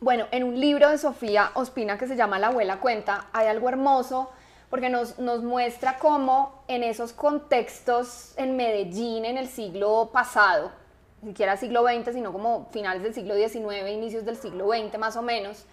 bueno, 0.00 0.26
en 0.30 0.44
un 0.44 0.60
libro 0.60 0.90
de 0.90 0.98
Sofía 0.98 1.50
Ospina 1.54 1.98
que 1.98 2.06
se 2.06 2.16
llama 2.16 2.38
La 2.38 2.48
abuela 2.48 2.80
cuenta, 2.80 3.26
hay 3.32 3.46
algo 3.46 3.68
hermoso 3.68 4.30
porque 4.70 4.88
nos, 4.88 5.18
nos 5.18 5.42
muestra 5.42 5.98
cómo 5.98 6.64
en 6.66 6.82
esos 6.82 7.12
contextos 7.12 8.34
en 8.36 8.56
Medellín 8.56 9.24
en 9.24 9.38
el 9.38 9.48
siglo 9.48 10.10
pasado, 10.12 10.72
ni 11.22 11.30
siquiera 11.30 11.56
siglo 11.56 11.84
XX, 11.84 12.12
sino 12.12 12.32
como 12.32 12.68
finales 12.72 13.02
del 13.02 13.14
siglo 13.14 13.34
XIX, 13.36 13.88
inicios 13.92 14.24
del 14.24 14.36
siglo 14.36 14.68
XX 14.68 14.98
más 14.98 15.16
o 15.16 15.22
menos, 15.22 15.64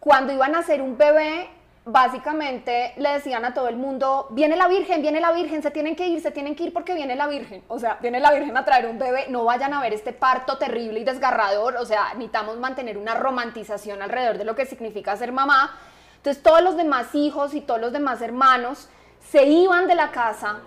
cuando 0.00 0.32
iban 0.32 0.54
a 0.54 0.60
hacer 0.60 0.82
un 0.82 0.98
bebé, 0.98 1.48
básicamente 1.92 2.92
le 2.96 3.10
decían 3.10 3.44
a 3.44 3.54
todo 3.54 3.68
el 3.68 3.76
mundo, 3.76 4.28
viene 4.30 4.56
la 4.56 4.68
Virgen, 4.68 5.02
viene 5.02 5.20
la 5.20 5.32
Virgen, 5.32 5.62
se 5.62 5.70
tienen 5.70 5.96
que 5.96 6.06
ir, 6.06 6.20
se 6.20 6.30
tienen 6.30 6.54
que 6.54 6.64
ir 6.64 6.72
porque 6.72 6.94
viene 6.94 7.16
la 7.16 7.26
Virgen. 7.26 7.62
O 7.68 7.78
sea, 7.78 7.98
viene 8.00 8.20
la 8.20 8.32
Virgen 8.32 8.56
a 8.56 8.64
traer 8.64 8.86
un 8.86 8.98
bebé, 8.98 9.26
no 9.28 9.44
vayan 9.44 9.74
a 9.74 9.80
ver 9.80 9.92
este 9.92 10.12
parto 10.12 10.58
terrible 10.58 11.00
y 11.00 11.04
desgarrador, 11.04 11.76
o 11.76 11.84
sea, 11.84 12.14
necesitamos 12.14 12.58
mantener 12.58 12.96
una 12.96 13.14
romantización 13.14 14.02
alrededor 14.02 14.38
de 14.38 14.44
lo 14.44 14.54
que 14.54 14.66
significa 14.66 15.16
ser 15.16 15.32
mamá. 15.32 15.76
Entonces 16.16 16.42
todos 16.42 16.62
los 16.62 16.76
demás 16.76 17.14
hijos 17.14 17.54
y 17.54 17.60
todos 17.60 17.80
los 17.80 17.92
demás 17.92 18.20
hermanos 18.20 18.88
se 19.30 19.44
iban 19.46 19.86
de 19.86 19.94
la 19.94 20.10
casa 20.10 20.60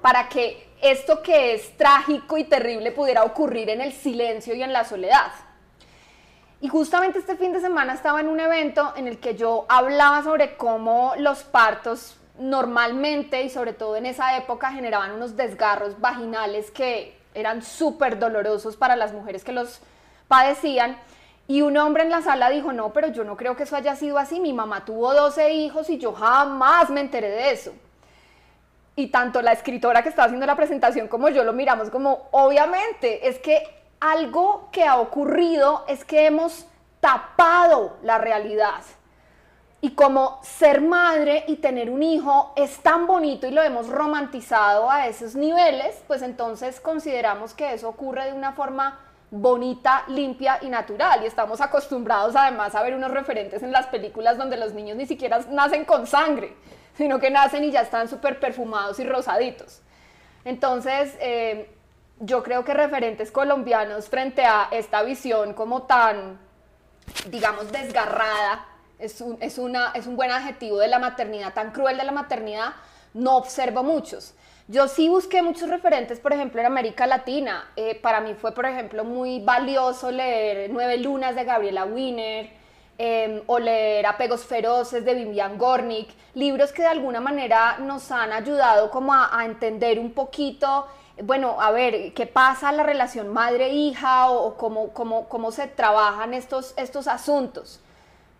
para 0.00 0.28
que 0.28 0.72
esto 0.82 1.22
que 1.22 1.54
es 1.54 1.76
trágico 1.76 2.36
y 2.36 2.44
terrible 2.44 2.90
pudiera 2.90 3.22
ocurrir 3.22 3.70
en 3.70 3.80
el 3.80 3.92
silencio 3.92 4.54
y 4.54 4.62
en 4.62 4.72
la 4.72 4.84
soledad. 4.84 5.32
Y 6.62 6.68
justamente 6.68 7.18
este 7.18 7.34
fin 7.34 7.52
de 7.52 7.60
semana 7.60 7.92
estaba 7.92 8.20
en 8.20 8.28
un 8.28 8.38
evento 8.38 8.92
en 8.96 9.08
el 9.08 9.18
que 9.18 9.34
yo 9.34 9.66
hablaba 9.68 10.22
sobre 10.22 10.56
cómo 10.56 11.12
los 11.18 11.42
partos 11.42 12.16
normalmente 12.38 13.42
y 13.42 13.50
sobre 13.50 13.72
todo 13.72 13.96
en 13.96 14.06
esa 14.06 14.36
época 14.36 14.70
generaban 14.70 15.10
unos 15.10 15.36
desgarros 15.36 16.00
vaginales 16.00 16.70
que 16.70 17.18
eran 17.34 17.62
súper 17.62 18.20
dolorosos 18.20 18.76
para 18.76 18.94
las 18.94 19.12
mujeres 19.12 19.42
que 19.42 19.50
los 19.50 19.80
padecían. 20.28 20.96
Y 21.48 21.62
un 21.62 21.76
hombre 21.78 22.04
en 22.04 22.10
la 22.10 22.22
sala 22.22 22.48
dijo, 22.48 22.72
no, 22.72 22.92
pero 22.92 23.08
yo 23.08 23.24
no 23.24 23.36
creo 23.36 23.56
que 23.56 23.64
eso 23.64 23.74
haya 23.74 23.96
sido 23.96 24.16
así. 24.16 24.38
Mi 24.38 24.52
mamá 24.52 24.84
tuvo 24.84 25.12
12 25.14 25.54
hijos 25.54 25.90
y 25.90 25.98
yo 25.98 26.12
jamás 26.12 26.90
me 26.90 27.00
enteré 27.00 27.28
de 27.28 27.50
eso 27.50 27.72
y 28.94 29.08
tanto 29.08 29.42
la 29.42 29.52
escritora 29.52 30.02
que 30.02 30.10
estaba 30.10 30.26
haciendo 30.26 30.46
la 30.46 30.54
presentación 30.54 31.08
como 31.08 31.28
yo 31.30 31.44
lo 31.44 31.52
miramos 31.52 31.90
como, 31.90 32.28
obviamente, 32.30 33.26
es 33.26 33.38
que 33.38 33.81
algo 34.02 34.68
que 34.72 34.84
ha 34.84 34.98
ocurrido 34.98 35.84
es 35.88 36.04
que 36.04 36.26
hemos 36.26 36.66
tapado 37.00 37.96
la 38.02 38.18
realidad. 38.18 38.82
Y 39.80 39.92
como 39.92 40.40
ser 40.42 40.80
madre 40.80 41.44
y 41.48 41.56
tener 41.56 41.90
un 41.90 42.02
hijo 42.02 42.52
es 42.56 42.78
tan 42.80 43.06
bonito 43.06 43.46
y 43.46 43.50
lo 43.50 43.62
hemos 43.62 43.88
romantizado 43.88 44.90
a 44.90 45.06
esos 45.06 45.34
niveles, 45.34 46.02
pues 46.06 46.22
entonces 46.22 46.80
consideramos 46.80 47.54
que 47.54 47.72
eso 47.72 47.88
ocurre 47.88 48.26
de 48.26 48.32
una 48.32 48.52
forma 48.52 49.00
bonita, 49.30 50.04
limpia 50.08 50.58
y 50.62 50.68
natural. 50.68 51.22
Y 51.22 51.26
estamos 51.26 51.60
acostumbrados 51.60 52.36
además 52.36 52.74
a 52.74 52.82
ver 52.82 52.94
unos 52.94 53.10
referentes 53.10 53.62
en 53.62 53.72
las 53.72 53.86
películas 53.86 54.36
donde 54.36 54.56
los 54.56 54.74
niños 54.74 54.96
ni 54.96 55.06
siquiera 55.06 55.40
nacen 55.48 55.84
con 55.84 56.06
sangre 56.06 56.56
sino 56.96 57.18
que 57.18 57.30
nacen 57.30 57.64
y 57.64 57.70
ya 57.70 57.82
están 57.82 58.08
súper 58.08 58.38
perfumados 58.38 58.98
y 58.98 59.04
rosaditos. 59.04 59.80
Entonces, 60.44 61.16
eh, 61.20 61.70
yo 62.20 62.42
creo 62.42 62.64
que 62.64 62.74
referentes 62.74 63.30
colombianos 63.30 64.08
frente 64.08 64.44
a 64.44 64.68
esta 64.70 65.02
visión 65.02 65.54
como 65.54 65.82
tan, 65.82 66.38
digamos, 67.28 67.70
desgarrada, 67.72 68.66
es 68.98 69.20
un, 69.20 69.36
es, 69.40 69.58
una, 69.58 69.92
es 69.94 70.06
un 70.06 70.16
buen 70.16 70.30
adjetivo 70.30 70.78
de 70.78 70.88
la 70.88 70.98
maternidad, 70.98 71.52
tan 71.52 71.72
cruel 71.72 71.96
de 71.96 72.04
la 72.04 72.12
maternidad, 72.12 72.74
no 73.14 73.36
observo 73.36 73.82
muchos. 73.82 74.34
Yo 74.68 74.86
sí 74.86 75.08
busqué 75.08 75.42
muchos 75.42 75.68
referentes, 75.68 76.20
por 76.20 76.32
ejemplo, 76.32 76.60
en 76.60 76.66
América 76.66 77.06
Latina. 77.06 77.70
Eh, 77.74 77.98
para 78.00 78.20
mí 78.20 78.34
fue, 78.34 78.52
por 78.52 78.64
ejemplo, 78.64 79.04
muy 79.04 79.40
valioso 79.40 80.10
leer 80.10 80.70
Nueve 80.70 80.98
Lunas 80.98 81.34
de 81.34 81.44
Gabriela 81.44 81.84
Wiener, 81.84 82.62
Em, 82.98 83.42
o 83.46 83.58
leer 83.58 84.06
Apegos 84.06 84.44
Feroces 84.44 85.04
de 85.04 85.14
Vivian 85.14 85.56
Gornick, 85.58 86.10
libros 86.34 86.72
que 86.72 86.82
de 86.82 86.88
alguna 86.88 87.20
manera 87.20 87.78
nos 87.78 88.12
han 88.12 88.32
ayudado 88.32 88.90
como 88.90 89.12
a, 89.12 89.44
entender 89.44 89.98
un 89.98 90.12
poquito, 90.12 90.86
bueno, 91.22 91.60
a 91.60 91.70
ver, 91.70 92.14
qué 92.14 92.26
pasa 92.26 92.72
la 92.72 92.82
relación 92.82 93.28
madre-hija 93.28 94.30
o, 94.30 94.56
cómo, 94.56 94.92
cómo, 94.92 95.28
cómo, 95.28 95.52
se 95.52 95.66
trabajan 95.66 96.34
estos, 96.34 96.74
estos 96.76 97.06
asuntos. 97.06 97.80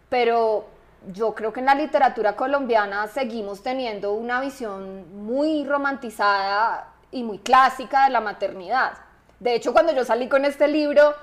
Pero 0.08 0.66
yo 1.12 1.34
creo 1.34 1.52
que 1.52 1.60
en 1.60 1.66
la 1.66 1.74
literatura 1.74 2.36
colombiana 2.36 3.06
seguimos 3.08 3.62
teniendo 3.62 4.14
una 4.14 4.40
visión 4.40 5.24
muy 5.24 5.64
romantizada 5.64 6.88
y 7.10 7.22
muy 7.22 7.38
clásica 7.38 8.04
de 8.04 8.10
la 8.10 8.20
maternidad. 8.20 8.92
De 9.40 9.54
hecho, 9.54 9.72
cuando 9.72 9.92
yo 9.92 10.04
salí 10.04 10.28
con 10.28 10.44
este 10.44 10.68
libro, 10.68 11.14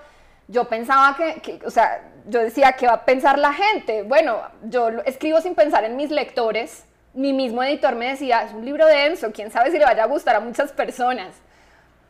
yo 0.47 0.65
pensaba 0.65 1.15
que, 1.15 1.61
o 1.65 1.69
sea, 1.69 2.11
yo 2.27 2.39
decía, 2.41 2.73
¿qué 2.73 2.87
va 2.87 2.93
a 2.93 3.05
pensar 3.05 3.39
la 3.39 3.53
gente? 3.53 4.03
Bueno, 4.03 4.39
yo 4.63 4.89
escribo 5.05 5.41
sin 5.41 5.55
pensar 5.55 5.83
en 5.83 5.95
mis 5.95 6.11
lectores. 6.11 6.85
Mi 7.13 7.33
mismo 7.33 7.63
editor 7.63 7.95
me 7.95 8.09
decía, 8.09 8.43
es 8.43 8.53
un 8.53 8.63
libro 8.63 8.85
denso, 8.85 9.31
quién 9.31 9.51
sabe 9.51 9.71
si 9.71 9.79
le 9.79 9.85
vaya 9.85 10.03
a 10.03 10.07
gustar 10.07 10.35
a 10.35 10.39
muchas 10.39 10.71
personas. 10.71 11.35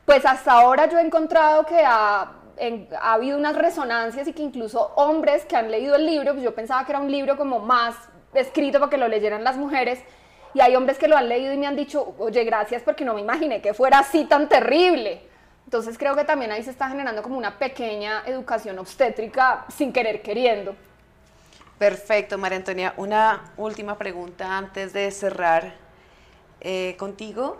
Pues 0.06 0.26
hasta 0.26 0.52
ahora 0.52 0.88
yo 0.88 0.97
he 0.97 1.02
encontrado 1.02 1.66
que 1.66 1.82
ha, 1.86 2.32
ha 3.02 3.14
habido 3.14 3.38
unas 3.38 3.56
resonancias 3.56 4.28
y 4.28 4.34
que 4.34 4.41
incluso 4.41 4.91
hombres 4.95 5.45
que 5.45 5.56
han 5.56 5.72
leído 5.72 5.95
el 5.95 6.06
libro, 6.06 6.34
pues 6.34 6.43
yo 6.43 6.54
pensaba 6.54 6.86
que 6.86 6.91
era 6.91 7.00
un 7.00 7.12
libro 7.12 7.38
como 7.38 7.60
más 7.60 7.95
escrito 8.34 8.80
para 8.80 8.89
que 8.89 8.97
lo 8.97 9.08
leyeran 9.08 9.43
las 9.43 9.58
mujeres, 9.58 10.00
y 10.54 10.62
hay 10.62 10.76
hombres 10.76 10.97
que 10.97 11.08
lo 11.08 11.16
han 11.16 11.30
leído 11.30 11.54
y 11.54 11.58
me 11.58 11.68
han 11.68 11.76
dicho, 11.76 12.16
oye, 12.18 12.43
gracias 12.43 12.82
porque 12.82 13.06
no 13.06 13.14
me 13.14 13.22
imaginé 13.22 13.62
que 13.62 13.74
fuera 13.74 14.00
así 14.00 14.26
tan 14.26 14.50
terrible. 14.50 15.22
Entonces 15.66 15.97
creo 15.97 16.16
que 16.16 16.24
también 16.24 16.52
ahí 16.52 16.64
se 16.64 16.72
está 16.72 16.89
generando 16.89 17.22
como 17.22 17.38
una 17.38 17.60
pequeña 17.60 18.24
educación 18.26 18.80
obstétrica 18.80 19.66
sin 19.70 19.93
querer 19.93 20.24
queriendo. 20.24 20.76
Perfecto, 21.80 22.38
María 22.38 22.57
Antonia. 22.57 22.93
Una 22.97 23.53
última 23.55 23.97
pregunta 23.97 24.57
antes 24.57 24.91
de 24.91 25.09
cerrar 25.11 25.75
eh, 26.59 26.95
contigo. 26.99 27.57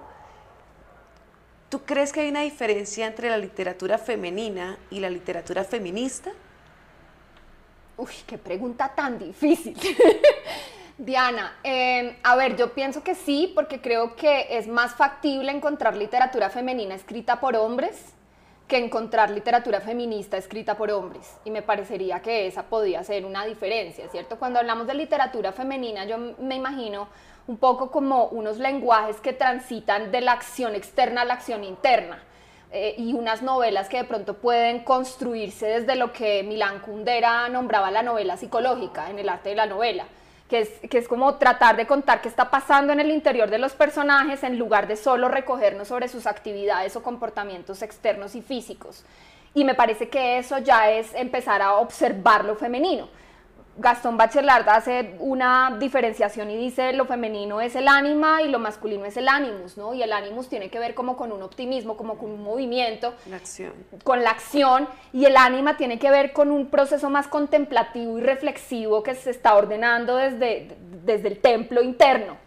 ¿Tú 1.70 1.84
crees 1.84 2.12
que 2.12 2.20
hay 2.20 2.30
una 2.30 2.42
diferencia 2.42 3.08
entre 3.08 3.30
la 3.30 3.38
literatura 3.38 3.98
femenina 3.98 4.78
y 4.92 5.00
la 5.00 5.10
literatura 5.10 5.64
feminista? 5.64 6.32
Uy, 7.96 8.12
qué 8.28 8.38
pregunta 8.38 8.92
tan 8.94 9.18
difícil. 9.18 9.78
Diana, 10.98 11.58
em, 11.64 12.18
a 12.22 12.36
ver, 12.36 12.58
yo 12.58 12.74
pienso 12.74 13.02
que 13.02 13.16
sí, 13.16 13.54
porque 13.56 13.80
creo 13.80 14.18
que 14.18 14.48
es 14.58 14.68
más 14.68 14.96
factible 14.96 15.50
encontrar 15.50 15.96
literatura 15.96 16.50
femenina 16.50 16.94
escrita 16.94 17.40
por 17.40 17.56
hombres 17.56 18.19
que 18.70 18.78
encontrar 18.78 19.32
literatura 19.32 19.82
feminista 19.82 20.38
escrita 20.38 20.78
por 20.78 20.92
hombres. 20.92 21.38
Y 21.44 21.52
me 21.52 21.62
parecería 21.62 22.22
que 22.22 22.48
esa 22.48 22.64
podría 22.64 23.04
ser 23.04 23.26
una 23.26 23.46
diferencia, 23.46 24.08
¿cierto? 24.08 24.40
Cuando 24.40 24.60
hablamos 24.60 24.88
de 24.88 24.94
literatura 24.94 25.52
femenina, 25.52 26.06
yo 26.06 26.18
me 26.40 26.56
imagino 26.56 27.10
un 27.48 27.58
poco 27.58 27.92
como 27.92 28.28
unos 28.28 28.60
lenguajes 28.60 29.18
que 29.18 29.34
transitan 29.34 30.12
de 30.12 30.22
la 30.22 30.34
acción 30.34 30.76
externa 30.76 31.24
a 31.24 31.26
la 31.26 31.34
acción 31.34 31.66
interna. 31.66 32.24
Eh, 32.72 32.94
y 33.00 33.14
unas 33.14 33.42
novelas 33.42 33.90
que 33.90 33.98
de 33.98 34.04
pronto 34.04 34.36
pueden 34.36 34.84
construirse 34.84 35.66
desde 35.66 35.96
lo 35.96 36.14
que 36.14 36.44
Milán 36.44 36.82
Kundera 36.82 37.50
nombraba 37.50 37.90
la 37.90 38.04
novela 38.04 38.38
psicológica 38.38 39.10
en 39.10 39.18
el 39.18 39.28
arte 39.28 39.50
de 39.50 39.56
la 39.56 39.66
novela 39.66 40.06
que 40.50 40.62
es, 40.62 40.70
que 40.90 40.98
es 40.98 41.08
como 41.08 41.36
tratar 41.36 41.78
de 41.78 41.86
contar 41.86 42.22
qué 42.22 42.28
está 42.28 42.50
pasando 42.50 42.92
en 42.92 43.00
el 43.00 43.12
interior 43.12 43.50
de 43.50 43.60
los 43.60 43.74
personajes 43.74 44.44
en 44.44 44.58
lugar 44.58 44.88
de 44.88 44.96
solo 44.96 45.30
recogernos 45.30 45.88
sobre 45.88 46.08
sus 46.08 46.26
actividades 46.26 46.96
o 46.96 47.04
comportamientos 47.04 47.84
externos 47.84 48.36
y 48.36 48.42
físicos. 48.42 49.06
Y 49.54 49.64
me 49.64 49.76
parece 49.76 50.10
que 50.10 50.40
eso 50.40 50.58
ya 50.58 50.90
es 50.92 51.14
empezar 51.14 51.62
a 51.62 51.76
observar 51.76 52.46
lo 52.46 52.56
femenino. 52.56 53.08
Gastón 53.80 54.18
Bachelard 54.18 54.68
hace 54.68 55.16
una 55.20 55.78
diferenciación 55.80 56.52
y 56.52 56.58
dice 56.58 56.92
lo 56.92 57.06
femenino 57.06 57.62
es 57.62 57.76
el 57.78 57.88
ánima 57.88 58.42
y 58.42 58.50
lo 58.50 58.60
masculino 58.60 59.06
es 59.06 59.16
el 59.16 59.30
animus, 59.30 59.78
¿no? 59.78 59.94
Y 59.94 60.04
el 60.04 60.12
animus 60.12 60.50
tiene 60.50 60.70
que 60.70 60.80
ver 60.80 60.94
como 60.94 61.16
con 61.16 61.32
un 61.32 61.42
optimismo, 61.42 61.96
como 61.96 62.18
con 62.18 62.30
un 62.30 62.44
movimiento, 62.44 63.14
la 63.30 63.38
acción. 63.38 63.72
con 64.04 64.22
la 64.22 64.32
acción, 64.32 64.88
y 65.14 65.26
el 65.26 65.38
ánima 65.38 65.78
tiene 65.78 65.98
que 65.98 66.12
ver 66.12 66.34
con 66.34 66.52
un 66.52 66.68
proceso 66.68 67.10
más 67.10 67.28
contemplativo 67.28 68.18
y 68.18 68.22
reflexivo 68.22 69.02
que 69.02 69.16
se 69.16 69.32
está 69.32 69.56
ordenando 69.56 70.18
desde, 70.18 70.76
desde 71.06 71.30
el 71.30 71.40
templo 71.40 71.82
interno. 71.82 72.38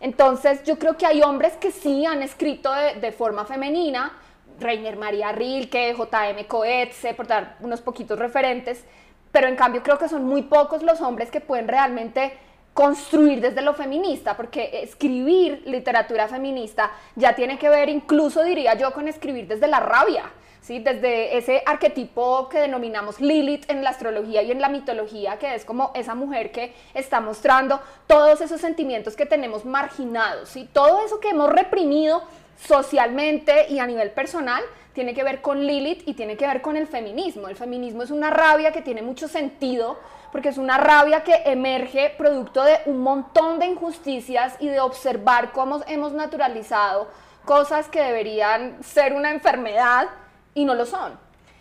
Entonces 0.00 0.64
yo 0.64 0.80
creo 0.80 0.96
que 0.96 1.06
hay 1.06 1.22
hombres 1.22 1.52
que 1.54 1.70
sí 1.70 2.04
han 2.06 2.22
escrito 2.22 2.72
de, 2.72 2.94
de 2.96 3.12
forma 3.12 3.44
femenina, 3.44 4.18
Reiner 4.58 4.96
María 4.96 5.30
Rilke, 5.30 5.94
J.M. 5.94 6.46
Coetze, 6.46 7.14
por 7.14 7.28
dar 7.28 7.56
unos 7.60 7.80
poquitos 7.80 8.18
referentes, 8.18 8.84
pero 9.32 9.48
en 9.48 9.56
cambio 9.56 9.82
creo 9.82 9.98
que 9.98 10.08
son 10.08 10.24
muy 10.24 10.42
pocos 10.42 10.82
los 10.82 11.00
hombres 11.00 11.30
que 11.30 11.40
pueden 11.40 11.66
realmente 11.66 12.38
construir 12.74 13.40
desde 13.40 13.60
lo 13.62 13.74
feminista, 13.74 14.36
porque 14.36 14.82
escribir 14.82 15.62
literatura 15.66 16.28
feminista 16.28 16.90
ya 17.16 17.34
tiene 17.34 17.58
que 17.58 17.68
ver 17.68 17.88
incluso, 17.88 18.42
diría 18.42 18.74
yo, 18.74 18.92
con 18.92 19.08
escribir 19.08 19.46
desde 19.46 19.66
la 19.66 19.80
rabia, 19.80 20.24
¿sí? 20.62 20.78
Desde 20.78 21.36
ese 21.36 21.62
arquetipo 21.66 22.48
que 22.48 22.60
denominamos 22.60 23.20
Lilith 23.20 23.70
en 23.70 23.84
la 23.84 23.90
astrología 23.90 24.42
y 24.42 24.52
en 24.52 24.60
la 24.60 24.70
mitología, 24.70 25.38
que 25.38 25.54
es 25.54 25.66
como 25.66 25.90
esa 25.94 26.14
mujer 26.14 26.50
que 26.50 26.72
está 26.94 27.20
mostrando 27.20 27.80
todos 28.06 28.40
esos 28.40 28.60
sentimientos 28.60 29.16
que 29.16 29.26
tenemos 29.26 29.66
marginados, 29.66 30.48
¿sí? 30.48 30.66
Todo 30.72 31.04
eso 31.04 31.20
que 31.20 31.30
hemos 31.30 31.50
reprimido 31.50 32.22
socialmente 32.66 33.66
y 33.68 33.78
a 33.78 33.86
nivel 33.86 34.10
personal 34.10 34.62
tiene 34.92 35.14
que 35.14 35.24
ver 35.24 35.40
con 35.40 35.66
Lilith 35.66 36.06
y 36.06 36.14
tiene 36.14 36.36
que 36.36 36.46
ver 36.46 36.60
con 36.60 36.76
el 36.76 36.86
feminismo. 36.86 37.48
El 37.48 37.56
feminismo 37.56 38.02
es 38.02 38.10
una 38.10 38.30
rabia 38.30 38.72
que 38.72 38.82
tiene 38.82 39.02
mucho 39.02 39.28
sentido 39.28 39.98
porque 40.30 40.48
es 40.48 40.58
una 40.58 40.78
rabia 40.78 41.22
que 41.24 41.34
emerge 41.44 42.14
producto 42.16 42.62
de 42.62 42.78
un 42.86 43.00
montón 43.00 43.58
de 43.58 43.66
injusticias 43.66 44.54
y 44.60 44.68
de 44.68 44.80
observar 44.80 45.52
cómo 45.52 45.80
hemos 45.86 46.12
naturalizado 46.12 47.08
cosas 47.44 47.88
que 47.88 48.00
deberían 48.00 48.82
ser 48.82 49.12
una 49.12 49.30
enfermedad 49.30 50.08
y 50.54 50.64
no 50.64 50.74
lo 50.74 50.86
son. 50.86 51.18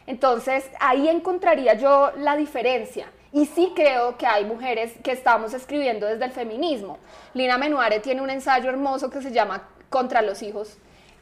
Entonces 0.08 0.70
ahí 0.80 1.08
encontraría 1.08 1.74
yo 1.76 2.12
la 2.18 2.36
diferencia. 2.36 3.12
Y 3.34 3.46
sí 3.46 3.72
creo 3.76 4.18
que 4.18 4.28
hay 4.28 4.44
mujeres 4.44 4.94
que 5.04 5.12
estamos 5.12 5.54
escribiendo 5.54 6.06
desde 6.06 6.26
el 6.26 6.32
feminismo. 6.32 6.98
Lina 7.34 7.58
Menuare 7.58 8.00
tiene 8.02 8.22
un 8.22 8.30
ensayo 8.30 8.70
hermoso 8.70 9.10
que 9.10 9.22
se 9.22 9.32
llama 9.32 9.70
Contra 9.90 10.22
los 10.22 10.42
hijos. 10.42 10.78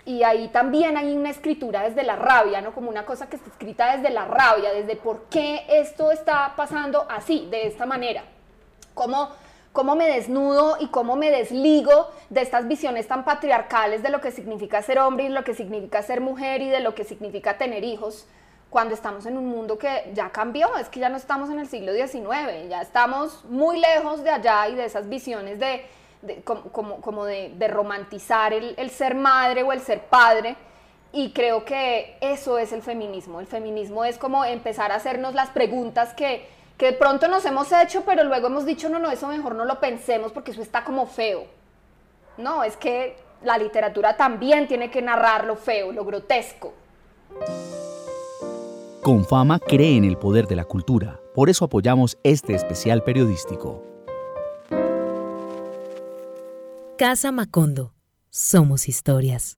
Y 0.10 0.24
ahí 0.24 0.48
también 0.48 0.98
hay 0.98 1.16
una 1.16 1.30
escritura 1.30 1.84
desde 1.84 2.02
la 2.02 2.16
rabia, 2.16 2.62
¿no? 2.62 2.74
Como 2.74 2.90
una 2.90 3.06
cosa 3.06 3.30
que 3.30 3.36
está 3.36 3.52
escrita 3.52 3.96
desde 3.96 4.10
la 4.10 4.26
rabia, 4.26 4.74
desde 4.74 4.96
por 4.96 5.26
qué 5.30 5.68
esto 5.70 6.12
está 6.12 6.54
pasando 6.56 7.06
así, 7.08 7.48
de 7.52 7.68
esta 7.68 7.86
manera. 7.86 8.24
Cómo 8.96 9.30
cómo 9.72 9.96
me 9.96 10.08
desnudo 10.08 10.78
y 10.80 10.88
cómo 10.88 11.16
me 11.16 11.30
desligo 11.30 12.10
de 12.32 12.42
estas 12.42 12.68
visiones 12.68 13.08
tan 13.08 13.24
patriarcales 13.24 14.02
de 14.02 14.10
lo 14.10 14.20
que 14.20 14.32
significa 14.32 14.82
ser 14.82 14.98
hombre 14.98 15.26
y 15.26 15.30
lo 15.30 15.44
que 15.44 15.54
significa 15.54 16.02
ser 16.02 16.22
mujer 16.22 16.64
y 16.64 16.70
de 16.70 16.80
lo 16.80 16.96
que 16.96 17.04
significa 17.04 17.60
tener 17.60 17.84
hijos 17.84 18.26
cuando 18.72 18.96
estamos 18.96 19.28
en 19.28 19.38
un 19.38 19.46
mundo 19.46 19.78
que 19.78 20.10
ya 20.16 20.32
cambió, 20.32 20.76
es 20.78 20.90
que 20.90 21.00
ya 21.00 21.10
no 21.10 21.18
estamos 21.18 21.52
en 21.52 21.60
el 21.60 21.68
siglo 21.68 21.94
XIX, 21.94 22.68
ya 22.68 22.82
estamos 22.82 23.46
muy 23.46 23.80
lejos 23.80 24.24
de 24.24 24.32
allá 24.32 24.68
y 24.70 24.76
de 24.76 24.86
esas 24.86 25.08
visiones 25.08 25.60
de, 25.60 25.86
como, 26.44 27.26
de, 27.26 27.68
romantizar 27.68 28.54
el, 28.54 28.90
ser 28.90 29.16
madre 29.16 29.64
o 29.64 29.72
el 29.72 29.82
ser 29.82 30.06
padre. 30.06 30.56
Y 31.12 31.32
creo 31.32 31.66
que 31.66 32.18
eso 32.22 32.58
es 32.58 32.72
el 32.72 32.82
feminismo. 32.82 33.40
El 33.40 33.48
feminismo 33.48 34.06
es 34.06 34.18
como 34.18 34.46
empezar 34.46 34.92
a 34.92 34.96
hacernos 34.96 35.34
las 35.34 35.50
preguntas 35.50 36.14
que, 36.14 36.48
que 36.78 36.88
de 36.88 36.94
pronto 36.94 37.28
nos 37.28 37.46
hemos 37.46 37.72
hecho, 37.72 38.04
pero 38.06 38.24
luego 38.24 38.48
hemos 38.48 38.66
dicho, 38.66 38.90
no, 38.90 39.00
no, 39.00 39.10
eso 39.10 39.28
mejor 39.28 39.56
no 39.56 39.66
lo 39.66 39.80
pensemos 39.80 40.32
porque 40.32 40.52
eso 40.52 40.62
está 40.62 40.84
como 40.84 41.08
feo. 41.08 41.46
No, 42.38 42.64
es 42.64 42.78
que 42.78 43.18
la 43.44 43.58
literatura 43.58 44.16
también 44.18 44.68
tiene 44.68 44.92
que 44.92 45.02
narrar 45.02 45.46
lo 45.46 45.56
feo, 45.56 45.92
lo 45.92 46.06
grotesco. 46.06 46.74
Confama 49.02 49.60
cree 49.60 49.98
en 49.98 50.04
el 50.04 50.18
poder 50.18 50.48
de 50.48 50.56
la 50.56 50.66
cultura, 50.66 51.20
por 51.34 51.50
eso 51.50 51.66
apoyamos 51.66 52.18
este 52.24 52.54
especial 52.54 53.02
periodístico. 53.04 53.89
Casa 57.00 57.32
Macondo. 57.32 57.94
Somos 58.30 58.90
historias. 58.90 59.58